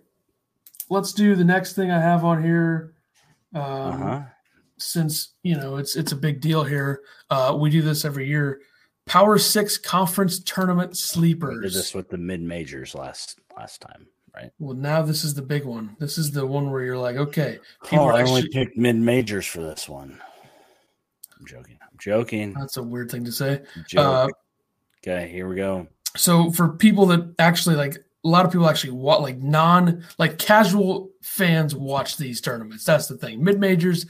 let's 0.90 1.12
do 1.14 1.34
the 1.34 1.44
next 1.44 1.72
thing 1.74 1.90
i 1.90 1.98
have 2.00 2.24
on 2.24 2.42
here 2.42 2.92
um 3.54 3.62
Uh-huh. 3.62 4.22
since 4.78 5.34
you 5.42 5.56
know 5.56 5.76
it's 5.76 5.96
it's 5.96 6.12
a 6.12 6.16
big 6.16 6.40
deal 6.40 6.62
here. 6.64 7.00
Uh, 7.30 7.56
we 7.58 7.70
do 7.70 7.80
this 7.82 8.04
every 8.04 8.26
year. 8.28 8.60
Power 9.06 9.38
Six 9.38 9.76
Conference 9.76 10.38
Tournament 10.40 10.96
sleepers. 10.96 11.56
We 11.56 11.62
did 11.62 11.72
this 11.74 11.94
with 11.94 12.08
the 12.10 12.18
mid 12.18 12.40
majors 12.42 12.94
last 12.94 13.40
last 13.56 13.80
time, 13.80 14.06
right? 14.36 14.50
Well, 14.60 14.76
now 14.76 15.02
this 15.02 15.24
is 15.24 15.34
the 15.34 15.42
big 15.42 15.64
one. 15.64 15.96
This 15.98 16.16
is 16.16 16.30
the 16.30 16.46
one 16.46 16.70
where 16.70 16.82
you're 16.82 16.98
like, 16.98 17.16
okay, 17.16 17.58
people 17.84 18.04
Oh, 18.04 18.08
I 18.10 18.22
only 18.22 18.46
picked 18.48 18.76
mid 18.76 18.94
majors 18.96 19.46
for 19.46 19.62
this 19.62 19.88
one. 19.88 20.20
I'm 21.38 21.46
joking. 21.46 21.78
I'm 21.82 21.98
joking. 21.98 22.52
That's 22.54 22.76
a 22.76 22.82
weird 22.82 23.10
thing 23.10 23.24
to 23.24 23.32
say. 23.32 23.62
Uh, 23.96 24.28
okay, 25.02 25.28
here 25.28 25.48
we 25.48 25.56
go. 25.56 25.88
so 26.16 26.50
for 26.52 26.68
people 26.68 27.06
that 27.06 27.34
actually 27.38 27.74
like 27.76 27.96
a 28.24 28.28
lot 28.28 28.44
of 28.44 28.52
people 28.52 28.68
actually 28.68 28.90
watch 28.90 29.20
like 29.20 29.38
non 29.38 30.04
like 30.18 30.38
casual 30.38 31.10
fans 31.22 31.74
watch 31.74 32.16
these 32.16 32.40
tournaments 32.40 32.84
that's 32.84 33.06
the 33.06 33.16
thing 33.16 33.42
mid 33.42 33.58
majors 33.58 34.06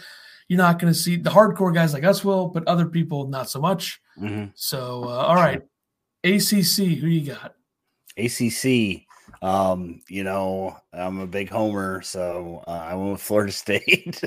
you're 0.48 0.56
not 0.56 0.78
going 0.78 0.92
to 0.92 0.98
see 0.98 1.16
the 1.16 1.30
hardcore 1.30 1.72
guys 1.72 1.92
like 1.92 2.04
us 2.04 2.24
will 2.24 2.48
but 2.48 2.66
other 2.66 2.86
people 2.86 3.28
not 3.28 3.48
so 3.48 3.60
much 3.60 4.00
hmm 4.16 4.46
so 4.54 5.04
uh, 5.04 5.24
all 5.26 5.36
right 5.36 5.62
acc 6.24 6.50
who 6.50 7.06
you 7.06 7.32
got 7.32 7.54
ACC. 8.16 9.06
Um, 9.42 10.02
you 10.08 10.24
know, 10.24 10.76
I'm 10.92 11.20
a 11.20 11.26
big 11.26 11.48
homer, 11.48 12.02
so 12.02 12.62
uh, 12.66 12.70
I 12.70 12.94
went 12.94 13.12
with 13.12 13.22
Florida 13.22 13.52
State. 13.60 14.22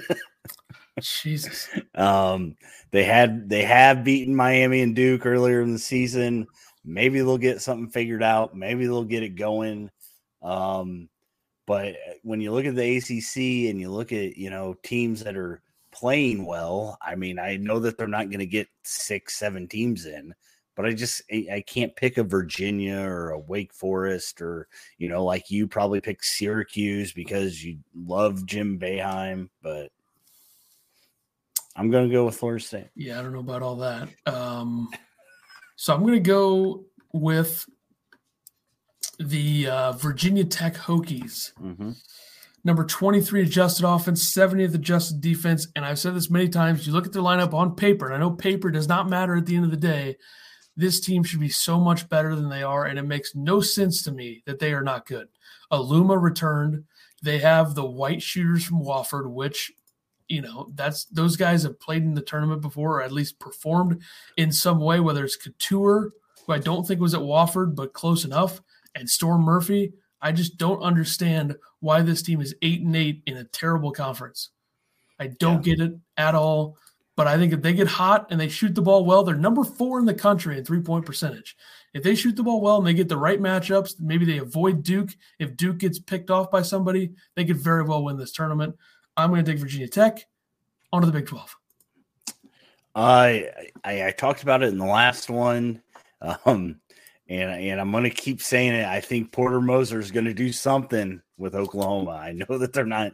jesus 1.02 1.68
um, 1.96 2.56
they 2.92 3.04
had 3.04 3.50
they 3.50 3.64
have 3.64 4.04
beaten 4.04 4.36
Miami 4.36 4.82
and 4.82 4.96
Duke 4.96 5.26
earlier 5.26 5.62
in 5.62 5.74
the 5.74 5.80
season. 5.80 6.48
Maybe 6.86 7.20
they'll 7.20 7.38
get 7.38 7.62
something 7.62 7.90
figured 7.90 8.24
out. 8.24 8.56
Maybe 8.56 8.86
they'll 8.86 9.04
get 9.04 9.24
it 9.24 9.36
going. 9.36 9.90
Um, 10.42 11.10
but 11.66 11.96
when 12.24 12.42
you 12.42 12.52
look 12.52 12.66
at 12.66 12.76
the 12.76 12.98
ACC 12.98 13.70
and 13.70 13.80
you 13.80 13.90
look 13.90 14.12
at 14.12 14.38
you 14.38 14.50
know 14.50 14.76
teams 14.84 15.24
that 15.24 15.38
are 15.38 15.62
playing 15.92 16.46
well, 16.46 16.98
I 17.02 17.16
mean, 17.16 17.40
I 17.40 17.58
know 17.58 17.80
that 17.80 17.98
they're 17.98 18.08
not 18.08 18.30
going 18.30 18.40
to 18.40 18.46
get 18.46 18.68
six, 18.84 19.38
seven 19.40 19.68
teams 19.68 20.06
in, 20.06 20.34
but 20.76 20.86
I 20.86 20.94
just 20.94 21.22
I, 21.32 21.48
I 21.54 21.62
can't 21.62 21.96
pick 21.96 22.18
a 22.18 22.24
Virginia 22.24 23.00
or 23.00 23.30
a 23.30 23.40
Wake 23.40 23.74
Forest 23.74 24.42
or 24.42 24.68
you 24.98 25.08
know 25.08 25.24
like 25.24 25.50
you 25.50 25.68
probably 25.68 26.02
pick 26.02 26.24
Syracuse 26.24 27.14
because 27.14 27.64
you 27.64 27.78
love 27.96 28.46
Jim 28.46 28.78
Boeheim, 28.78 29.50
but 29.62 29.90
I'm 31.76 31.90
going 31.90 32.08
to 32.08 32.14
go 32.14 32.26
with 32.26 32.36
Florida 32.36 32.64
State. 32.64 32.90
yeah 32.96 33.20
i 33.20 33.22
don't 33.24 33.34
know 33.34 33.40
about 33.40 33.64
all 33.64 33.78
that 33.78 34.08
um 34.28 34.90
so 35.76 35.94
i'm 35.94 36.02
going 36.02 36.14
to 36.14 36.20
go 36.20 36.86
with 37.14 37.66
the 39.20 39.68
uh, 39.68 39.92
virginia 39.94 40.44
tech 40.44 40.76
hokies 40.76 41.52
Mm-hmm. 41.62 41.92
number 42.64 42.86
23 42.86 43.44
adjusted 43.44 43.86
offense, 43.88 44.34
70th 44.36 44.74
adjusted 44.74 45.22
defense. 45.22 45.68
And 45.76 45.86
I've 45.86 46.00
said 46.00 46.16
this 46.16 46.30
many 46.30 46.48
times. 46.50 46.88
You 46.88 46.94
look 46.94 47.06
at 47.06 47.12
their 47.14 47.22
lineup 47.22 47.54
on 47.54 47.76
paper, 47.76 48.06
and 48.06 48.16
I 48.16 48.20
know 48.20 48.32
paper 48.32 48.72
does 48.72 48.88
not 48.88 49.10
matter 49.10 49.36
at 49.36 49.46
the 49.46 49.56
end 49.56 49.66
of 49.66 49.72
the 49.72 49.78
day. 49.78 50.18
This 50.76 51.00
team 51.00 51.24
should 51.24 51.40
be 51.42 51.50
so 51.50 51.80
much 51.80 52.10
better 52.10 52.36
than 52.36 52.50
they 52.50 52.64
are, 52.64 52.86
and 52.86 52.98
it 52.98 53.04
makes 53.04 53.36
no 53.36 53.62
sense 53.62 54.02
to 54.04 54.12
me 54.12 54.42
that 54.48 54.60
they 54.60 54.74
are 54.74 54.82
not 54.84 55.06
good. 55.06 55.28
Aluma 55.72 56.20
returned. 56.20 56.86
They 57.22 57.38
have 57.40 57.76
the 57.76 57.86
white 57.86 58.22
shooters 58.22 58.64
from 58.64 58.82
Wofford, 58.82 59.30
which, 59.30 59.72
you 60.28 60.42
know, 60.42 60.72
that's 60.76 61.06
those 61.06 61.36
guys 61.36 61.64
have 61.64 61.80
played 61.80 62.04
in 62.04 62.14
the 62.14 62.22
tournament 62.22 62.62
before, 62.62 62.98
or 62.98 63.02
at 63.02 63.12
least 63.12 63.40
performed 63.40 64.02
in 64.38 64.52
some 64.52 64.80
way, 64.80 65.00
whether 65.00 65.24
it's 65.24 65.38
Cattoor, 65.38 66.10
who 66.46 66.54
I 66.54 66.60
don't 66.60 66.88
think 66.88 67.02
was 67.02 67.14
at 67.14 67.22
Wofford, 67.22 67.76
but 67.76 67.94
close 67.94 68.26
enough, 68.26 68.62
and 68.96 69.10
Storm 69.10 69.42
Murphy. 69.42 69.94
I 70.22 70.32
just 70.32 70.58
don't 70.58 70.82
understand 70.82 71.58
why 71.82 72.02
this 72.02 72.22
team 72.22 72.40
is 72.40 72.56
eight 72.62 72.82
and 72.82 72.96
eight 72.96 73.24
in 73.26 73.36
a 73.36 73.44
terrible 73.44 73.92
conference. 73.92 74.50
I 75.20 75.28
don't 75.28 75.64
get 75.64 75.80
it 75.80 75.94
at 76.18 76.36
all. 76.36 76.78
But 77.16 77.28
I 77.28 77.38
think 77.38 77.54
if 77.54 77.62
they 77.62 77.74
get 77.74 77.88
hot 77.88 78.28
and 78.32 78.40
they 78.40 78.50
shoot 78.50 78.74
the 78.74 78.82
ball 78.82 79.06
well, 79.06 79.24
they're 79.24 79.36
number 79.36 79.64
four 79.64 80.00
in 80.00 80.06
the 80.06 80.16
country 80.16 80.58
in 80.58 80.66
three 80.66 80.82
point 80.82 81.06
percentage. 81.06 81.56
If 81.94 82.02
they 82.02 82.16
shoot 82.16 82.36
the 82.36 82.44
ball 82.44 82.60
well 82.60 82.78
and 82.78 82.88
they 82.88 82.94
get 82.96 83.08
the 83.08 83.18
right 83.18 83.40
matchups, 83.40 84.00
maybe 84.00 84.26
they 84.26 84.40
avoid 84.40 84.82
Duke. 84.82 85.12
If 85.38 85.56
Duke 85.56 85.78
gets 85.78 86.00
picked 86.00 86.32
off 86.32 86.50
by 86.50 86.64
somebody, 86.64 87.12
they 87.36 87.46
could 87.46 87.58
very 87.58 87.84
well 87.84 88.04
win 88.04 88.18
this 88.18 88.32
tournament. 88.32 88.76
I'm 89.16 89.30
going 89.30 89.44
to 89.44 89.52
take 89.52 89.60
Virginia 89.60 89.88
Tech 89.88 90.26
onto 90.92 91.06
the 91.06 91.12
Big 91.12 91.28
12. 91.28 91.56
I, 92.96 93.50
I 93.84 94.08
I 94.08 94.12
talked 94.12 94.44
about 94.44 94.62
it 94.62 94.70
in 94.70 94.78
the 94.78 94.86
last 94.86 95.30
one, 95.30 95.82
um, 96.22 96.80
and 97.28 97.52
and 97.52 97.82
I'm 97.82 97.92
going 97.92 98.04
to 98.04 98.12
keep 98.12 98.42
saying 98.42 98.74
it. 98.74 98.86
I 98.86 99.02
think 99.02 99.32
Porter 99.32 99.62
Moser 99.62 100.00
is 100.00 100.12
going 100.12 100.26
to 100.26 100.34
do 100.34 100.52
something 100.52 101.22
with 101.38 101.56
Oklahoma. 101.56 102.12
I 102.12 102.34
know 102.34 102.46
that 102.60 102.72
they're 102.74 102.86
not 102.86 103.14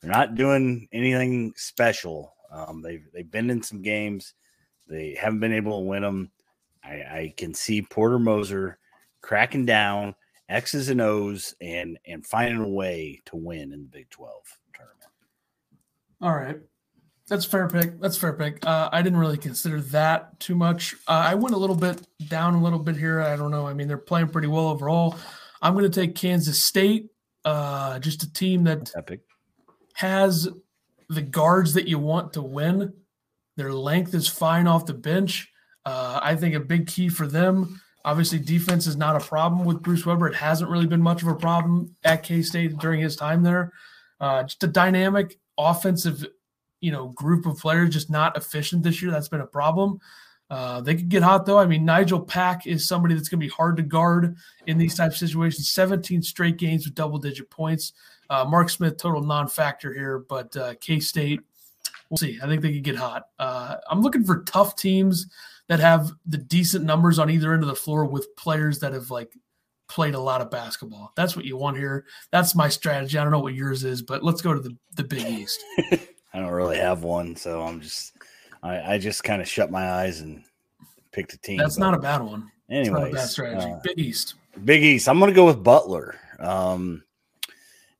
they're 0.00 0.12
not 0.12 0.36
doing 0.36 0.88
anything 0.92 1.54
special. 1.56 2.34
Um, 2.52 2.82
they've 2.82 3.04
they've 3.12 3.30
been 3.30 3.50
in 3.50 3.62
some 3.62 3.82
games, 3.82 4.34
they 4.88 5.16
haven't 5.20 5.40
been 5.40 5.52
able 5.52 5.80
to 5.80 5.86
win 5.86 6.02
them. 6.02 6.30
I, 6.84 6.90
I 6.90 7.34
can 7.36 7.52
see 7.52 7.82
Porter 7.82 8.20
Moser 8.20 8.78
cracking 9.22 9.66
down 9.66 10.14
X's 10.48 10.88
and 10.88 11.00
O's 11.00 11.56
and 11.60 11.98
and 12.06 12.24
finding 12.24 12.60
a 12.60 12.68
way 12.68 13.22
to 13.26 13.36
win 13.36 13.72
in 13.72 13.82
the 13.82 13.88
Big 13.88 14.08
Twelve. 14.10 14.44
All 16.20 16.34
right. 16.34 16.56
That's 17.28 17.44
a 17.44 17.48
fair 17.48 17.68
pick. 17.68 18.00
That's 18.00 18.16
a 18.16 18.20
fair 18.20 18.32
pick. 18.34 18.64
Uh, 18.64 18.88
I 18.92 19.02
didn't 19.02 19.18
really 19.18 19.36
consider 19.36 19.80
that 19.80 20.38
too 20.38 20.54
much. 20.54 20.94
Uh, 21.08 21.24
I 21.26 21.34
went 21.34 21.54
a 21.54 21.58
little 21.58 21.74
bit 21.74 22.00
down 22.28 22.54
a 22.54 22.62
little 22.62 22.78
bit 22.78 22.96
here. 22.96 23.20
I 23.20 23.34
don't 23.34 23.50
know. 23.50 23.66
I 23.66 23.74
mean, 23.74 23.88
they're 23.88 23.98
playing 23.98 24.28
pretty 24.28 24.46
well 24.48 24.68
overall. 24.68 25.16
I'm 25.60 25.74
going 25.74 25.90
to 25.90 26.00
take 26.00 26.14
Kansas 26.14 26.62
State, 26.64 27.08
uh, 27.44 27.98
just 27.98 28.22
a 28.22 28.32
team 28.32 28.64
that 28.64 28.92
Epic. 28.96 29.22
has 29.94 30.48
the 31.08 31.22
guards 31.22 31.74
that 31.74 31.88
you 31.88 31.98
want 31.98 32.32
to 32.34 32.42
win. 32.42 32.92
Their 33.56 33.72
length 33.72 34.14
is 34.14 34.28
fine 34.28 34.68
off 34.68 34.86
the 34.86 34.94
bench. 34.94 35.50
Uh, 35.84 36.20
I 36.22 36.36
think 36.36 36.54
a 36.54 36.60
big 36.60 36.86
key 36.86 37.08
for 37.08 37.26
them, 37.26 37.80
obviously, 38.04 38.38
defense 38.38 38.86
is 38.86 38.96
not 38.96 39.16
a 39.16 39.24
problem 39.24 39.64
with 39.64 39.82
Bruce 39.82 40.06
Weber. 40.06 40.28
It 40.28 40.34
hasn't 40.36 40.70
really 40.70 40.86
been 40.86 41.02
much 41.02 41.22
of 41.22 41.28
a 41.28 41.34
problem 41.34 41.96
at 42.04 42.22
K 42.22 42.42
State 42.42 42.78
during 42.78 43.00
his 43.00 43.16
time 43.16 43.42
there. 43.42 43.72
Uh, 44.20 44.44
just 44.44 44.62
a 44.62 44.68
dynamic 44.68 45.38
offensive, 45.58 46.24
you 46.80 46.92
know, 46.92 47.08
group 47.08 47.46
of 47.46 47.58
players, 47.58 47.90
just 47.90 48.10
not 48.10 48.36
efficient 48.36 48.82
this 48.82 49.02
year. 49.02 49.10
That's 49.10 49.28
been 49.28 49.40
a 49.40 49.46
problem. 49.46 49.98
Uh, 50.48 50.80
they 50.80 50.94
could 50.94 51.08
get 51.08 51.22
hot 51.22 51.44
though. 51.44 51.58
I 51.58 51.66
mean, 51.66 51.84
Nigel 51.84 52.20
Pack 52.20 52.66
is 52.66 52.86
somebody 52.86 53.14
that's 53.14 53.28
going 53.28 53.40
to 53.40 53.46
be 53.46 53.50
hard 53.50 53.76
to 53.78 53.82
guard 53.82 54.36
in 54.66 54.78
these 54.78 54.94
type 54.94 55.10
of 55.10 55.16
situations. 55.16 55.70
17 55.70 56.22
straight 56.22 56.56
games 56.56 56.84
with 56.84 56.94
double 56.94 57.18
digit 57.18 57.50
points. 57.50 57.92
Uh, 58.30 58.44
Mark 58.44 58.70
Smith, 58.70 58.96
total 58.96 59.22
non 59.22 59.48
factor 59.48 59.92
here, 59.92 60.20
but 60.20 60.56
uh, 60.56 60.74
K 60.80 61.00
State, 61.00 61.40
we'll 62.10 62.18
see. 62.18 62.38
I 62.42 62.46
think 62.46 62.62
they 62.62 62.72
could 62.72 62.84
get 62.84 62.96
hot. 62.96 63.28
Uh, 63.38 63.76
I'm 63.90 64.00
looking 64.00 64.24
for 64.24 64.42
tough 64.42 64.76
teams 64.76 65.26
that 65.68 65.80
have 65.80 66.12
the 66.26 66.38
decent 66.38 66.84
numbers 66.84 67.18
on 67.18 67.30
either 67.30 67.52
end 67.52 67.62
of 67.62 67.68
the 67.68 67.74
floor 67.74 68.04
with 68.04 68.34
players 68.36 68.78
that 68.80 68.92
have 68.92 69.10
like 69.10 69.36
played 69.88 70.14
a 70.14 70.20
lot 70.20 70.40
of 70.40 70.50
basketball. 70.50 71.12
That's 71.16 71.36
what 71.36 71.44
you 71.44 71.56
want 71.56 71.76
here. 71.76 72.06
That's 72.30 72.54
my 72.54 72.68
strategy. 72.68 73.18
I 73.18 73.22
don't 73.22 73.32
know 73.32 73.40
what 73.40 73.54
yours 73.54 73.84
is, 73.84 74.02
but 74.02 74.22
let's 74.22 74.42
go 74.42 74.54
to 74.54 74.60
the, 74.60 74.76
the 74.94 75.04
Big 75.04 75.26
East. 75.26 75.62
I 76.34 76.40
don't 76.40 76.52
really 76.52 76.78
have 76.78 77.02
one, 77.02 77.36
so 77.36 77.62
I'm 77.62 77.80
just 77.80 78.12
I, 78.62 78.94
I 78.94 78.98
just 78.98 79.24
kind 79.24 79.40
of 79.40 79.48
shut 79.48 79.70
my 79.70 79.90
eyes 79.90 80.20
and 80.20 80.42
picked 81.12 81.32
a 81.32 81.38
team. 81.38 81.58
That's 81.58 81.78
not 81.78 81.94
a 81.94 81.98
bad 81.98 82.20
one. 82.22 82.50
It's 82.68 82.90
not 82.90 83.08
a 83.08 83.12
bad 83.12 83.28
strategy. 83.28 83.72
uh, 83.72 83.80
Big 83.82 83.98
East. 83.98 84.34
Big 84.64 84.82
East. 84.82 85.08
I'm 85.08 85.20
gonna 85.20 85.32
go 85.32 85.46
with 85.46 85.62
Butler. 85.62 86.18
Um, 86.38 87.04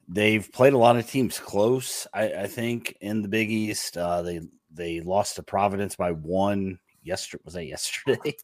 they've 0.09 0.51
played 0.53 0.73
a 0.73 0.79
lot 0.79 0.97
of 0.97 1.09
teams 1.09 1.39
close. 1.39 2.07
I, 2.13 2.33
I 2.33 2.47
think 2.47 2.97
in 3.01 3.23
the 3.23 3.29
Big 3.29 3.51
East, 3.51 3.97
uh, 3.97 4.23
they 4.23 4.41
they 4.71 5.01
lost 5.01 5.37
to 5.37 5.43
Providence 5.43 5.97
by 5.97 6.13
one. 6.13 6.79
Yesterday 7.03 7.43
was 7.45 7.55
that 7.55 7.67
yesterday? 7.67 8.37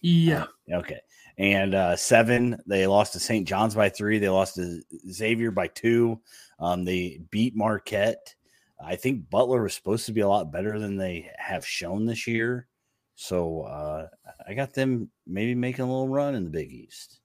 Yeah. 0.00 0.44
Okay. 0.72 1.00
And 1.38 1.74
uh, 1.74 1.96
seven, 1.96 2.58
they 2.66 2.86
lost 2.86 3.12
to 3.12 3.20
St. 3.20 3.46
John's 3.46 3.74
by 3.74 3.90
three. 3.90 4.18
They 4.18 4.28
lost 4.28 4.54
to 4.54 4.80
Xavier 5.10 5.50
by 5.50 5.66
two. 5.68 6.20
Um, 6.58 6.84
they 6.84 7.20
beat 7.30 7.54
Marquette. 7.54 8.34
I 8.82 8.96
think 8.96 9.28
Butler 9.28 9.62
was 9.62 9.74
supposed 9.74 10.06
to 10.06 10.12
be 10.12 10.22
a 10.22 10.28
lot 10.28 10.50
better 10.52 10.78
than 10.78 10.96
they 10.96 11.30
have 11.36 11.66
shown 11.66 12.06
this 12.06 12.26
year. 12.26 12.66
So 13.14 13.62
uh, 13.62 14.08
I 14.46 14.54
got 14.54 14.74
them 14.74 15.10
maybe 15.26 15.54
making 15.54 15.84
a 15.84 15.88
little 15.88 16.08
run 16.08 16.34
in 16.34 16.44
the 16.44 16.50
Big 16.50 16.72
East. 16.72 17.20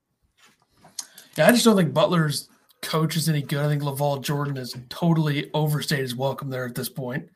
Yeah, 1.37 1.47
I 1.47 1.51
just 1.51 1.65
don't 1.65 1.77
think 1.77 1.93
Butler's 1.93 2.49
coach 2.81 3.15
is 3.15 3.29
any 3.29 3.41
good. 3.41 3.63
I 3.63 3.67
think 3.67 3.83
LaVall 3.83 4.21
Jordan 4.23 4.55
has 4.55 4.75
totally 4.89 5.49
overstayed 5.53 5.99
his 5.99 6.15
welcome 6.15 6.49
there 6.49 6.65
at 6.65 6.75
this 6.75 6.89
point. 6.89 7.29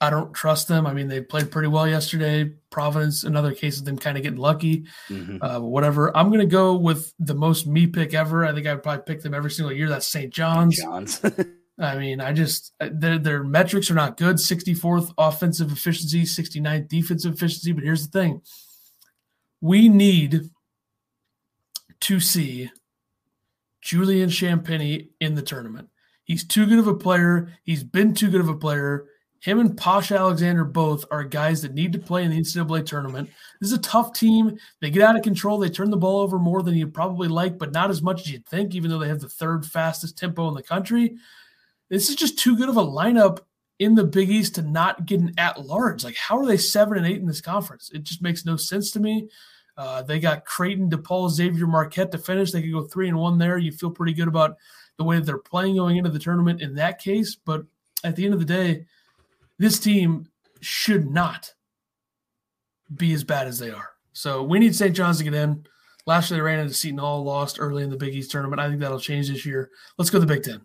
I 0.00 0.10
don't 0.10 0.32
trust 0.32 0.68
them. 0.68 0.86
I 0.86 0.92
mean, 0.92 1.08
they 1.08 1.20
played 1.20 1.50
pretty 1.50 1.68
well 1.68 1.88
yesterday. 1.88 2.52
Providence, 2.70 3.24
another 3.24 3.52
case 3.52 3.78
of 3.80 3.84
them 3.84 3.98
kind 3.98 4.16
of 4.16 4.22
getting 4.22 4.38
lucky. 4.38 4.84
Mhm. 5.08 5.38
Uh, 5.40 5.60
whatever. 5.60 6.16
I'm 6.16 6.28
going 6.28 6.40
to 6.40 6.46
go 6.46 6.76
with 6.76 7.12
the 7.18 7.34
most 7.34 7.66
me 7.66 7.86
pick 7.86 8.14
ever. 8.14 8.44
I 8.44 8.52
think 8.52 8.66
I 8.66 8.74
would 8.74 8.82
probably 8.82 9.02
pick 9.12 9.22
them 9.22 9.34
every 9.34 9.50
single 9.50 9.72
year. 9.72 9.88
That's 9.88 10.06
St. 10.06 10.32
John's. 10.32 10.78
Johns. 10.78 11.20
I 11.80 11.96
mean, 11.96 12.20
I 12.20 12.32
just 12.32 12.72
uh, 12.80 12.88
their 12.92 13.18
their 13.18 13.44
metrics 13.44 13.90
are 13.90 13.94
not 13.94 14.16
good. 14.16 14.36
64th 14.36 15.12
offensive 15.18 15.72
efficiency, 15.72 16.22
69th 16.22 16.88
defensive 16.88 17.34
efficiency. 17.34 17.72
But 17.72 17.84
here's 17.84 18.08
the 18.08 18.18
thing: 18.18 18.42
we 19.60 19.88
need 19.88 20.50
to 22.00 22.20
see 22.20 22.70
Julian 23.80 24.28
Champagnie 24.28 25.08
in 25.20 25.34
the 25.34 25.42
tournament. 25.42 25.88
He's 26.24 26.44
too 26.44 26.66
good 26.66 26.78
of 26.78 26.86
a 26.86 26.94
player. 26.94 27.52
He's 27.64 27.82
been 27.84 28.12
too 28.14 28.30
good 28.30 28.40
of 28.40 28.48
a 28.48 28.56
player. 28.56 29.06
Him 29.40 29.60
and 29.60 29.76
Posh 29.76 30.10
Alexander 30.10 30.64
both 30.64 31.04
are 31.10 31.22
guys 31.22 31.62
that 31.62 31.74
need 31.74 31.92
to 31.92 31.98
play 31.98 32.24
in 32.24 32.30
the 32.30 32.40
NCAA 32.40 32.84
tournament. 32.84 33.30
This 33.60 33.70
is 33.70 33.78
a 33.78 33.82
tough 33.82 34.12
team. 34.12 34.58
They 34.80 34.90
get 34.90 35.02
out 35.02 35.16
of 35.16 35.22
control. 35.22 35.58
They 35.58 35.68
turn 35.68 35.90
the 35.90 35.96
ball 35.96 36.20
over 36.20 36.38
more 36.38 36.62
than 36.62 36.74
you'd 36.74 36.94
probably 36.94 37.28
like, 37.28 37.56
but 37.56 37.72
not 37.72 37.90
as 37.90 38.02
much 38.02 38.22
as 38.22 38.32
you'd 38.32 38.46
think, 38.46 38.74
even 38.74 38.90
though 38.90 38.98
they 38.98 39.08
have 39.08 39.20
the 39.20 39.28
third 39.28 39.64
fastest 39.64 40.18
tempo 40.18 40.48
in 40.48 40.54
the 40.54 40.62
country. 40.62 41.16
This 41.88 42.08
is 42.08 42.16
just 42.16 42.38
too 42.38 42.56
good 42.56 42.68
of 42.68 42.76
a 42.76 42.84
lineup 42.84 43.40
in 43.78 43.94
the 43.94 44.04
Big 44.04 44.28
East 44.28 44.56
to 44.56 44.62
not 44.62 45.06
get 45.06 45.20
an 45.20 45.32
at 45.38 45.64
large. 45.64 46.02
Like, 46.02 46.16
how 46.16 46.38
are 46.38 46.46
they 46.46 46.56
seven 46.56 46.98
and 46.98 47.06
eight 47.06 47.20
in 47.20 47.26
this 47.26 47.40
conference? 47.40 47.90
It 47.94 48.02
just 48.02 48.22
makes 48.22 48.44
no 48.44 48.56
sense 48.56 48.90
to 48.92 49.00
me. 49.00 49.28
Uh, 49.76 50.02
they 50.02 50.18
got 50.18 50.44
Creighton, 50.44 50.90
DePaul, 50.90 51.30
Xavier, 51.30 51.68
Marquette 51.68 52.10
to 52.10 52.18
finish. 52.18 52.50
They 52.50 52.60
could 52.60 52.72
go 52.72 52.82
three 52.82 53.08
and 53.08 53.16
one 53.16 53.38
there. 53.38 53.58
You 53.58 53.70
feel 53.70 53.90
pretty 53.90 54.12
good 54.12 54.26
about 54.26 54.56
the 54.96 55.04
way 55.04 55.16
that 55.16 55.24
they're 55.24 55.38
playing 55.38 55.76
going 55.76 55.96
into 55.96 56.10
the 56.10 56.18
tournament 56.18 56.60
in 56.60 56.74
that 56.74 56.98
case. 56.98 57.36
But 57.36 57.62
at 58.02 58.16
the 58.16 58.24
end 58.24 58.34
of 58.34 58.40
the 58.40 58.46
day, 58.46 58.84
this 59.58 59.78
team 59.78 60.28
should 60.60 61.10
not 61.10 61.52
be 62.94 63.12
as 63.12 63.24
bad 63.24 63.46
as 63.46 63.58
they 63.58 63.70
are. 63.70 63.90
So 64.12 64.42
we 64.42 64.58
need 64.58 64.74
St. 64.74 64.94
John's 64.94 65.18
to 65.18 65.24
get 65.24 65.34
in. 65.34 65.64
Last 66.06 66.30
year 66.30 66.38
they 66.38 66.42
ran 66.42 66.60
into 66.60 66.74
Seton 66.74 66.98
Hall, 66.98 67.22
lost 67.22 67.58
early 67.60 67.82
in 67.82 67.90
the 67.90 67.96
Big 67.96 68.14
East 68.14 68.30
tournament. 68.30 68.60
I 68.60 68.68
think 68.68 68.80
that'll 68.80 68.98
change 68.98 69.28
this 69.28 69.44
year. 69.44 69.70
Let's 69.98 70.10
go 70.10 70.18
to 70.18 70.26
the 70.26 70.34
Big 70.34 70.42
Ten. 70.42 70.62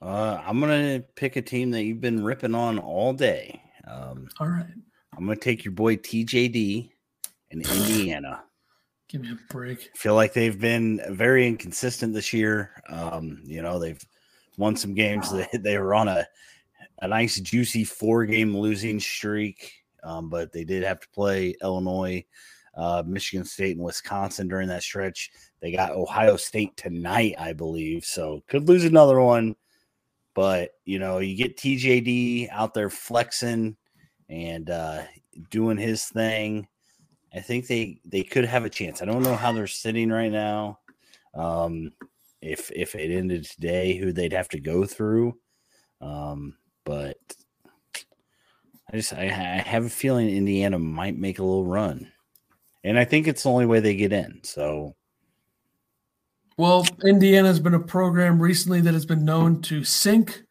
Uh, 0.00 0.40
I'm 0.46 0.60
gonna 0.60 1.02
pick 1.16 1.36
a 1.36 1.42
team 1.42 1.70
that 1.72 1.82
you've 1.82 2.00
been 2.00 2.24
ripping 2.24 2.54
on 2.54 2.78
all 2.78 3.12
day. 3.12 3.60
Um, 3.86 4.28
all 4.38 4.48
right. 4.48 4.64
I'm 5.16 5.26
gonna 5.26 5.36
take 5.36 5.64
your 5.64 5.72
boy 5.72 5.96
TJD 5.96 6.90
in 7.50 7.60
Indiana. 7.60 8.44
Give 9.08 9.22
me 9.22 9.32
a 9.32 9.52
break. 9.52 9.90
feel 9.96 10.14
like 10.14 10.32
they've 10.32 10.58
been 10.58 11.02
very 11.10 11.46
inconsistent 11.46 12.14
this 12.14 12.32
year. 12.32 12.70
Um, 12.88 13.42
you 13.44 13.60
know, 13.60 13.80
they've 13.80 14.02
won 14.56 14.76
some 14.76 14.94
games. 14.94 15.32
They, 15.32 15.48
they 15.58 15.78
were 15.78 15.94
on 15.94 16.06
a, 16.06 16.26
a 17.00 17.08
nice, 17.08 17.40
juicy 17.40 17.84
four 17.84 18.26
game 18.26 18.56
losing 18.56 19.00
streak, 19.00 19.72
um, 20.02 20.28
but 20.28 20.52
they 20.52 20.64
did 20.64 20.82
have 20.82 21.00
to 21.00 21.08
play 21.10 21.54
Illinois, 21.62 22.24
uh, 22.76 23.02
Michigan 23.06 23.44
State, 23.44 23.76
and 23.76 23.84
Wisconsin 23.84 24.48
during 24.48 24.68
that 24.68 24.82
stretch. 24.82 25.30
They 25.60 25.72
got 25.72 25.92
Ohio 25.92 26.36
State 26.36 26.76
tonight, 26.76 27.34
I 27.38 27.52
believe. 27.52 28.04
So 28.04 28.42
could 28.48 28.68
lose 28.68 28.84
another 28.84 29.20
one. 29.20 29.56
But, 30.34 30.70
you 30.84 30.98
know, 30.98 31.18
you 31.18 31.36
get 31.36 31.56
TJD 31.56 32.50
out 32.50 32.72
there 32.72 32.88
flexing 32.88 33.76
and 34.28 34.70
uh, 34.70 35.02
doing 35.50 35.76
his 35.76 36.04
thing. 36.06 36.68
I 37.34 37.40
think 37.40 37.66
they 37.66 38.00
they 38.04 38.22
could 38.22 38.44
have 38.44 38.64
a 38.64 38.70
chance. 38.70 39.02
I 39.02 39.04
don't 39.04 39.22
know 39.22 39.36
how 39.36 39.52
they're 39.52 39.66
sitting 39.66 40.10
right 40.10 40.32
now. 40.32 40.80
Um, 41.34 41.92
if 42.40 42.70
if 42.74 42.94
it 42.94 43.14
ended 43.14 43.44
today, 43.44 43.96
who 43.96 44.12
they'd 44.12 44.32
have 44.32 44.48
to 44.50 44.60
go 44.60 44.84
through. 44.84 45.36
Um, 46.00 46.56
but 46.84 47.16
I 48.92 48.96
just 48.96 49.12
I, 49.12 49.24
I 49.24 49.28
have 49.28 49.84
a 49.84 49.90
feeling 49.90 50.28
Indiana 50.28 50.78
might 50.78 51.16
make 51.16 51.38
a 51.38 51.44
little 51.44 51.66
run, 51.66 52.10
and 52.82 52.98
I 52.98 53.04
think 53.04 53.28
it's 53.28 53.44
the 53.44 53.50
only 53.50 53.66
way 53.66 53.80
they 53.80 53.94
get 53.94 54.12
in. 54.12 54.40
So, 54.42 54.96
well, 56.56 56.84
Indiana's 57.04 57.60
been 57.60 57.74
a 57.74 57.80
program 57.80 58.40
recently 58.40 58.80
that 58.80 58.94
has 58.94 59.06
been 59.06 59.24
known 59.24 59.62
to 59.62 59.84
sink 59.84 60.42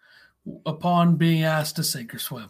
upon 0.66 1.18
being 1.18 1.44
asked 1.44 1.76
to 1.78 1.84
sink 1.84 2.14
or 2.14 2.20
swim. 2.20 2.50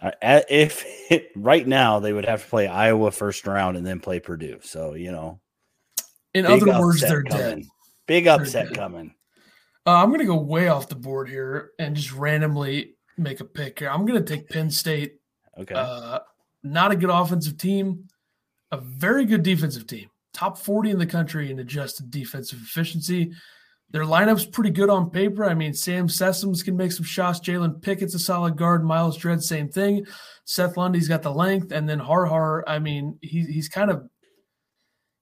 Uh, 0.00 0.10
if 0.48 0.84
it, 1.10 1.30
right 1.36 1.66
now 1.66 1.98
they 1.98 2.12
would 2.12 2.24
have 2.24 2.42
to 2.42 2.48
play 2.48 2.66
Iowa 2.66 3.10
first 3.10 3.46
round 3.46 3.76
and 3.76 3.86
then 3.86 4.00
play 4.00 4.20
Purdue. 4.20 4.60
So 4.62 4.94
you 4.94 5.10
know, 5.10 5.40
in 6.34 6.46
other 6.46 6.78
words, 6.78 7.00
they're 7.00 7.24
coming. 7.24 7.58
dead. 7.58 7.64
Big 8.06 8.26
upset 8.26 8.72
coming. 8.74 9.14
Uh, 9.86 9.96
I'm 9.96 10.08
going 10.08 10.20
to 10.20 10.26
go 10.26 10.36
way 10.36 10.68
off 10.68 10.88
the 10.88 10.94
board 10.94 11.28
here 11.28 11.72
and 11.78 11.96
just 11.96 12.12
randomly 12.12 12.94
make 13.16 13.40
a 13.40 13.44
pick 13.44 13.80
here. 13.80 13.90
I'm 13.90 14.06
going 14.06 14.22
to 14.22 14.36
take 14.36 14.48
Penn 14.48 14.70
State. 14.70 15.16
Okay. 15.58 15.74
Uh, 15.74 16.20
not 16.62 16.92
a 16.92 16.96
good 16.96 17.10
offensive 17.10 17.58
team, 17.58 18.08
a 18.70 18.78
very 18.78 19.24
good 19.24 19.42
defensive 19.42 19.86
team. 19.86 20.08
Top 20.32 20.56
40 20.56 20.90
in 20.90 20.98
the 20.98 21.06
country 21.06 21.50
in 21.50 21.58
adjusted 21.58 22.10
defensive 22.10 22.60
efficiency. 22.62 23.32
Their 23.90 24.04
lineup's 24.04 24.46
pretty 24.46 24.70
good 24.70 24.88
on 24.88 25.10
paper. 25.10 25.44
I 25.44 25.52
mean, 25.52 25.74
Sam 25.74 26.08
Sessoms 26.08 26.64
can 26.64 26.76
make 26.76 26.92
some 26.92 27.04
shots. 27.04 27.40
Jalen 27.40 27.82
Pickett's 27.82 28.14
a 28.14 28.18
solid 28.18 28.56
guard. 28.56 28.84
Myles 28.84 29.18
Dread, 29.18 29.42
same 29.42 29.68
thing. 29.68 30.06
Seth 30.46 30.78
Lundy's 30.78 31.08
got 31.08 31.22
the 31.22 31.32
length, 31.32 31.72
and 31.72 31.86
then 31.86 31.98
Har 31.98 32.24
Har. 32.24 32.64
I 32.66 32.78
mean, 32.78 33.18
he, 33.20 33.42
he's 33.42 33.68
kind 33.68 33.90
of 33.90 34.08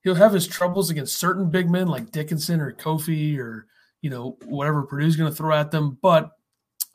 he'll 0.03 0.15
have 0.15 0.31
his 0.31 0.47
troubles 0.47 0.89
against 0.89 1.19
certain 1.19 1.49
big 1.49 1.69
men 1.69 1.87
like 1.87 2.11
Dickinson 2.11 2.61
or 2.61 2.71
Kofi 2.71 3.37
or 3.37 3.67
you 4.01 4.09
know 4.09 4.37
whatever 4.45 4.83
Purdue's 4.83 5.15
going 5.15 5.29
to 5.29 5.35
throw 5.35 5.55
at 5.55 5.71
them. 5.71 5.97
But 6.01 6.31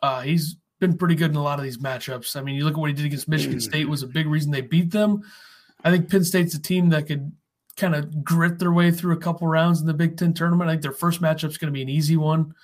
uh, 0.03 0.23
he's 0.23 0.57
been 0.79 0.97
pretty 0.97 1.15
good 1.15 1.31
in 1.31 1.37
a 1.37 1.43
lot 1.43 1.59
of 1.59 1.65
these 1.65 1.79
matchups. 1.79 2.37
I 2.37 2.43
mean, 2.43 2.57
you 2.57 2.65
look 2.65 2.75
at 2.75 2.81
what 2.81 2.91
he 2.91 2.95
did 2.95 3.07
against 3.07 3.29
Michigan 3.29 3.61
State 3.61 3.89
was 3.89 4.03
a 4.03 4.07
big 4.07 4.27
reason 4.27 4.51
they 4.51 4.61
beat 4.61 4.91
them. 4.91 5.23
I 5.85 5.91
think 5.91 6.11
Penn 6.11 6.25
State's 6.25 6.55
a 6.55 6.61
team 6.61 6.91
that 6.91 7.07
could 7.07 7.33
kind 7.77 7.95
of 7.95 8.25
grit 8.25 8.59
their 8.59 8.73
way 8.73 8.91
through 8.91 9.15
a 9.15 9.19
couple 9.19 9.47
rounds 9.47 9.81
in 9.81 9.87
the 9.87 9.95
Big 9.95 10.17
Ten 10.17 10.33
tournament. 10.33 10.69
I 10.69 10.75
think 10.75 10.83
their 10.83 10.93
first 10.93 11.21
matchup 11.21 11.49
is 11.49 11.59
going 11.59 11.73
to 11.73 11.77
be 11.77 11.83
an 11.83 11.89
easy 11.89 12.17
one, 12.17 12.55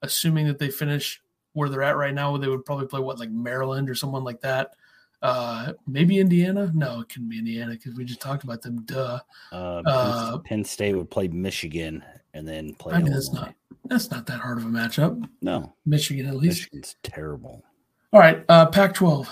assuming 0.00 0.46
that 0.46 0.58
they 0.58 0.70
finish 0.70 1.20
where 1.52 1.68
they're 1.68 1.82
at 1.82 1.96
right 1.96 2.14
now. 2.14 2.32
Where 2.32 2.40
they 2.40 2.48
would 2.48 2.64
probably 2.64 2.86
play 2.86 3.00
what 3.00 3.18
like 3.18 3.30
Maryland 3.30 3.90
or 3.90 3.94
someone 3.94 4.24
like 4.24 4.40
that. 4.40 4.74
Uh, 5.20 5.74
maybe 5.86 6.18
Indiana. 6.18 6.70
No, 6.74 7.00
it 7.00 7.08
couldn't 7.08 7.28
be 7.28 7.38
Indiana 7.38 7.72
because 7.72 7.94
we 7.94 8.04
just 8.04 8.20
talked 8.20 8.42
about 8.42 8.62
them. 8.62 8.82
Duh. 8.84 9.20
Uh, 9.52 9.82
uh, 9.86 10.38
Penn 10.38 10.64
State 10.64 10.96
would 10.96 11.10
play 11.10 11.28
Michigan 11.28 12.02
and 12.34 12.46
then 12.46 12.74
play. 12.74 12.94
I 12.94 13.02
mean, 13.02 13.12
that's 13.12 13.32
not 13.32 13.54
that's 13.84 14.10
not 14.10 14.26
that 14.26 14.40
hard 14.40 14.58
of 14.58 14.64
a 14.64 14.68
matchup. 14.68 15.28
No, 15.40 15.74
Michigan 15.86 16.26
at 16.26 16.36
least. 16.36 16.62
Michigan's 16.62 16.96
terrible. 17.02 17.64
All 18.12 18.20
right, 18.20 18.44
uh, 18.48 18.66
Pac-12. 18.66 19.26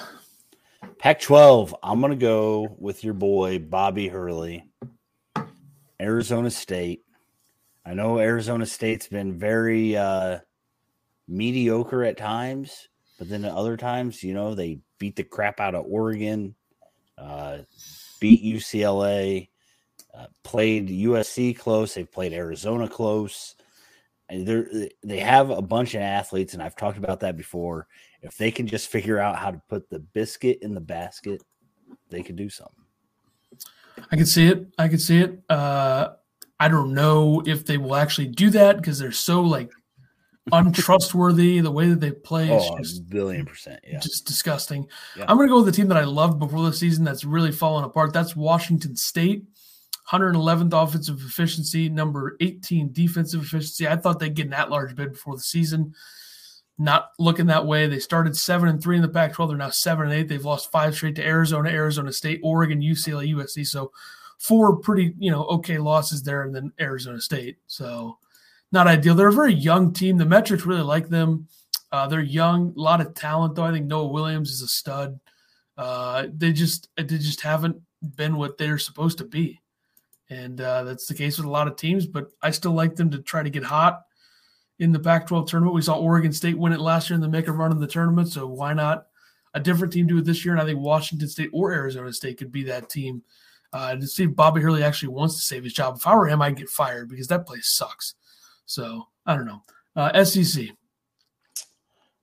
Pac-12. 0.98 1.74
I'm 1.82 2.00
gonna 2.00 2.16
go 2.16 2.74
with 2.78 3.04
your 3.04 3.14
boy 3.14 3.58
Bobby 3.58 4.08
Hurley. 4.08 4.64
Arizona 6.00 6.50
State. 6.50 7.04
I 7.84 7.94
know 7.94 8.18
Arizona 8.18 8.64
State's 8.64 9.06
been 9.06 9.38
very 9.38 9.96
uh, 9.96 10.38
mediocre 11.28 12.04
at 12.04 12.16
times, 12.16 12.88
but 13.18 13.28
then 13.28 13.44
at 13.44 13.52
other 13.52 13.76
times, 13.76 14.22
you 14.22 14.32
know, 14.32 14.54
they 14.54 14.80
beat 14.98 15.16
the 15.16 15.24
crap 15.24 15.60
out 15.60 15.74
of 15.74 15.84
Oregon, 15.86 16.54
uh, 17.18 17.58
beat 18.18 18.42
UCLA, 18.42 19.49
uh, 20.14 20.26
played 20.44 20.88
USC 20.88 21.56
close. 21.56 21.94
They've 21.94 22.10
played 22.10 22.32
Arizona 22.32 22.88
close. 22.88 23.54
they 24.28 24.90
they 25.02 25.20
have 25.20 25.50
a 25.50 25.62
bunch 25.62 25.94
of 25.94 26.02
athletes, 26.02 26.54
and 26.54 26.62
I've 26.62 26.76
talked 26.76 26.98
about 26.98 27.20
that 27.20 27.36
before. 27.36 27.86
If 28.22 28.36
they 28.36 28.50
can 28.50 28.66
just 28.66 28.88
figure 28.88 29.18
out 29.18 29.36
how 29.36 29.50
to 29.50 29.62
put 29.68 29.88
the 29.88 30.00
biscuit 30.00 30.58
in 30.62 30.74
the 30.74 30.80
basket, 30.80 31.42
they 32.10 32.22
could 32.22 32.36
do 32.36 32.50
something. 32.50 32.74
I 34.10 34.16
can 34.16 34.26
see 34.26 34.46
it. 34.46 34.66
I 34.78 34.88
can 34.88 34.98
see 34.98 35.20
it. 35.20 35.40
Uh, 35.48 36.10
I 36.58 36.68
don't 36.68 36.94
know 36.94 37.42
if 37.46 37.64
they 37.64 37.78
will 37.78 37.94
actually 37.94 38.28
do 38.28 38.50
that 38.50 38.76
because 38.76 38.98
they're 38.98 39.12
so 39.12 39.42
like 39.42 39.70
untrustworthy. 40.52 41.60
the 41.60 41.70
way 41.70 41.88
that 41.88 42.00
they 42.00 42.12
play 42.12 42.54
is 42.54 42.62
oh, 42.66 42.78
just 42.78 43.08
billion 43.08 43.46
percent, 43.46 43.80
yeah, 43.86 43.98
just 44.00 44.26
disgusting. 44.26 44.86
Yeah. 45.16 45.24
I'm 45.28 45.36
going 45.36 45.48
to 45.48 45.52
go 45.52 45.62
with 45.62 45.66
the 45.66 45.72
team 45.72 45.88
that 45.88 45.96
I 45.96 46.04
loved 46.04 46.38
before 46.38 46.64
the 46.64 46.72
season 46.72 47.04
that's 47.04 47.24
really 47.24 47.52
fallen 47.52 47.84
apart. 47.84 48.12
That's 48.12 48.36
Washington 48.36 48.96
State. 48.96 49.44
111th 50.10 50.72
offensive 50.72 51.20
efficiency, 51.20 51.88
number 51.88 52.36
18 52.40 52.92
defensive 52.92 53.42
efficiency. 53.42 53.86
I 53.86 53.96
thought 53.96 54.18
they'd 54.18 54.34
get 54.34 54.46
an 54.46 54.54
at-large 54.54 54.94
bid 54.94 55.12
before 55.12 55.36
the 55.36 55.42
season 55.42 55.94
not 56.80 57.10
looking 57.18 57.46
that 57.46 57.66
way. 57.66 57.86
They 57.86 57.98
started 57.98 58.34
seven 58.34 58.70
and 58.70 58.82
three 58.82 58.96
in 58.96 59.02
the 59.02 59.08
Pac-12. 59.08 59.48
They're 59.48 59.56
now 59.58 59.68
seven 59.68 60.06
and 60.06 60.14
eight. 60.14 60.28
They've 60.28 60.44
lost 60.44 60.72
five 60.72 60.94
straight 60.94 61.14
to 61.16 61.24
Arizona, 61.24 61.68
Arizona 61.68 62.10
State, 62.10 62.40
Oregon, 62.42 62.80
UCLA, 62.80 63.34
USC. 63.34 63.66
So 63.66 63.92
four 64.38 64.76
pretty 64.76 65.14
you 65.18 65.30
know 65.30 65.44
okay 65.44 65.76
losses 65.76 66.22
there, 66.22 66.42
and 66.42 66.54
then 66.54 66.72
Arizona 66.80 67.20
State. 67.20 67.58
So 67.66 68.18
not 68.72 68.86
ideal. 68.86 69.14
They're 69.14 69.28
a 69.28 69.32
very 69.32 69.52
young 69.52 69.92
team. 69.92 70.16
The 70.16 70.24
metrics 70.24 70.64
really 70.64 70.82
like 70.82 71.10
them. 71.10 71.48
Uh, 71.92 72.06
they're 72.06 72.20
young, 72.20 72.72
a 72.76 72.80
lot 72.80 73.02
of 73.02 73.14
talent 73.14 73.54
though. 73.56 73.64
I 73.64 73.72
think 73.72 73.86
Noah 73.86 74.06
Williams 74.06 74.50
is 74.50 74.62
a 74.62 74.68
stud. 74.68 75.20
Uh, 75.76 76.28
they 76.32 76.52
just 76.52 76.88
they 76.96 77.18
just 77.18 77.42
haven't 77.42 77.76
been 78.16 78.36
what 78.36 78.56
they're 78.56 78.78
supposed 78.78 79.18
to 79.18 79.24
be, 79.24 79.59
and 80.30 80.60
uh, 80.60 80.84
that's 80.84 81.06
the 81.06 81.14
case 81.14 81.36
with 81.36 81.46
a 81.46 81.50
lot 81.50 81.68
of 81.68 81.76
teams. 81.76 82.06
But 82.06 82.28
I 82.40 82.50
still 82.50 82.72
like 82.72 82.96
them 82.96 83.10
to 83.10 83.18
try 83.18 83.42
to 83.42 83.50
get 83.50 83.64
hot 83.64 84.02
in 84.78 84.92
the 84.92 84.98
Pac 84.98 85.26
12 85.26 85.48
tournament. 85.48 85.74
We 85.74 85.82
saw 85.82 85.98
Oregon 85.98 86.32
State 86.32 86.56
win 86.56 86.72
it 86.72 86.80
last 86.80 87.10
year 87.10 87.16
and 87.16 87.22
then 87.22 87.30
make 87.30 87.48
a 87.48 87.52
run 87.52 87.72
in 87.72 87.80
the 87.80 87.86
tournament. 87.86 88.28
So 88.28 88.46
why 88.46 88.72
not 88.72 89.08
a 89.54 89.60
different 89.60 89.92
team 89.92 90.06
do 90.06 90.18
it 90.18 90.24
this 90.24 90.44
year? 90.44 90.54
And 90.54 90.62
I 90.62 90.64
think 90.64 90.78
Washington 90.78 91.28
State 91.28 91.50
or 91.52 91.72
Arizona 91.72 92.12
State 92.12 92.38
could 92.38 92.52
be 92.52 92.62
that 92.64 92.88
team. 92.88 93.22
Uh, 93.72 93.94
to 93.94 94.06
see 94.06 94.24
if 94.24 94.34
Bobby 94.34 94.60
Hurley 94.60 94.82
actually 94.82 95.10
wants 95.10 95.36
to 95.36 95.42
save 95.42 95.62
his 95.62 95.72
job. 95.72 95.96
If 95.96 96.04
I 96.04 96.16
were 96.16 96.26
him, 96.26 96.42
I'd 96.42 96.56
get 96.56 96.68
fired 96.68 97.08
because 97.08 97.28
that 97.28 97.46
place 97.46 97.68
sucks. 97.68 98.14
So 98.66 99.06
I 99.26 99.36
don't 99.36 99.46
know. 99.46 99.62
Uh, 99.94 100.24
SEC. 100.24 100.70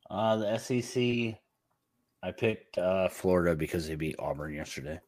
Uh, 0.10 0.36
the 0.38 0.58
SEC, 0.58 1.38
I 2.24 2.32
picked 2.32 2.78
uh, 2.78 3.08
Florida 3.10 3.56
because 3.56 3.88
they 3.88 3.96
beat 3.96 4.16
Auburn 4.20 4.54
yesterday. 4.54 5.00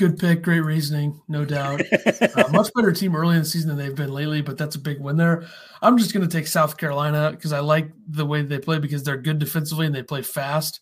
Good 0.00 0.18
pick, 0.18 0.40
great 0.40 0.62
reasoning, 0.62 1.20
no 1.28 1.44
doubt. 1.44 1.82
uh, 1.92 2.48
much 2.50 2.70
better 2.74 2.90
team 2.90 3.14
early 3.14 3.36
in 3.36 3.42
the 3.42 3.46
season 3.46 3.68
than 3.68 3.76
they've 3.76 3.94
been 3.94 4.14
lately, 4.14 4.40
but 4.40 4.56
that's 4.56 4.74
a 4.74 4.78
big 4.78 4.98
win 4.98 5.18
there. 5.18 5.46
I'm 5.82 5.98
just 5.98 6.14
going 6.14 6.26
to 6.26 6.36
take 6.36 6.46
South 6.46 6.78
Carolina 6.78 7.32
because 7.32 7.52
I 7.52 7.60
like 7.60 7.90
the 8.08 8.24
way 8.24 8.40
they 8.40 8.58
play 8.58 8.78
because 8.78 9.04
they're 9.04 9.18
good 9.18 9.38
defensively 9.38 9.84
and 9.84 9.94
they 9.94 10.02
play 10.02 10.22
fast. 10.22 10.80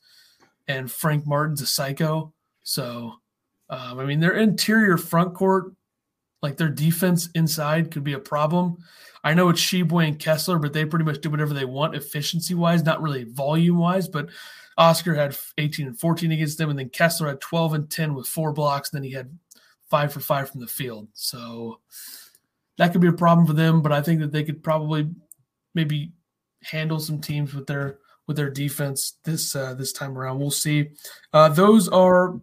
And 0.69 0.89
Frank 0.89 1.27
Martin's 1.27 1.61
a 1.63 1.67
psycho. 1.67 2.33
So, 2.63 3.15
um, 3.69 3.99
I 3.99 4.05
mean, 4.05 4.21
their 4.21 4.37
interior 4.37 4.97
front 4.97 5.35
court, 5.35 5.73
like 6.43 6.57
their 6.57 6.69
defense 6.69 7.29
inside, 7.35 7.91
could 7.91 8.05
be 8.05 8.13
a 8.13 8.19
problem. 8.19 8.79
I 9.25 9.35
know 9.35 9.49
it's 9.49 9.61
Tshiebwe 9.61 10.07
and 10.07 10.19
Kessler, 10.19 10.59
but 10.59 10.73
they 10.73 10.85
pretty 10.85 11.05
much 11.05 11.21
do 11.21 11.31
whatever 11.31 11.53
they 11.53 11.65
want 11.65 11.97
efficiency 11.97 12.55
wise, 12.55 12.85
not 12.85 13.03
really 13.03 13.25
volume 13.25 13.79
wise, 13.79 14.09
but 14.09 14.29
Oscar 14.77 15.15
had 15.15 15.37
18 15.59 15.89
and 15.89 15.99
14 15.99 16.31
against 16.31 16.57
them, 16.59 16.71
and 16.71 16.79
then 16.79 16.89
Kessler 16.89 17.29
had 17.29 17.41
12 17.41 17.75
and 17.75 17.91
10 17.91 18.15
with 18.15 18.29
four 18.29 18.53
blocks. 18.53 18.93
And 18.93 18.99
then 18.99 19.05
he 19.05 19.13
had 19.13 19.37
five 19.91 20.13
for 20.13 20.21
five 20.21 20.51
from 20.51 20.61
the 20.61 20.67
field. 20.69 21.09
So 21.15 21.81
that 22.77 22.93
could 22.93 23.01
be 23.01 23.09
a 23.09 23.13
problem 23.13 23.47
for 23.47 23.55
them, 23.55 23.83
but 23.83 23.93
I 23.93 24.01
think 24.01 24.21
that 24.21 24.33
they 24.33 24.45
could 24.45 24.63
probably 24.63 25.11
maybe 25.75 26.13
handle 26.63 27.01
some 27.01 27.21
teams 27.21 27.55
with 27.55 27.67
their 27.67 27.99
with 28.27 28.37
their 28.37 28.51
defense 28.51 29.15
this 29.25 29.57
uh, 29.57 29.75
this 29.75 29.93
time 29.93 30.17
around. 30.17 30.39
We'll 30.39 30.51
see. 30.51 30.91
Uh, 31.33 31.49
those 31.49 31.89
are 31.89 32.41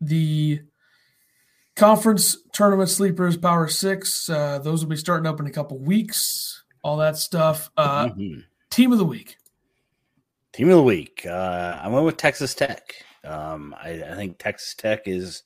the 0.00 0.60
conference 1.78 2.36
tournament 2.52 2.90
sleepers, 2.90 3.36
Power 3.36 3.68
Six. 3.68 4.28
Uh, 4.28 4.58
those 4.58 4.82
will 4.82 4.90
be 4.90 4.96
starting 4.96 5.26
up 5.26 5.40
in 5.40 5.46
a 5.46 5.50
couple 5.50 5.78
weeks. 5.78 6.64
All 6.82 6.96
that 6.98 7.16
stuff. 7.16 7.70
Uh, 7.76 8.08
Mhm. 8.10 8.44
Team 8.70 8.92
of 8.92 8.98
the 8.98 9.04
week. 9.04 9.36
Team 10.52 10.68
of 10.68 10.76
the 10.76 10.82
week. 10.82 11.24
Uh, 11.24 11.78
I 11.80 11.88
went 11.88 12.04
with 12.04 12.16
Texas 12.16 12.54
Tech. 12.54 12.94
Um, 13.24 13.74
I, 13.80 14.02
I 14.02 14.14
think 14.16 14.38
Texas 14.38 14.74
Tech 14.74 15.06
is 15.06 15.42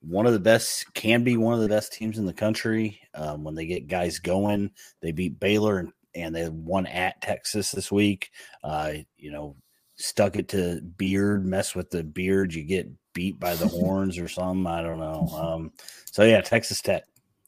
one 0.00 0.26
of 0.26 0.32
the 0.34 0.38
best, 0.40 0.92
can 0.94 1.24
be 1.24 1.36
one 1.36 1.54
of 1.54 1.60
the 1.60 1.68
best 1.68 1.92
teams 1.92 2.18
in 2.18 2.26
the 2.26 2.32
country. 2.32 3.00
Um, 3.14 3.42
when 3.42 3.54
they 3.54 3.66
get 3.66 3.88
guys 3.88 4.18
going, 4.18 4.70
they 5.00 5.12
beat 5.12 5.40
Baylor 5.40 5.78
and, 5.78 5.92
and 6.14 6.34
they 6.34 6.48
won 6.48 6.86
at 6.86 7.20
Texas 7.22 7.70
this 7.70 7.90
week. 7.90 8.30
Uh, 8.62 8.92
you 9.16 9.30
know, 9.30 9.56
stuck 9.96 10.36
it 10.36 10.48
to 10.48 10.80
Beard, 10.82 11.46
mess 11.46 11.74
with 11.74 11.90
the 11.90 12.02
beard, 12.04 12.52
you 12.52 12.64
get 12.64 12.88
beat 13.14 13.40
by 13.40 13.54
the 13.54 13.66
horns 13.66 14.18
or 14.18 14.28
something. 14.28 14.66
I 14.66 14.82
don't 14.82 15.00
know. 15.00 15.28
Um, 15.32 15.72
so 16.10 16.24
yeah, 16.24 16.42
Texas 16.42 16.82
Tech, 16.82 17.04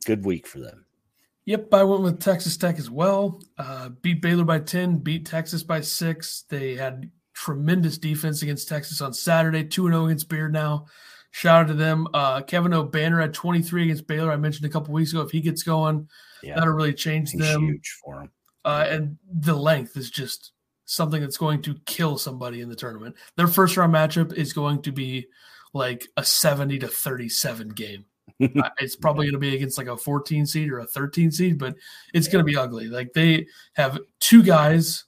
good 0.07 0.25
week 0.25 0.47
for 0.47 0.61
them. 0.61 0.87
Yep, 1.45 1.73
I 1.75 1.85
went 1.85 2.03
with 2.03 2.21
Texas 2.21 2.57
Tech 2.57 2.79
as 2.79 2.91
well. 2.91 3.41
Uh, 3.59 3.91
beat 3.91 4.21
Baylor 4.23 4.45
by 4.45 4.59
10, 4.59 4.99
beat 4.99 5.27
Texas 5.27 5.63
by 5.63 5.81
six. 5.81 6.45
They 6.49 6.75
had 6.75 7.11
tremendous 7.35 7.99
defense 7.99 8.43
against 8.43 8.69
Texas 8.69 9.01
on 9.01 9.13
Saturday, 9.13 9.63
2 9.63 9.87
and 9.87 9.95
0 9.95 10.07
against 10.07 10.29
Beard 10.29 10.53
now. 10.53 10.87
Shout 11.31 11.63
out 11.63 11.69
to 11.69 11.75
them. 11.75 12.09
Uh, 12.15 12.41
Kevin 12.41 12.73
Obanor 12.73 13.21
had 13.21 13.35
23 13.35 13.85
against 13.85 14.07
Baylor. 14.07 14.33
I 14.33 14.37
mentioned 14.37 14.65
a 14.67 14.71
couple 14.71 14.95
weeks 14.95 15.13
ago. 15.13 15.21
If 15.21 15.31
he 15.31 15.41
gets 15.41 15.63
going, 15.63 16.09
Yeah, 16.43 16.55
that'll 16.55 16.73
really 16.73 16.95
change 16.95 17.31
he's 17.31 17.43
them. 17.43 17.63
huge 17.63 17.97
for 18.03 18.17
them. 18.21 18.31
Uh, 18.65 18.87
and 18.89 19.19
the 19.33 19.55
length 19.55 19.97
is 19.97 20.11
just 20.11 20.53
something 20.87 21.21
that's 21.21 21.37
going 21.37 21.63
to 21.63 21.77
kill 21.85 22.17
somebody 22.19 22.61
in 22.61 22.69
the 22.69 22.75
tournament. 22.75 23.15
Their 23.37 23.47
first 23.47 23.77
round 23.77 23.93
matchup 23.95 24.33
is 24.33 24.53
going 24.53 24.83
to 24.83 24.93
be 24.93 25.27
like 25.73 26.07
a 26.17 26.25
70 26.25 26.79
to 26.81 26.89
37 26.89 27.69
game. 27.71 28.05
It's 28.79 28.97
probably 28.97 29.27
going 29.27 29.35
to 29.35 29.39
be 29.39 29.55
against 29.55 29.79
like 29.79 29.87
a 29.87 29.97
14 29.97 30.47
seed 30.47 30.71
or 30.71 30.81
a 30.81 30.87
13 30.87 31.31
seed, 31.31 31.59
but 31.59 31.75
it's 32.13 32.29
going 32.29 32.45
to 32.45 32.51
be 32.51 32.57
ugly. 32.57 32.89
Like 32.89 33.13
they 33.15 33.47
have 33.75 33.99
two 34.21 34.43
guys, 34.43 35.05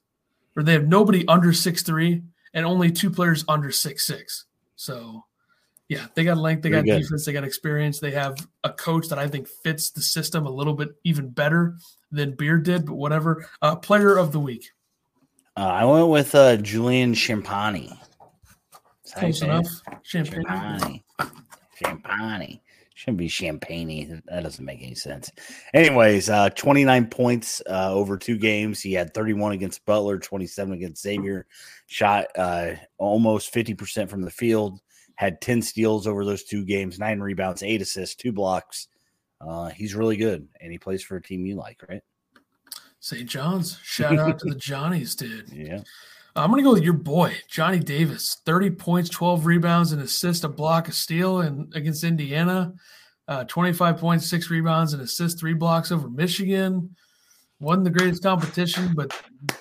or 0.56 0.62
they 0.62 0.72
have 0.72 0.88
nobody 0.88 1.26
under 1.28 1.52
six 1.52 1.82
three, 1.82 2.22
and 2.54 2.64
only 2.64 2.90
two 2.90 3.10
players 3.10 3.44
under 3.48 3.70
six 3.70 4.06
six. 4.06 4.46
So, 4.76 5.24
yeah, 5.88 6.06
they 6.14 6.24
got 6.24 6.38
length, 6.38 6.62
they 6.62 6.70
got 6.70 6.84
good. 6.84 7.02
defense, 7.02 7.26
they 7.26 7.32
got 7.32 7.44
experience. 7.44 7.98
They 8.00 8.12
have 8.12 8.46
a 8.64 8.70
coach 8.70 9.08
that 9.08 9.18
I 9.18 9.26
think 9.26 9.46
fits 9.46 9.90
the 9.90 10.00
system 10.00 10.46
a 10.46 10.50
little 10.50 10.74
bit 10.74 10.90
even 11.04 11.28
better 11.28 11.76
than 12.10 12.34
Beard 12.36 12.62
did, 12.62 12.86
but 12.86 12.94
whatever. 12.94 13.46
Uh, 13.60 13.76
player 13.76 14.16
of 14.16 14.32
the 14.32 14.40
week, 14.40 14.70
Uh, 15.56 15.60
I 15.60 15.84
went 15.84 16.08
with 16.08 16.34
uh, 16.34 16.56
Julian 16.56 17.12
Champagnie. 17.14 17.92
Is 17.92 17.96
that 17.96 17.98
how 17.98 17.98
you 18.96 18.97
close 19.12 19.42
enough. 19.42 19.66
Champagne. 20.02 20.44
Champagne. 20.44 21.02
Champagne. 21.74 22.60
Shouldn't 22.94 23.18
be 23.18 23.28
champagne. 23.28 24.22
That 24.26 24.42
doesn't 24.42 24.64
make 24.64 24.82
any 24.82 24.96
sense. 24.96 25.30
Anyways, 25.72 26.28
uh, 26.28 26.50
29 26.50 27.06
points 27.06 27.62
uh, 27.70 27.92
over 27.92 28.18
two 28.18 28.36
games. 28.36 28.80
He 28.80 28.92
had 28.92 29.14
31 29.14 29.52
against 29.52 29.86
Butler, 29.86 30.18
27 30.18 30.74
against 30.74 31.02
Xavier. 31.02 31.46
Shot 31.86 32.26
uh, 32.36 32.72
almost 32.98 33.54
50% 33.54 34.08
from 34.10 34.22
the 34.22 34.30
field. 34.32 34.80
Had 35.14 35.40
10 35.40 35.62
steals 35.62 36.08
over 36.08 36.24
those 36.24 36.42
two 36.42 36.64
games, 36.64 36.98
nine 36.98 37.20
rebounds, 37.20 37.62
eight 37.62 37.82
assists, 37.82 38.16
two 38.16 38.32
blocks. 38.32 38.88
Uh, 39.40 39.68
he's 39.68 39.94
really 39.94 40.16
good, 40.16 40.48
and 40.60 40.72
he 40.72 40.78
plays 40.78 41.02
for 41.02 41.16
a 41.16 41.22
team 41.22 41.46
you 41.46 41.54
like, 41.54 41.80
right? 41.88 42.02
St. 42.98 43.28
John's. 43.28 43.78
Shout 43.84 44.18
out 44.18 44.40
to 44.40 44.48
the 44.48 44.56
Johnnies, 44.56 45.14
dude. 45.14 45.48
Yeah. 45.52 45.82
I'm 46.38 46.50
going 46.50 46.62
to 46.62 46.68
go 46.68 46.72
with 46.72 46.84
your 46.84 46.92
boy, 46.92 47.34
Johnny 47.48 47.80
Davis. 47.80 48.36
30 48.46 48.70
points, 48.70 49.10
12 49.10 49.44
rebounds, 49.44 49.92
an 49.92 50.00
assist, 50.00 50.44
a 50.44 50.48
block, 50.48 50.88
a 50.88 50.92
steal 50.92 51.40
and 51.40 51.74
against 51.74 52.04
Indiana. 52.04 52.74
Uh, 53.26 53.44
25 53.44 53.98
points, 53.98 54.30
six 54.30 54.48
rebounds, 54.48 54.92
and 54.92 55.02
assist, 55.02 55.38
three 55.38 55.52
blocks 55.52 55.90
over 55.90 56.08
Michigan. 56.08 56.94
Wasn't 57.60 57.82
the 57.82 57.90
greatest 57.90 58.22
competition, 58.22 58.92
but 58.94 59.12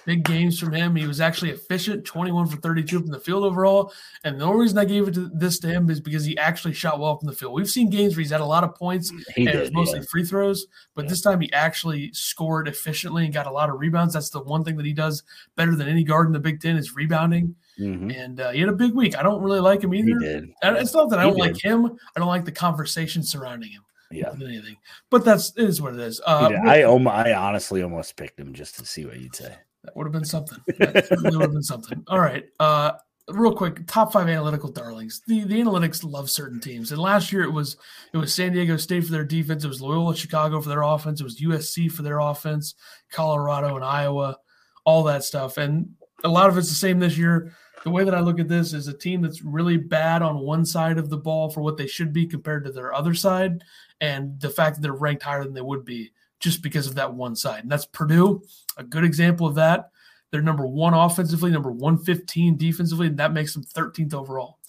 big 0.05 0.23
games 0.23 0.59
from 0.59 0.71
him. 0.71 0.95
He 0.95 1.07
was 1.07 1.19
actually 1.19 1.49
efficient, 1.49 2.05
21 2.05 2.45
for 2.47 2.57
32 2.57 2.99
from 2.99 3.07
the 3.07 3.19
field 3.19 3.43
overall. 3.43 3.91
And 4.23 4.39
the 4.39 4.45
only 4.45 4.61
reason 4.61 4.77
I 4.77 4.85
gave 4.85 5.07
it 5.07 5.15
to 5.15 5.29
this 5.33 5.57
to 5.59 5.67
him 5.67 5.89
is 5.89 5.99
because 5.99 6.23
he 6.23 6.37
actually 6.37 6.75
shot 6.75 6.99
well 6.99 7.17
from 7.17 7.25
the 7.27 7.33
field. 7.33 7.53
We've 7.55 7.67
seen 7.67 7.89
games 7.89 8.15
where 8.15 8.21
he's 8.21 8.29
had 8.29 8.41
a 8.41 8.45
lot 8.45 8.63
of 8.63 8.75
points 8.75 9.11
He 9.35 9.47
and 9.47 9.55
it 9.55 9.59
was 9.61 9.71
mostly 9.71 9.99
yeah. 9.99 10.05
free 10.11 10.23
throws. 10.23 10.67
But 10.93 11.05
Yeah. 11.05 11.09
this 11.09 11.21
time 11.21 11.41
he 11.41 11.51
actually 11.53 12.11
scored 12.13 12.67
efficiently 12.67 13.25
and 13.25 13.33
got 13.33 13.47
a 13.47 13.51
lot 13.51 13.67
of 13.69 13.79
rebounds. 13.79 14.13
That's 14.13 14.29
the 14.29 14.43
one 14.43 14.63
thing 14.63 14.77
that 14.77 14.85
he 14.85 14.93
does 14.93 15.23
better 15.55 15.75
than 15.75 15.87
any 15.87 16.03
guard 16.03 16.27
in 16.27 16.33
the 16.33 16.39
Big 16.39 16.61
Ten 16.61 16.77
is 16.77 16.95
rebounding. 16.95 17.55
Mhm. 17.79 18.15
And 18.15 18.39
uh, 18.39 18.51
he 18.51 18.59
had 18.59 18.69
a 18.69 18.73
big 18.73 18.93
week. 18.93 19.17
I 19.17 19.23
don't 19.23 19.41
really 19.41 19.59
like 19.59 19.83
him 19.83 19.91
He 19.91 20.01
either. 20.01 20.19
did. 20.19 20.49
It's 20.61 20.93
not 20.93 21.09
that 21.09 21.17
I 21.17 21.23
don't 21.23 21.37
like 21.37 21.57
him. 21.59 21.85
I 22.15 22.19
don't 22.19 22.27
like 22.27 22.45
the 22.45 22.51
conversation 22.51 23.23
surrounding 23.23 23.69
him 23.71 23.81
Yeah. 24.11 24.31
anything. 24.33 24.77
But 25.09 25.25
that's 25.25 25.53
it 25.57 25.65
is 25.65 25.81
what 25.81 25.93
it 25.93 25.99
is. 25.99 26.21
Uh. 26.25 26.51
I, 26.65 26.83
almo- 26.83 27.11
I 27.11 27.33
honestly 27.33 27.81
almost 27.83 28.15
picked 28.15 28.39
him 28.39 28.53
just 28.53 28.77
to 28.79 28.85
see 28.85 29.05
what 29.05 29.19
you'd 29.19 29.35
say. 29.35 29.55
That 29.83 29.95
would 29.95 30.05
have 30.05 30.13
been 30.13 30.25
something. 30.25 30.59
That 30.79 31.07
would 31.11 31.41
have 31.41 31.51
been 31.51 31.63
something. 31.63 32.03
All 32.07 32.19
right. 32.19 32.45
Uh, 32.59 32.91
real 33.29 33.53
quick, 33.53 33.85
top 33.87 34.13
five 34.13 34.27
analytical 34.27 34.71
darlings. 34.71 35.21
The 35.27 35.43
the 35.43 35.61
analytics 35.61 36.03
love 36.03 36.29
certain 36.29 36.59
teams. 36.59 36.91
And 36.91 37.01
last 37.01 37.31
year 37.31 37.43
it 37.43 37.51
was 37.51 37.77
it 38.13 38.17
was 38.17 38.33
San 38.33 38.53
Diego 38.53 38.77
State 38.77 39.05
for 39.05 39.11
their 39.11 39.23
defense. 39.25 39.63
It 39.63 39.69
was 39.69 39.81
Loyola 39.81 40.15
Chicago 40.15 40.61
for 40.61 40.69
their 40.69 40.81
offense. 40.81 41.21
It 41.21 41.25
was 41.25 41.41
USC 41.41 41.91
for 41.91 42.03
their 42.03 42.19
offense. 42.19 42.75
Colorado 43.11 43.75
and 43.75 43.85
Iowa, 43.85 44.37
all 44.85 45.03
that 45.03 45.23
stuff. 45.23 45.57
And 45.57 45.89
a 46.23 46.29
lot 46.29 46.49
of 46.49 46.57
it's 46.57 46.69
the 46.69 46.75
same 46.75 46.99
this 46.99 47.17
year. 47.17 47.53
The 47.83 47.91
way 47.91 48.03
that 48.03 48.15
I 48.15 48.19
look 48.19 48.39
at 48.39 48.47
this 48.47 48.73
is 48.73 48.87
a 48.87 48.97
team 48.97 49.21
that's 49.21 49.43
really 49.43 49.77
bad 49.77 50.21
on 50.21 50.39
one 50.39 50.65
side 50.65 50.97
of 50.97 51.09
the 51.09 51.17
ball 51.17 51.49
for 51.49 51.61
what 51.61 51.77
they 51.77 51.87
should 51.87 52.11
be 52.11 52.25
compared 52.25 52.65
to 52.65 52.71
their 52.71 52.93
other 52.93 53.13
side, 53.13 53.63
and 54.01 54.39
the 54.39 54.49
fact 54.49 54.75
that 54.75 54.81
they're 54.81 54.93
ranked 54.93 55.23
higher 55.23 55.43
than 55.43 55.53
they 55.53 55.61
would 55.61 55.85
be 55.85 56.11
just 56.39 56.61
because 56.61 56.87
of 56.87 56.95
that 56.95 57.13
one 57.13 57.35
side. 57.35 57.61
And 57.61 57.71
that's 57.71 57.85
Purdue, 57.85 58.41
a 58.77 58.83
good 58.83 59.03
example 59.03 59.47
of 59.47 59.55
that. 59.55 59.91
They're 60.31 60.41
number 60.41 60.67
one 60.67 60.93
offensively, 60.93 61.51
number 61.51 61.71
115 61.71 62.57
defensively, 62.57 63.07
and 63.07 63.17
that 63.17 63.33
makes 63.33 63.53
them 63.53 63.63
13th 63.63 64.13
overall. 64.13 64.59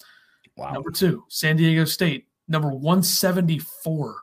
Wow. 0.55 0.71
Number 0.71 0.91
two, 0.91 1.25
San 1.27 1.57
Diego 1.57 1.85
State, 1.85 2.27
number 2.47 2.69
174 2.69 4.21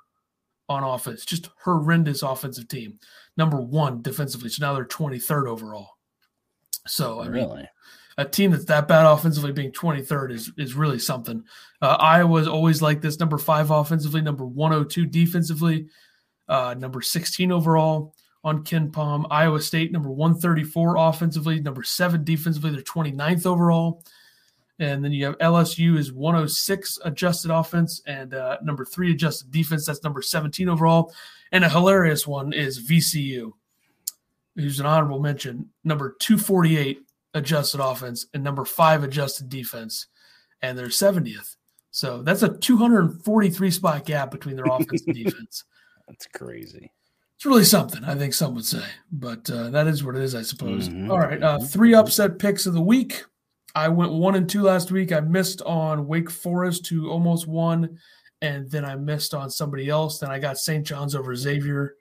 on 0.68 0.82
offense, 0.82 1.24
just 1.24 1.50
horrendous 1.62 2.22
offensive 2.22 2.68
team. 2.68 2.98
Number 3.36 3.60
one 3.60 4.02
defensively, 4.02 4.48
so 4.48 4.64
now 4.64 4.74
they're 4.74 4.84
23rd 4.84 5.46
overall. 5.46 5.96
So 6.86 7.20
I 7.20 7.24
mean, 7.24 7.32
really? 7.32 7.68
A 8.18 8.24
team 8.24 8.50
that's 8.50 8.64
that 8.66 8.88
bad 8.88 9.04
offensively 9.04 9.52
being 9.52 9.72
23rd 9.72 10.32
is 10.32 10.52
is 10.56 10.74
really 10.74 10.98
something. 10.98 11.44
Uh, 11.82 11.96
Iowa 12.00 12.40
is 12.40 12.48
always 12.48 12.80
like 12.80 13.00
this 13.00 13.20
number 13.20 13.36
five 13.36 13.70
offensively, 13.70 14.22
number 14.22 14.46
102 14.46 15.06
defensively, 15.06 15.88
uh, 16.48 16.74
number 16.78 17.02
16 17.02 17.52
overall 17.52 18.14
on 18.42 18.64
KenPom. 18.64 19.26
Iowa 19.30 19.60
State, 19.60 19.92
number 19.92 20.08
134 20.08 20.96
offensively, 20.96 21.60
number 21.60 21.82
seven 21.82 22.24
defensively, 22.24 22.70
they're 22.70 22.80
29th 22.80 23.44
overall. 23.44 24.02
And 24.78 25.04
then 25.04 25.12
you 25.12 25.24
have 25.24 25.38
LSU 25.38 25.98
is 25.98 26.12
106 26.12 26.98
adjusted 27.04 27.50
offense 27.50 28.02
and 28.06 28.34
uh, 28.34 28.58
number 28.62 28.84
three 28.84 29.10
adjusted 29.10 29.50
defense. 29.50 29.86
That's 29.86 30.04
number 30.04 30.22
17 30.22 30.68
overall. 30.68 31.14
And 31.50 31.64
a 31.64 31.68
hilarious 31.68 32.26
one 32.26 32.52
is 32.52 32.86
VCU, 32.86 33.52
who's 34.54 34.78
an 34.78 34.86
honorable 34.86 35.20
mention, 35.20 35.70
number 35.82 36.16
248 36.20 37.00
adjusted 37.36 37.80
offense 37.80 38.26
and 38.34 38.42
number 38.42 38.64
five 38.64 39.04
adjusted 39.04 39.48
defense, 39.48 40.06
and 40.62 40.76
they're 40.76 40.86
70th. 40.88 41.56
So 41.90 42.22
that's 42.22 42.42
a 42.42 42.48
243 42.56 43.70
spot 43.70 44.04
gap 44.04 44.30
between 44.30 44.56
their 44.56 44.66
offense 44.66 45.02
and 45.06 45.14
defense. 45.24 45.64
That's 46.08 46.26
crazy. 46.26 46.92
It's 47.36 47.44
really 47.46 47.64
something, 47.64 48.02
I 48.04 48.14
think 48.14 48.32
some 48.34 48.54
would 48.54 48.64
say, 48.64 48.82
but 49.12 49.48
uh, 49.50 49.68
that 49.70 49.86
is 49.86 50.02
what 50.02 50.16
it 50.16 50.22
is, 50.22 50.34
I 50.34 50.42
suppose. 50.42 50.88
Mhm, 50.88 51.10
All 51.10 51.18
right, 51.18 51.42
uh, 51.42 51.58
three 51.58 51.94
upset 51.94 52.38
picks 52.38 52.64
of 52.66 52.72
the 52.72 52.80
week. 52.82 53.24
I 53.74 53.88
went 53.88 54.12
one 54.12 54.36
and 54.36 54.48
two 54.48 54.62
last 54.62 54.90
week. 54.90 55.12
I 55.12 55.20
missed 55.20 55.60
on 55.62 56.06
Wake 56.06 56.30
Forest, 56.30 56.86
who 56.88 57.10
almost 57.10 57.46
won, 57.46 57.98
and 58.40 58.70
then 58.70 58.86
I 58.86 58.96
missed 58.96 59.34
on 59.34 59.50
somebody 59.50 59.90
else. 59.90 60.18
Then 60.18 60.30
I 60.30 60.38
got 60.38 60.56
St. 60.56 60.86
John's 60.86 61.14
over 61.14 61.36
Xavier, 61.36 61.94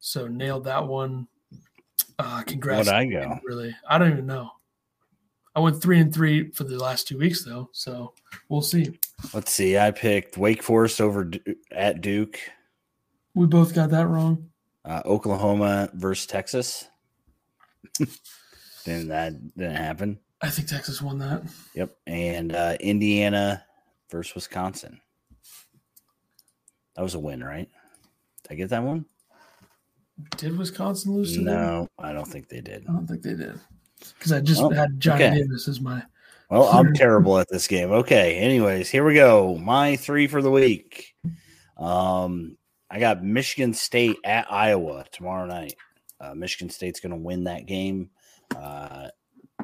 so 0.00 0.26
nailed 0.26 0.64
that 0.64 0.86
one. 0.86 1.26
Uh, 2.18 2.42
congrats! 2.42 2.88
Where'd 2.88 2.94
I 2.94 3.06
go? 3.06 3.38
Really, 3.44 3.74
I 3.88 3.96
don't 3.96 4.12
even 4.12 4.26
know. 4.26 4.50
I 5.58 5.60
went 5.60 5.82
three 5.82 5.98
and 5.98 6.14
three 6.14 6.52
for 6.52 6.62
the 6.62 6.78
last 6.78 7.08
two 7.08 7.18
weeks 7.18 7.44
though, 7.44 7.68
so 7.72 8.14
we'll 8.48 8.62
see. 8.62 8.96
Let's 9.34 9.52
see. 9.52 9.76
I 9.76 9.90
picked 9.90 10.38
Wake 10.38 10.62
Forest 10.62 11.00
over 11.00 11.24
Du- 11.24 11.56
at 11.72 12.00
Duke, 12.00 12.38
We 13.34 13.46
both 13.46 13.74
got 13.74 13.90
that 13.90 14.06
wrong. 14.06 14.50
uh, 14.84 15.02
Oklahoma 15.04 15.90
versus 15.94 16.26
Texas. 16.28 16.86
then 18.84 19.08
that 19.08 19.32
didn't 19.56 19.74
happen. 19.74 20.20
I 20.40 20.48
think 20.50 20.68
Texas 20.68 21.02
won 21.02 21.18
that. 21.18 21.42
Yep. 21.74 21.96
And 22.06 22.54
uh, 22.54 22.76
Indiana 22.78 23.64
versus 24.12 24.36
Wisconsin. 24.36 25.00
That 26.94 27.02
was 27.02 27.16
a 27.16 27.18
win, 27.18 27.42
right? 27.42 27.68
Did 28.44 28.52
I 28.52 28.54
get 28.54 28.70
that 28.70 28.84
one? 28.84 29.06
Did 30.36 30.56
Wisconsin 30.56 31.14
lose 31.14 31.32
to 31.32 31.38
them? 31.38 31.46
No, 31.46 31.88
I 31.98 32.12
don't 32.12 32.28
think 32.28 32.48
they 32.48 32.60
did. 32.60 32.84
I 32.88 32.92
don't 32.92 33.08
think 33.08 33.22
they 33.22 33.34
did. 33.34 33.58
Because 34.18 34.32
I 34.32 34.40
just 34.40 34.60
Oh, 34.60 34.70
had 34.70 34.98
Johnny 35.00 35.24
okay. 35.24 35.34
Davis 35.38 35.68
as 35.68 35.80
my 35.80 36.02
Well, 36.50 36.64
I'm 36.68 36.94
terrible 36.94 37.38
at 37.38 37.48
this 37.48 37.66
game. 37.66 37.90
Okay. 37.92 38.36
Anyways, 38.36 38.88
here 38.88 39.04
we 39.04 39.14
go. 39.14 39.56
My 39.56 39.96
three 39.96 40.26
for 40.26 40.42
the 40.42 40.50
week. 40.50 41.14
Um, 41.76 42.56
I 42.90 42.98
got 42.98 43.22
Michigan 43.22 43.74
State 43.74 44.16
at 44.24 44.50
Iowa 44.50 45.04
tomorrow 45.12 45.46
night. 45.46 45.74
Uh, 46.20 46.34
Michigan 46.34 46.70
State's 46.70 47.00
going 47.00 47.12
to 47.12 47.16
win 47.18 47.44
that 47.44 47.66
game. 47.66 48.10
Uh, 48.56 49.08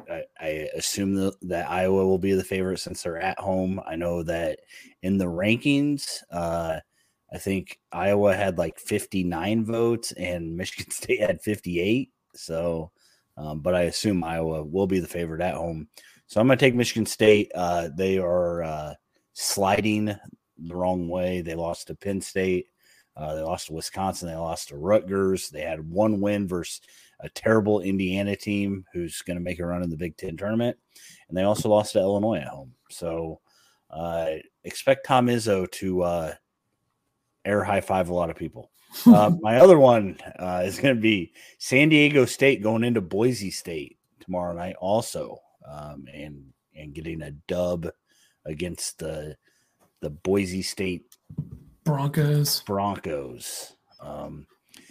I, 0.09 0.23
I 0.39 0.47
assume 0.75 1.15
that, 1.15 1.35
that 1.43 1.69
Iowa 1.69 2.05
will 2.05 2.19
be 2.19 2.33
the 2.33 2.43
favorite 2.43 2.79
since 2.79 3.01
they're 3.01 3.19
at 3.19 3.39
home. 3.39 3.81
I 3.85 3.95
know 3.95 4.23
that 4.23 4.59
in 5.01 5.17
the 5.17 5.25
rankings, 5.25 6.21
uh, 6.31 6.79
I 7.33 7.37
think 7.37 7.79
Iowa 7.91 8.35
had 8.35 8.57
like 8.57 8.79
59 8.79 9.65
votes 9.65 10.11
and 10.13 10.55
Michigan 10.57 10.91
State 10.91 11.19
had 11.19 11.41
58. 11.41 12.11
So, 12.35 12.91
um, 13.37 13.59
but 13.59 13.75
I 13.75 13.83
assume 13.83 14.23
Iowa 14.23 14.63
will 14.63 14.87
be 14.87 14.99
the 14.99 15.07
favorite 15.07 15.41
at 15.41 15.55
home. 15.55 15.87
So 16.27 16.39
I'm 16.39 16.47
going 16.47 16.57
to 16.57 16.65
take 16.65 16.75
Michigan 16.75 17.05
State. 17.05 17.51
Uh, 17.53 17.89
they 17.95 18.17
are 18.17 18.63
uh, 18.63 18.93
sliding 19.33 20.15
the 20.57 20.75
wrong 20.75 21.07
way. 21.09 21.41
They 21.41 21.55
lost 21.55 21.87
to 21.87 21.95
Penn 21.95 22.21
State. 22.21 22.67
Uh, 23.15 23.35
they 23.35 23.41
lost 23.41 23.67
to 23.67 23.73
Wisconsin. 23.73 24.27
They 24.27 24.35
lost 24.35 24.69
to 24.69 24.77
Rutgers. 24.77 25.49
They 25.49 25.61
had 25.61 25.89
one 25.89 26.19
win 26.19 26.47
versus 26.47 26.81
a 27.21 27.29
terrible 27.29 27.81
Indiana 27.81 28.35
team 28.35 28.85
who's 28.91 29.21
going 29.21 29.37
to 29.37 29.43
make 29.43 29.59
a 29.59 29.65
run 29.65 29.83
in 29.83 29.89
the 29.89 29.97
Big 29.97 30.17
Ten 30.17 30.35
tournament. 30.35 30.77
And 31.29 31.37
they 31.37 31.43
also 31.43 31.69
lost 31.69 31.93
to 31.93 31.99
Illinois 31.99 32.39
at 32.39 32.47
home. 32.47 32.73
So 32.89 33.39
uh, 33.89 34.27
expect 34.63 35.05
Tom 35.05 35.27
Izzo 35.27 35.69
to 35.71 36.01
uh, 36.03 36.33
air 37.45 37.63
high 37.63 37.81
five 37.81 38.09
a 38.09 38.13
lot 38.13 38.29
of 38.29 38.35
people. 38.35 38.71
Uh, 39.05 39.31
my 39.41 39.57
other 39.57 39.77
one 39.77 40.17
uh, 40.39 40.63
is 40.65 40.79
going 40.79 40.95
to 40.95 41.01
be 41.01 41.33
San 41.57 41.89
Diego 41.89 42.25
State 42.25 42.63
going 42.63 42.83
into 42.83 43.01
Boise 43.01 43.51
State 43.51 43.97
tomorrow 44.19 44.53
night, 44.53 44.75
also, 44.79 45.37
um, 45.69 46.05
and 46.13 46.53
and 46.75 46.93
getting 46.93 47.21
a 47.21 47.31
dub 47.31 47.87
against 48.45 48.99
the 48.99 49.35
the 50.01 50.09
Boise 50.09 50.61
State 50.61 51.15
Broncos. 51.83 52.61
Broncos. 52.61 53.75
Um, 53.99 54.47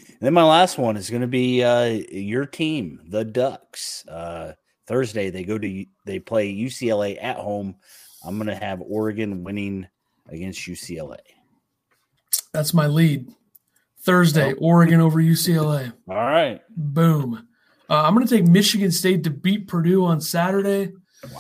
and 0.09 0.19
then 0.21 0.35
my 0.35 0.45
last 0.45 0.79
one 0.79 0.97
is 0.97 1.11
going 1.11 1.23
to 1.23 1.29
be 1.29 1.63
uh, 1.63 2.01
your 2.11 2.47
team, 2.47 3.01
the 3.09 3.25
Ducks. 3.25 4.07
Uh, 4.07 4.53
Thursday 4.87 5.31
they 5.31 5.45
go 5.45 5.59
to 5.59 5.87
they 6.05 6.19
play 6.19 6.55
UCLA 6.55 7.23
at 7.23 7.37
home. 7.37 7.77
I'm 8.25 8.37
going 8.37 8.49
to 8.49 8.55
have 8.55 8.81
Oregon 8.81 9.45
winning 9.45 9.89
against 10.29 10.61
UCLA. 10.61 11.19
That's 12.53 12.73
my 12.73 12.87
lead. 12.87 13.33
Thursday, 14.05 14.53
Oh. 14.53 14.59
Oregon 14.59 15.01
over 15.01 15.21
UCLA. 15.21 15.93
All 16.09 16.15
right. 16.17 16.61
Boom. 16.77 17.47
Uh, 17.89 18.03
I'm 18.03 18.15
going 18.15 18.27
to 18.27 18.35
take 18.37 18.47
Michigan 18.47 18.91
State 18.91 19.25
to 19.25 19.31
beat 19.31 19.69
Purdue 19.69 20.05
on 20.05 20.21
Saturday. 20.21 20.93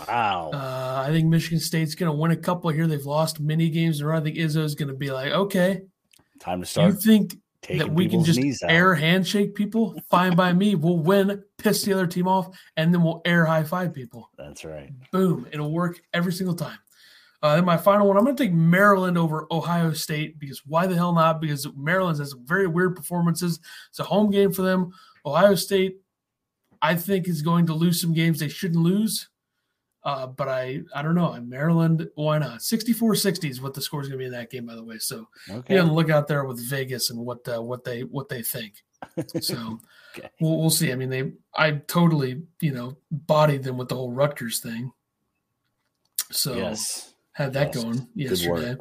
Wow. 0.08 0.50
Uh, 0.52 1.04
I 1.06 1.10
think 1.10 1.28
Michigan 1.28 1.60
State's 1.60 1.94
going 1.94 2.10
to 2.10 2.16
win 2.16 2.30
a 2.30 2.36
couple 2.36 2.70
here. 2.70 2.86
They've 2.86 3.04
lost 3.04 3.40
many 3.40 3.68
games 3.70 4.00
in 4.00 4.06
a 4.06 4.08
row. 4.08 4.18
I 4.18 4.20
think 4.20 4.36
Izzo's 4.36 4.74
going 4.74 4.88
to 4.88 4.94
be 4.94 5.10
like, 5.10 5.32
okay, 5.32 5.82
Time 6.40 6.60
to 6.60 6.66
start. 6.66 6.92
you 6.94 6.98
think 7.00 7.36
that 7.78 7.90
we 7.90 8.08
can 8.08 8.24
just 8.24 8.40
air 8.62 8.94
handshake 8.94 9.54
people? 9.54 9.94
Fine 10.10 10.36
by 10.36 10.52
me. 10.52 10.74
We'll 10.74 10.98
win, 10.98 11.42
piss 11.58 11.82
the 11.82 11.92
other 11.94 12.06
team 12.06 12.28
off, 12.28 12.48
and 12.76 12.92
then 12.92 13.02
we'll 13.02 13.22
air 13.24 13.44
high 13.46 13.64
five 13.64 13.92
people. 13.94 14.30
That's 14.36 14.64
right. 14.64 14.90
Boom. 15.12 15.46
It'll 15.52 15.72
work 15.72 16.00
every 16.12 16.32
single 16.32 16.54
time. 16.54 16.78
Uh, 17.44 17.56
then 17.56 17.64
my 17.66 17.76
final 17.76 18.08
one, 18.08 18.16
I'm 18.16 18.24
going 18.24 18.34
to 18.34 18.42
take 18.42 18.54
Maryland 18.54 19.18
over 19.18 19.46
Ohio 19.50 19.92
State 19.92 20.38
because 20.38 20.62
why 20.64 20.86
the 20.86 20.94
hell 20.94 21.12
not? 21.12 21.42
Because 21.42 21.68
Maryland 21.76 22.18
has 22.18 22.30
some 22.30 22.46
very 22.46 22.66
weird 22.66 22.96
performances. 22.96 23.60
It's 23.90 23.98
a 23.98 24.02
home 24.04 24.30
game 24.30 24.50
for 24.50 24.62
them. 24.62 24.92
Ohio 25.26 25.54
State, 25.54 25.98
I 26.80 26.94
think, 26.94 27.28
is 27.28 27.42
going 27.42 27.66
to 27.66 27.74
lose 27.74 28.00
some 28.00 28.14
games 28.14 28.40
they 28.40 28.48
shouldn't 28.48 28.82
lose. 28.82 29.28
Uh, 30.04 30.26
but 30.26 30.48
I, 30.48 30.80
I 30.94 31.02
don't 31.02 31.14
know. 31.14 31.38
Maryland, 31.42 32.08
why 32.14 32.38
not? 32.38 32.60
64-60 32.60 33.50
is 33.50 33.60
what 33.60 33.74
the 33.74 33.82
score 33.82 34.00
is 34.00 34.08
going 34.08 34.18
to 34.18 34.22
be 34.22 34.26
in 34.26 34.32
that 34.32 34.50
game, 34.50 34.64
by 34.64 34.74
the 34.74 34.82
way. 34.82 34.96
So 34.98 35.28
Okay. 35.50 35.74
be 35.74 35.78
on 35.78 35.88
the 35.88 35.92
lookout 35.92 36.26
there 36.26 36.46
with 36.46 36.66
Vegas 36.70 37.10
and 37.10 37.18
what 37.18 37.46
uh, 37.46 37.60
what 37.60 37.84
they 37.84 38.04
what 38.04 38.30
they 38.30 38.42
think. 38.42 38.82
So 39.40 39.80
Okay. 40.16 40.28
we'll, 40.40 40.58
we'll 40.60 40.70
see. 40.70 40.92
I 40.92 40.94
mean, 40.94 41.10
they 41.10 41.32
I 41.54 41.72
totally 41.72 42.42
you 42.62 42.72
know 42.72 42.96
bodied 43.10 43.64
them 43.64 43.76
with 43.76 43.88
the 43.90 43.96
whole 43.96 44.12
Rutgers 44.12 44.60
thing. 44.60 44.92
So 46.30 46.54
yes. 46.56 47.13
Had 47.34 47.52
that 47.52 47.74
Yes. 47.74 47.84
going 47.84 48.08
yesterday. 48.14 48.76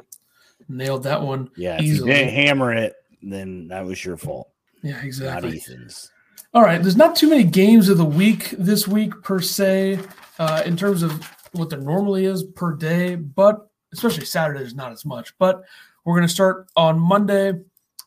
Nailed 0.68 1.02
that 1.02 1.20
one. 1.22 1.50
Yeah. 1.56 1.76
If 1.76 1.82
easily. 1.82 2.10
you 2.10 2.16
didn't 2.16 2.34
hammer 2.34 2.72
it, 2.72 2.94
then 3.22 3.68
that 3.68 3.84
was 3.84 4.02
your 4.04 4.16
fault, 4.16 4.48
Yeah, 4.82 4.92
not 4.96 5.04
exactly. 5.04 5.56
Ethan's. 5.58 6.10
All 6.54 6.62
right, 6.62 6.80
there's 6.82 6.96
not 6.96 7.16
too 7.16 7.28
many 7.28 7.44
games 7.44 7.88
of 7.88 7.98
the 7.98 8.04
week 8.04 8.50
this 8.58 8.86
week 8.88 9.12
per 9.22 9.40
se, 9.40 9.98
uh, 10.38 10.62
in 10.64 10.76
terms 10.76 11.02
of 11.02 11.28
what 11.52 11.68
there 11.70 11.80
normally 11.80 12.24
is 12.24 12.42
per 12.44 12.72
day, 12.74 13.16
but 13.16 13.68
especially 13.92 14.24
Saturday, 14.24 14.60
there's 14.60 14.74
not 14.74 14.92
as 14.92 15.04
much. 15.04 15.36
But 15.38 15.62
we're 16.04 16.14
going 16.14 16.26
to 16.28 16.32
start 16.32 16.68
on 16.76 16.98
Monday 16.98 17.54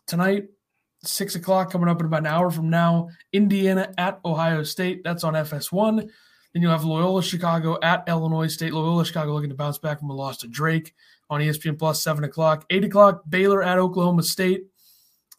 tonight, 0.05 0.47
six 1.03 1.35
o'clock, 1.35 1.71
coming 1.71 1.89
up 1.89 1.99
in 1.99 2.05
about 2.05 2.19
an 2.21 2.27
hour 2.27 2.49
from 2.49 2.69
now. 2.69 3.09
Indiana 3.33 3.93
at 3.97 4.19
Ohio 4.25 4.63
State. 4.63 5.03
That's 5.03 5.23
on 5.23 5.33
FS1. 5.33 6.09
Then 6.57 6.63
you'll 6.63 6.71
have 6.71 6.85
Loyola 6.85 7.21
Chicago 7.21 7.77
at 7.83 8.03
Illinois 8.07 8.47
State. 8.47 8.73
Loyola 8.73 9.05
Chicago 9.05 9.31
looking 9.31 9.51
to 9.51 9.55
bounce 9.55 9.77
back 9.77 9.99
from 9.99 10.09
a 10.09 10.15
loss 10.15 10.37
to 10.37 10.47
Drake 10.47 10.95
on 11.29 11.39
ESPN 11.39 11.77
Plus, 11.77 12.01
seven 12.01 12.23
o'clock. 12.23 12.65
Eight 12.71 12.83
o'clock, 12.83 13.21
Baylor 13.29 13.61
at 13.61 13.77
Oklahoma 13.77 14.23
State. 14.23 14.63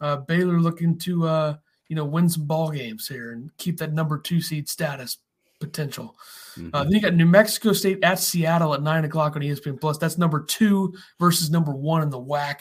Uh, 0.00 0.18
Baylor 0.18 0.60
looking 0.60 0.96
to 0.98 1.26
uh, 1.26 1.56
you 1.88 1.96
know, 1.96 2.04
win 2.04 2.28
some 2.28 2.44
ball 2.44 2.70
games 2.70 3.08
here 3.08 3.32
and 3.32 3.50
keep 3.56 3.78
that 3.78 3.92
number 3.92 4.16
two 4.16 4.40
seed 4.40 4.68
status 4.68 5.18
potential. 5.58 6.16
Mhm. 6.54 6.70
Uh, 6.72 6.84
then 6.84 6.92
you 6.92 7.00
got 7.00 7.14
New 7.14 7.26
Mexico 7.26 7.72
State 7.72 7.98
at 8.04 8.20
Seattle 8.20 8.72
at 8.72 8.82
nine 8.82 9.04
o'clock 9.04 9.34
on 9.34 9.42
ESPN 9.42 9.80
Plus. 9.80 9.98
That's 9.98 10.18
number 10.18 10.44
two 10.44 10.94
versus 11.18 11.50
number 11.50 11.72
one 11.72 12.02
in 12.02 12.10
the 12.10 12.20
WAC 12.20 12.60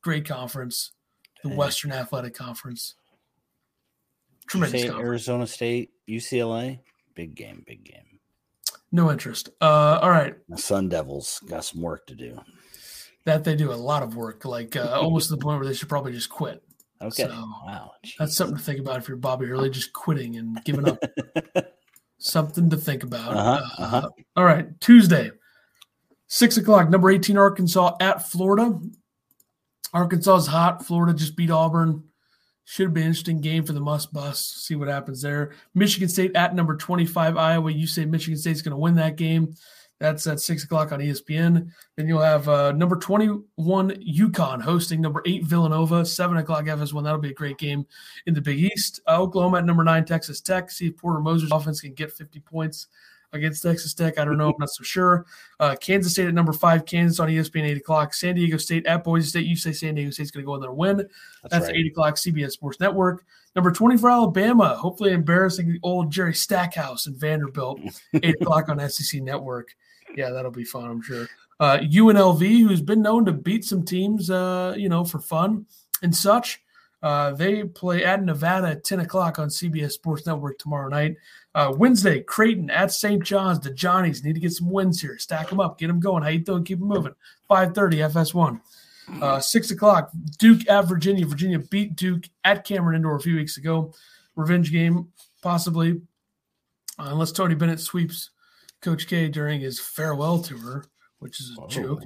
Great 0.00 0.26
Conference, 0.26 0.92
the 1.42 1.50
Okay. 1.50 1.56
Western 1.58 1.92
Athletic 1.92 2.32
Conference. 2.32 2.94
Tremendous 4.46 4.84
conference. 4.84 5.06
Arizona 5.06 5.46
State, 5.46 5.90
UCLA, 6.08 6.80
big 7.20 7.34
game, 7.34 7.62
big 7.66 7.84
game. 7.84 8.18
No 8.92 9.10
interest. 9.10 9.50
Uh, 9.60 9.98
all 10.00 10.08
right, 10.08 10.34
The 10.48 10.56
Sun 10.56 10.88
Devils 10.88 11.40
got 11.46 11.66
some 11.66 11.82
work 11.82 12.06
to 12.06 12.14
do. 12.14 12.40
that 13.26 13.44
they 13.44 13.54
do 13.54 13.72
a 13.72 13.74
lot 13.74 14.02
of 14.02 14.16
work, 14.16 14.46
like 14.46 14.74
uh, 14.74 14.98
almost 15.02 15.28
to 15.28 15.36
the 15.36 15.42
point 15.42 15.58
where 15.58 15.68
they 15.68 15.74
should 15.74 15.90
probably 15.90 16.12
just 16.12 16.30
quit. 16.30 16.62
Okay. 17.02 17.24
So, 17.24 17.28
wow. 17.28 17.92
That's 18.18 18.34
something 18.34 18.56
to 18.56 18.62
think 18.62 18.80
about 18.80 18.96
if 18.96 19.06
you're 19.08 19.18
Bobby 19.18 19.46
Hurley, 19.46 19.68
just 19.68 19.92
quitting 19.92 20.36
and 20.36 20.62
giving 20.64 20.88
up. 20.88 20.98
something 22.18 22.70
to 22.70 22.76
think 22.76 23.02
about. 23.02 23.36
Uh-huh, 23.36 23.82
uh-huh. 23.82 23.96
Uh, 23.96 24.08
all 24.36 24.44
right, 24.44 24.68
Tuesday, 24.80 25.30
six 26.26 26.56
o'clock. 26.56 26.88
Number 26.88 27.10
eighteen, 27.10 27.36
Arkansas 27.36 27.96
at 28.00 28.30
Florida. 28.30 28.80
Arkansas 29.92 30.36
is 30.36 30.46
hot. 30.46 30.86
Florida 30.86 31.12
just 31.12 31.36
beat 31.36 31.50
Auburn. 31.50 32.04
Should 32.70 32.94
be 32.94 33.00
an 33.00 33.08
interesting 33.08 33.40
game 33.40 33.64
for 33.64 33.72
the 33.72 33.80
Muss 33.80 34.06
Bus. 34.06 34.38
See 34.38 34.76
what 34.76 34.86
happens 34.86 35.20
there. 35.20 35.50
Michigan 35.74 36.08
State 36.08 36.36
at 36.36 36.54
number 36.54 36.76
twenty-five, 36.76 37.36
Iowa. 37.36 37.72
You 37.72 37.84
say 37.84 38.04
Michigan 38.04 38.38
State's 38.38 38.62
going 38.62 38.70
to 38.70 38.76
win 38.76 38.94
that 38.94 39.16
game. 39.16 39.56
That's 39.98 40.24
at 40.28 40.38
six 40.38 40.62
o'clock 40.62 40.92
on 40.92 41.00
ESPN. 41.00 41.72
Then 41.96 42.06
you'll 42.06 42.20
have 42.20 42.48
uh, 42.48 42.70
number 42.70 42.94
21 42.94 43.44
UConn 43.58 44.62
hosting 44.62 45.00
number 45.00 45.20
eight 45.26 45.42
Villanova, 45.42 46.06
seven 46.06 46.36
o'clock 46.36 46.66
FS1. 46.66 47.02
That'll 47.02 47.18
be 47.18 47.30
a 47.30 47.34
great 47.34 47.58
game 47.58 47.86
in 48.26 48.34
the 48.34 48.40
Big 48.40 48.60
East. 48.60 49.00
Uh, 49.08 49.20
Oklahoma 49.20 49.58
at 49.58 49.64
number 49.64 49.82
nine 49.82 50.04
Texas 50.04 50.40
Tech. 50.40 50.70
See 50.70 50.86
if 50.86 50.96
Porter 50.96 51.18
Moser's 51.18 51.50
offense 51.50 51.80
can 51.80 51.94
get 51.94 52.12
50 52.12 52.38
points 52.38 52.86
against 53.32 53.62
Texas 53.62 53.94
Tech. 53.94 54.18
I 54.18 54.24
don't 54.24 54.36
know. 54.36 54.48
I'm 54.48 54.56
not 54.58 54.70
so 54.70 54.82
sure. 54.82 55.26
Uh, 55.58 55.76
Kansas 55.80 56.12
State 56.12 56.28
at 56.28 56.34
number 56.34 56.52
five, 56.52 56.84
Kansas 56.84 57.20
on 57.20 57.28
ESPN, 57.28 57.64
eight 57.64 57.76
o'clock. 57.76 58.14
San 58.14 58.34
Diego 58.34 58.56
State 58.56 58.86
at 58.86 59.04
Boise 59.04 59.28
State. 59.28 59.46
You 59.46 59.56
say 59.56 59.72
San 59.72 59.94
Diego 59.94 60.10
State's 60.10 60.30
going 60.30 60.44
to 60.44 60.46
go 60.46 60.54
in 60.54 60.60
there 60.60 60.70
and 60.70 60.78
win. 60.78 60.96
That's, 60.96 61.10
That's 61.50 61.66
right. 61.66 61.76
eight 61.76 61.86
o'clock 61.90 62.16
CBS 62.16 62.52
Sports 62.52 62.80
Network. 62.80 63.24
Number 63.56 63.72
20 63.72 63.96
for 63.96 64.10
Alabama, 64.10 64.76
hopefully 64.76 65.12
embarrassing 65.12 65.72
the 65.72 65.80
old 65.82 66.12
Jerry 66.12 66.34
Stackhouse 66.34 67.06
and 67.06 67.16
Vanderbilt, 67.16 67.80
eight 68.22 68.40
o'clock 68.40 68.68
on 68.68 68.88
SEC 68.88 69.20
Network. 69.22 69.74
Yeah, 70.16 70.30
that'll 70.30 70.52
be 70.52 70.64
fun, 70.64 70.84
I'm 70.84 71.02
sure. 71.02 71.26
Uh, 71.58 71.78
UNLV, 71.78 72.40
who's 72.40 72.80
been 72.80 73.02
known 73.02 73.24
to 73.26 73.32
beat 73.32 73.64
some 73.64 73.84
teams, 73.84 74.30
uh, 74.30 74.74
you 74.76 74.88
know, 74.88 75.04
for 75.04 75.18
fun 75.18 75.66
and 76.02 76.14
such. 76.14 76.62
Uh, 77.02 77.32
they 77.32 77.64
play 77.64 78.04
at 78.04 78.22
Nevada 78.22 78.68
at 78.68 78.84
10 78.84 79.00
o'clock 79.00 79.38
on 79.38 79.48
CBS 79.48 79.92
Sports 79.92 80.26
Network 80.26 80.58
tomorrow 80.58 80.88
night. 80.88 81.16
Uh, 81.54 81.72
Wednesday, 81.76 82.20
Creighton 82.20 82.70
at 82.70 82.92
St. 82.92 83.22
John's. 83.24 83.58
The 83.60 83.72
Johnnies 83.72 84.22
need 84.22 84.34
to 84.34 84.40
get 84.40 84.52
some 84.52 84.70
wins 84.70 85.00
here. 85.00 85.18
Stack 85.18 85.48
them 85.48 85.58
up, 85.60 85.78
get 85.78 85.88
them 85.88 85.98
going. 85.98 86.22
How 86.22 86.28
you 86.28 86.38
doing? 86.38 86.64
Keep 86.64 86.78
them 86.78 86.88
moving. 86.88 87.14
5:30 87.50 87.98
FS1. 88.12 88.60
Uh, 89.20 89.40
Six 89.40 89.72
o'clock, 89.72 90.10
Duke 90.38 90.68
at 90.68 90.82
Virginia. 90.86 91.26
Virginia 91.26 91.58
beat 91.58 91.96
Duke 91.96 92.28
at 92.44 92.64
Cameron 92.64 92.94
Indoor 92.96 93.16
a 93.16 93.20
few 93.20 93.34
weeks 93.34 93.56
ago. 93.56 93.92
Revenge 94.36 94.70
game, 94.70 95.08
possibly, 95.42 96.00
uh, 96.98 97.08
unless 97.10 97.32
Tony 97.32 97.56
Bennett 97.56 97.80
sweeps 97.80 98.30
Coach 98.80 99.08
K 99.08 99.28
during 99.28 99.60
his 99.60 99.80
farewell 99.80 100.38
tour, 100.40 100.84
which 101.18 101.40
is 101.40 101.58
a 101.60 101.66
joke. 101.66 102.02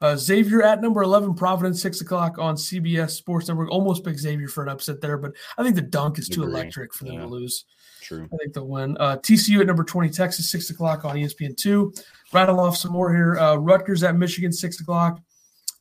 Uh, 0.00 0.16
Xavier 0.16 0.62
at 0.62 0.80
number 0.80 1.02
11, 1.02 1.34
Providence, 1.34 1.80
6 1.82 2.00
o'clock 2.02 2.38
on 2.38 2.56
CBS 2.56 3.10
Sports 3.10 3.48
Network. 3.48 3.70
Almost 3.70 4.04
picked 4.04 4.18
Xavier 4.20 4.46
for 4.48 4.62
an 4.62 4.68
upset 4.68 5.00
there, 5.00 5.16
but 5.18 5.32
I 5.56 5.62
think 5.62 5.74
the 5.76 5.82
dunk 5.82 6.18
is 6.18 6.28
too 6.28 6.42
Agree. 6.42 6.54
electric 6.54 6.92
for 6.94 7.04
them 7.04 7.14
Yeah. 7.14 7.20
to 7.20 7.26
lose. 7.26 7.64
True. 8.08 8.26
I 8.32 8.36
think 8.38 8.54
they'll 8.54 8.66
win. 8.66 8.96
Uh, 8.98 9.18
TCU 9.18 9.60
at 9.60 9.66
number 9.66 9.84
20, 9.84 10.08
Texas, 10.08 10.50
6 10.50 10.70
o'clock 10.70 11.04
on 11.04 11.18
E 11.18 11.24
ESPN2. 11.24 12.02
Rattle 12.32 12.58
off 12.58 12.78
some 12.78 12.92
more 12.92 13.14
here. 13.14 13.38
Uh, 13.38 13.56
Rutgers 13.56 14.02
at 14.02 14.16
Michigan, 14.16 14.50
6 14.50 14.80
o'clock. 14.80 15.20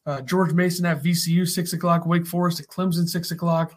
Uh, 0.05 0.19
George 0.19 0.51
Mason 0.51 0.85
at 0.85 1.01
VCU, 1.01 1.47
6 1.47 1.71
o'clock. 1.71 2.05
Wake 2.05 2.27
Forest 2.27 2.59
at 2.59 2.67
Clemson, 2.67 3.07
6 3.07 3.31
o'clock. 3.31 3.73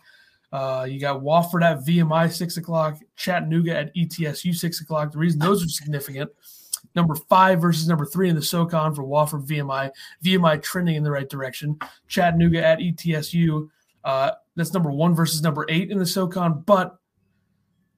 Uh, 0.52 0.84
you 0.88 0.98
got 0.98 1.22
Wofford 1.22 1.62
at 1.62 1.86
VMI, 1.86 2.32
6 2.32 2.56
o'clock. 2.56 2.98
Chattanooga 3.14 3.76
at 3.76 3.94
ETSU, 3.94 4.52
6 4.52 4.80
o'clock. 4.80 5.12
The 5.12 5.18
reason 5.18 5.38
those 5.38 5.64
are 5.64 5.68
significant 5.68 6.28
number 6.96 7.14
five 7.14 7.60
versus 7.60 7.86
number 7.86 8.04
three 8.04 8.28
in 8.28 8.34
the 8.34 8.42
SoCon 8.42 8.96
for 8.96 9.04
Wofford 9.04 9.46
VMI. 9.46 9.92
VMI 10.24 10.60
trending 10.60 10.96
in 10.96 11.04
the 11.04 11.10
right 11.12 11.28
direction. 11.28 11.78
Chattanooga 12.08 12.64
at 12.64 12.80
ETSU. 12.80 13.68
Uh, 14.02 14.32
that's 14.56 14.74
number 14.74 14.90
one 14.90 15.14
versus 15.14 15.40
number 15.40 15.66
eight 15.68 15.92
in 15.92 15.98
the 15.98 16.06
SoCon, 16.06 16.64
but 16.66 16.99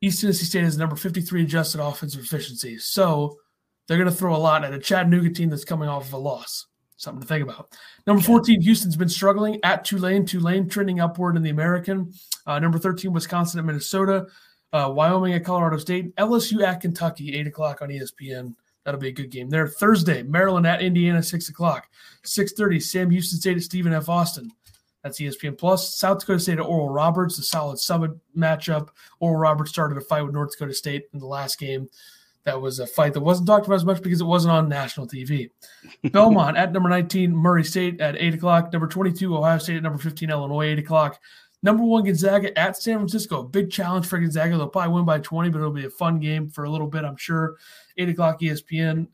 East 0.02 0.20
Tennessee 0.20 0.44
State 0.44 0.64
is 0.64 0.76
number 0.76 0.96
53 0.96 1.44
adjusted 1.44 1.80
offensive 1.80 2.22
efficiency. 2.22 2.76
So 2.78 3.38
they're 3.86 3.96
going 3.98 4.10
to 4.10 4.14
throw 4.14 4.34
a 4.34 4.36
lot 4.36 4.64
at 4.64 4.74
a 4.74 4.78
Chattanooga 4.78 5.30
team 5.30 5.48
that's 5.48 5.64
coming 5.64 5.88
off 5.88 6.08
of 6.08 6.12
a 6.12 6.18
loss. 6.18 6.66
Something 6.96 7.22
to 7.22 7.26
think 7.26 7.42
about. 7.42 7.72
Number 8.06 8.22
14, 8.22 8.60
Houston's 8.60 8.96
been 8.96 9.08
struggling 9.08 9.58
at 9.64 9.84
Tulane. 9.84 10.26
Tulane 10.26 10.68
trending 10.68 11.00
upward 11.00 11.36
in 11.36 11.42
the 11.42 11.50
American. 11.50 12.12
Uh, 12.46 12.58
number 12.58 12.78
13, 12.78 13.12
Wisconsin 13.12 13.60
at 13.60 13.64
Minnesota. 13.64 14.26
Uh, 14.72 14.90
Wyoming 14.92 15.34
at 15.34 15.44
Colorado 15.44 15.78
State. 15.78 16.14
LSU 16.16 16.62
at 16.62 16.80
Kentucky, 16.80 17.34
8 17.38 17.46
o'clock 17.46 17.82
on 17.82 17.88
ESPN. 17.88 18.54
That'll 18.84 19.00
be 19.00 19.08
a 19.08 19.12
good 19.12 19.30
game 19.30 19.50
there. 19.50 19.68
Thursday, 19.68 20.22
Maryland 20.24 20.66
at 20.66 20.82
Indiana, 20.82 21.22
6 21.22 21.48
o'clock. 21.48 21.88
6.30, 22.24 22.82
Sam 22.82 23.10
Houston 23.10 23.38
State 23.38 23.56
at 23.56 23.62
Stephen 23.62 23.92
F. 23.92 24.08
Austin. 24.08 24.50
That's 25.02 25.20
ESPN 25.20 25.58
Plus. 25.58 25.96
South 25.96 26.20
Dakota 26.20 26.38
State 26.38 26.58
at 26.58 26.64
Oral 26.64 26.88
Roberts, 26.88 27.38
a 27.38 27.42
solid 27.42 27.78
summit 27.78 28.12
matchup. 28.36 28.88
Oral 29.20 29.38
Roberts 29.38 29.70
started 29.70 29.98
a 29.98 30.00
fight 30.00 30.22
with 30.22 30.32
North 30.32 30.52
Dakota 30.52 30.74
State 30.74 31.06
in 31.12 31.18
the 31.18 31.26
last 31.26 31.58
game. 31.58 31.88
That 32.44 32.60
was 32.60 32.80
a 32.80 32.86
fight 32.86 33.14
that 33.14 33.20
wasn't 33.20 33.46
talked 33.46 33.66
about 33.66 33.76
as 33.76 33.84
much 33.84 34.02
because 34.02 34.20
it 34.20 34.24
wasn't 34.24 34.52
on 34.52 34.68
national 34.68 35.06
TV. 35.06 35.50
Belmont 36.12 36.56
at 36.56 36.72
number 36.72 36.88
19, 36.88 37.34
Murray 37.34 37.64
State 37.64 38.00
at 38.00 38.16
8 38.16 38.34
o'clock. 38.34 38.72
Number 38.72 38.88
22, 38.88 39.36
Ohio 39.36 39.58
State 39.58 39.76
at 39.76 39.82
number 39.82 39.98
15, 39.98 40.30
Illinois, 40.30 40.66
8 40.66 40.78
o'clock. 40.80 41.20
Number 41.64 41.84
one, 41.84 42.04
Gonzaga 42.04 42.56
at 42.58 42.76
San 42.76 42.96
Francisco. 42.96 43.44
Big 43.44 43.70
challenge 43.70 44.06
for 44.06 44.18
Gonzaga. 44.18 44.56
They'll 44.56 44.66
probably 44.66 44.94
win 44.94 45.04
by 45.04 45.20
20, 45.20 45.50
but 45.50 45.58
it'll 45.58 45.70
be 45.70 45.84
a 45.84 45.90
fun 45.90 46.18
game 46.18 46.48
for 46.50 46.64
a 46.64 46.70
little 46.70 46.88
bit, 46.88 47.04
I'm 47.04 47.16
sure. 47.16 47.56
8 47.96 48.08
o'clock 48.08 48.40
ESPN. 48.40 49.06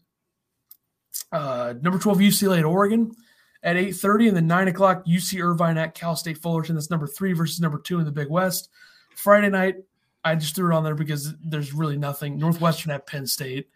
Uh, 1.31 1.75
number 1.83 1.99
12, 1.99 2.19
UCLA 2.19 2.61
at 2.61 2.65
Oregon 2.65 3.15
at 3.63 3.77
8.30. 3.77 4.29
And 4.29 4.37
then 4.37 4.47
9 4.47 4.69
o'clock, 4.69 5.05
UC 5.07 5.43
Irvine 5.43 5.79
at 5.79 5.95
Cal 5.95 6.17
State 6.17 6.39
Fullerton. 6.39 6.75
That's 6.75 6.91
number 6.91 7.07
three 7.07 7.33
versus 7.33 7.61
number 7.61 7.79
two 7.79 7.99
in 7.99 8.05
the 8.05 8.13
Big 8.13 8.29
West. 8.29 8.71
Friday 9.17 9.51
night, 9.51 9.77
I 10.25 10.35
just 10.35 10.55
threw 10.55 10.73
it 10.73 10.77
on 10.77 10.85
there 10.85 10.95
because 10.95 11.35
there's 11.43 11.73
really 11.73 11.97
nothing. 11.97 12.39
Northwestern 12.39 12.93
at 12.93 13.07
Penn 13.07 13.27
State. 13.27 13.69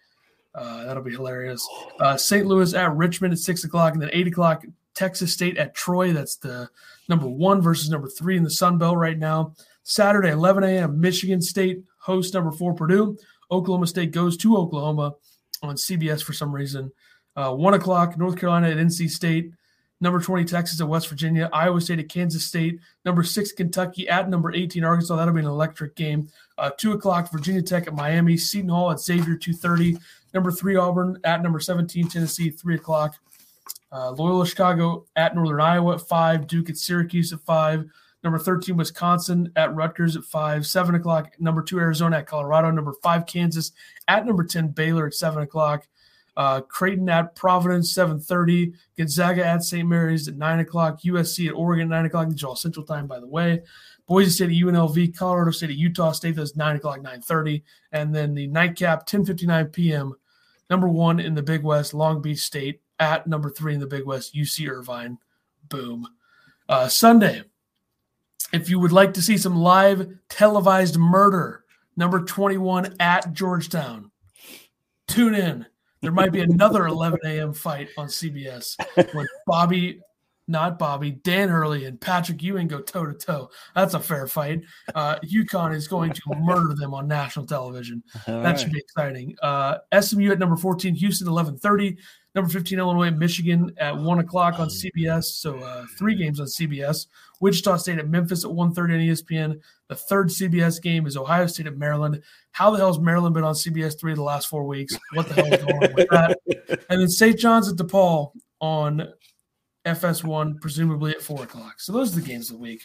Uh, 0.54 0.84
that'll 0.84 1.02
be 1.02 1.12
hilarious. 1.12 1.66
Uh, 1.98 2.16
St. 2.16 2.46
Louis 2.46 2.74
at 2.74 2.94
Richmond 2.94 3.32
at 3.32 3.38
6 3.38 3.64
o'clock. 3.64 3.94
And 3.94 4.02
then 4.02 4.10
8 4.12 4.28
o'clock, 4.28 4.64
Texas 4.94 5.32
State 5.32 5.56
at 5.56 5.74
Troy. 5.74 6.12
That's 6.12 6.36
the 6.36 6.68
number 7.08 7.26
one 7.26 7.60
versus 7.60 7.88
number 7.88 8.08
three 8.08 8.36
in 8.36 8.44
the 8.44 8.50
Sun 8.50 8.78
Belt 8.78 8.96
right 8.96 9.18
now. 9.18 9.54
Saturday, 9.84 10.30
11 10.30 10.64
a.m., 10.64 11.00
Michigan 11.00 11.40
State 11.40 11.82
hosts 11.98 12.34
number 12.34 12.52
four 12.52 12.74
Purdue. 12.74 13.16
Oklahoma 13.50 13.86
State 13.86 14.12
goes 14.12 14.36
to 14.38 14.56
Oklahoma 14.56 15.14
on 15.62 15.76
CBS 15.76 16.22
for 16.22 16.32
some 16.32 16.52
reason. 16.52 16.92
Uh, 17.34 17.52
1 17.54 17.74
o'clock, 17.74 18.18
North 18.18 18.36
Carolina 18.36 18.68
at 18.70 18.76
NC 18.76 19.10
State. 19.10 19.52
Number 20.02 20.20
20, 20.20 20.46
Texas 20.46 20.80
at 20.80 20.88
West 20.88 21.08
Virginia. 21.08 21.48
Iowa 21.52 21.80
State 21.80 22.00
at 22.00 22.08
Kansas 22.08 22.44
State. 22.44 22.80
Number 23.04 23.22
6, 23.22 23.52
Kentucky 23.52 24.08
at 24.08 24.28
number 24.28 24.52
18, 24.52 24.82
Arkansas. 24.82 25.14
That'll 25.14 25.32
be 25.32 25.38
an 25.38 25.46
electric 25.46 25.94
game. 25.94 26.28
Uh, 26.58 26.70
2 26.76 26.94
o'clock, 26.94 27.30
Virginia 27.30 27.62
Tech 27.62 27.86
at 27.86 27.94
Miami. 27.94 28.36
Seton 28.36 28.68
Hall 28.68 28.90
at 28.90 28.98
Xavier, 28.98 29.36
2.30. 29.36 30.00
Number 30.34 30.50
3, 30.50 30.74
Auburn 30.74 31.20
at 31.22 31.40
number 31.40 31.60
17, 31.60 32.08
Tennessee, 32.08 32.50
3 32.50 32.74
o'clock. 32.74 33.14
Uh, 33.92 34.10
Loyola 34.10 34.44
Chicago 34.44 35.06
at 35.14 35.36
Northern 35.36 35.60
Iowa 35.60 35.94
at 35.94 36.00
5. 36.00 36.48
Duke 36.48 36.70
at 36.70 36.76
Syracuse 36.76 37.32
at 37.32 37.40
5. 37.42 37.88
Number 38.24 38.40
13, 38.40 38.76
Wisconsin 38.76 39.52
at 39.54 39.72
Rutgers 39.72 40.16
at 40.16 40.24
5. 40.24 40.66
7 40.66 40.96
o'clock. 40.96 41.30
Number 41.38 41.62
2, 41.62 41.78
Arizona 41.78 42.18
at 42.18 42.26
Colorado. 42.26 42.72
Number 42.72 42.94
5, 43.04 43.24
Kansas 43.26 43.70
at 44.08 44.26
number 44.26 44.42
10, 44.42 44.70
Baylor 44.70 45.06
at 45.06 45.14
7 45.14 45.44
o'clock. 45.44 45.86
Uh, 46.36 46.62
Creighton 46.62 47.08
at 47.08 47.34
Providence, 47.34 47.92
7.30. 47.94 48.74
Gonzaga 48.96 49.44
at 49.44 49.62
St. 49.62 49.86
Mary's 49.86 50.28
at 50.28 50.36
9 50.36 50.60
o'clock. 50.60 51.02
USC 51.02 51.48
at 51.48 51.54
Oregon, 51.54 51.88
9 51.88 52.06
o'clock. 52.06 52.28
Are 52.28 52.46
all 52.46 52.56
Central 52.56 52.86
Time, 52.86 53.06
by 53.06 53.20
the 53.20 53.26
way. 53.26 53.62
Boise 54.06 54.30
State 54.30 54.50
at 54.50 54.56
UNLV. 54.56 55.16
Colorado 55.16 55.50
State 55.50 55.70
at 55.70 55.76
Utah 55.76 56.12
State. 56.12 56.36
That's 56.36 56.56
9 56.56 56.76
o'clock, 56.76 57.00
9.30. 57.00 57.62
And 57.92 58.14
then 58.14 58.34
the 58.34 58.46
nightcap, 58.46 59.06
10.59 59.06 59.72
p.m. 59.72 60.14
Number 60.70 60.88
one 60.88 61.20
in 61.20 61.34
the 61.34 61.42
Big 61.42 61.62
West, 61.62 61.92
Long 61.92 62.22
Beach 62.22 62.38
State. 62.38 62.80
At 62.98 63.26
number 63.26 63.50
three 63.50 63.74
in 63.74 63.80
the 63.80 63.86
Big 63.86 64.06
West, 64.06 64.34
UC 64.34 64.70
Irvine. 64.70 65.18
Boom. 65.68 66.06
Uh, 66.68 66.88
Sunday, 66.88 67.42
if 68.52 68.70
you 68.70 68.78
would 68.78 68.92
like 68.92 69.12
to 69.14 69.22
see 69.22 69.36
some 69.36 69.56
live 69.56 70.08
televised 70.28 70.96
murder, 70.96 71.64
number 71.96 72.20
21 72.24 72.94
at 73.00 73.32
Georgetown, 73.32 74.10
tune 75.08 75.34
in. 75.34 75.66
There 76.02 76.12
might 76.12 76.32
be 76.32 76.40
another 76.40 76.86
11 76.88 77.20
a.m. 77.24 77.54
fight 77.54 77.88
on 77.96 78.08
CBS 78.08 78.76
when 79.14 79.26
Bobby, 79.46 80.00
not 80.52 80.78
Bobby, 80.78 81.10
Dan 81.10 81.48
Hurley 81.48 81.86
and 81.86 82.00
Patrick 82.00 82.40
Ewing 82.42 82.68
go 82.68 82.80
toe 82.80 83.06
to 83.06 83.14
toe. 83.14 83.50
That's 83.74 83.94
a 83.94 84.00
fair 84.00 84.28
fight. 84.28 84.62
Uh, 84.94 85.18
UConn 85.24 85.74
is 85.74 85.88
going 85.88 86.12
to 86.12 86.22
murder 86.38 86.74
them 86.74 86.94
on 86.94 87.08
national 87.08 87.46
television. 87.46 88.04
That 88.26 88.60
should 88.60 88.70
be 88.70 88.78
exciting. 88.78 89.34
Uh, 89.42 89.78
SMU 90.00 90.30
at 90.30 90.38
number 90.38 90.56
14, 90.56 90.94
Houston 90.94 91.26
11:30. 91.26 91.96
Number 92.34 92.50
15, 92.50 92.78
Illinois, 92.78 93.10
Michigan 93.10 93.74
at 93.76 93.94
one 93.94 94.18
o'clock 94.18 94.58
on 94.58 94.68
CBS. 94.68 95.24
So 95.24 95.58
uh, 95.58 95.84
three 95.98 96.14
games 96.14 96.40
on 96.40 96.46
CBS. 96.46 97.06
Wichita 97.40 97.76
State 97.76 97.98
at 97.98 98.08
Memphis 98.08 98.44
at 98.44 98.50
1:30 98.50 98.78
on 98.78 98.88
ESPN. 98.88 99.60
The 99.88 99.96
third 99.96 100.28
CBS 100.28 100.80
game 100.80 101.06
is 101.06 101.16
Ohio 101.16 101.46
State 101.46 101.66
at 101.66 101.76
Maryland. 101.76 102.22
How 102.52 102.70
the 102.70 102.78
hell 102.78 102.86
has 102.86 102.98
Maryland 102.98 103.34
been 103.34 103.44
on 103.44 103.54
CBS 103.54 103.98
three 103.98 104.14
the 104.14 104.22
last 104.22 104.48
four 104.48 104.64
weeks? 104.64 104.96
What 105.12 105.28
the 105.28 105.34
hell 105.34 105.52
is 105.52 105.62
going 105.62 105.84
on 105.84 105.94
with 105.94 106.08
that? 106.10 106.38
And 106.88 107.00
then 107.00 107.08
St. 107.08 107.38
John's 107.38 107.70
at 107.70 107.76
DePaul 107.76 108.32
on 108.60 109.08
FS1, 109.84 110.60
presumably 110.60 111.12
at 111.12 111.22
four 111.22 111.42
o'clock. 111.42 111.80
So 111.80 111.92
those 111.92 112.16
are 112.16 112.20
the 112.20 112.26
games 112.26 112.50
of 112.50 112.56
the 112.56 112.62
week. 112.62 112.82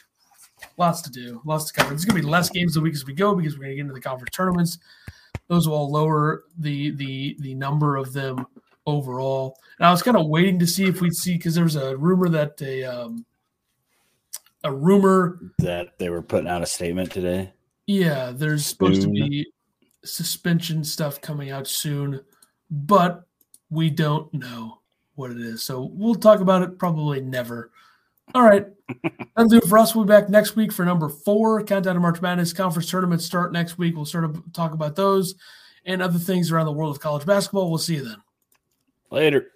Lots 0.77 1.01
to 1.01 1.11
do, 1.11 1.41
lots 1.45 1.65
to 1.65 1.73
cover. 1.73 1.89
There's 1.89 2.05
going 2.05 2.19
to 2.19 2.25
be 2.25 2.29
less 2.29 2.49
games 2.49 2.75
of 2.75 2.81
the 2.81 2.85
week 2.85 2.95
as 2.95 3.05
we 3.05 3.13
go 3.13 3.35
because 3.35 3.53
we're 3.53 3.65
going 3.65 3.71
to 3.71 3.75
get 3.75 3.81
into 3.81 3.93
the 3.93 4.01
conference 4.01 4.35
tournaments. 4.35 4.79
Those 5.47 5.67
will 5.67 5.75
all 5.75 5.91
lower 5.91 6.45
the 6.57 6.91
the 6.91 7.37
the 7.39 7.53
number 7.53 7.95
of 7.95 8.11
them 8.13 8.47
overall. 8.87 9.59
And 9.77 9.85
I 9.87 9.91
was 9.91 10.01
kind 10.01 10.17
of 10.17 10.27
waiting 10.27 10.57
to 10.59 10.67
see 10.67 10.85
if 10.85 10.99
we'd 10.99 11.13
see 11.13 11.37
because 11.37 11.53
there's 11.53 11.75
a 11.75 11.95
rumor 11.95 12.27
that 12.29 12.59
a 12.61 12.83
um, 12.83 13.25
a 14.63 14.73
rumor 14.73 15.39
that 15.59 15.99
they 15.99 16.09
were 16.09 16.23
putting 16.23 16.49
out 16.49 16.63
a 16.63 16.65
statement 16.65 17.11
today. 17.11 17.53
yeah, 17.85 18.31
there's 18.33 18.65
supposed 18.65 19.03
to 19.03 19.09
be 19.09 19.45
suspension 20.03 20.83
stuff 20.83 21.21
coming 21.21 21.51
out 21.51 21.67
soon, 21.67 22.21
but 22.71 23.23
we 23.69 23.89
don't 23.91 24.33
know 24.33 24.79
what 25.17 25.31
it 25.31 25.37
is. 25.37 25.63
So 25.63 25.89
we'll 25.93 26.15
talk 26.15 26.39
about 26.39 26.61
it 26.61 26.79
probably 26.79 27.21
never. 27.21 27.71
All 28.33 28.43
right. 28.43 28.65
That'll 29.35 29.49
do 29.49 29.57
it 29.57 29.65
for 29.65 29.77
us. 29.77 29.95
We'll 29.95 30.05
be 30.05 30.09
back 30.09 30.29
next 30.29 30.55
week 30.55 30.71
for 30.71 30.85
number 30.85 31.09
four. 31.09 31.63
Countdown 31.63 31.95
to 31.95 31.99
March 31.99 32.21
Madness. 32.21 32.53
Conference 32.53 32.89
tournaments 32.89 33.25
start 33.25 33.51
next 33.51 33.77
week. 33.77 33.95
We'll 33.95 34.05
sort 34.05 34.25
of 34.25 34.41
talk 34.53 34.73
about 34.73 34.95
those 34.95 35.35
and 35.85 36.01
other 36.01 36.19
things 36.19 36.51
around 36.51 36.65
the 36.65 36.71
world 36.71 36.95
of 36.95 37.01
college 37.01 37.25
basketball. 37.25 37.69
We'll 37.69 37.77
see 37.77 37.95
you 37.95 38.05
then. 38.05 38.21
Later. 39.09 39.51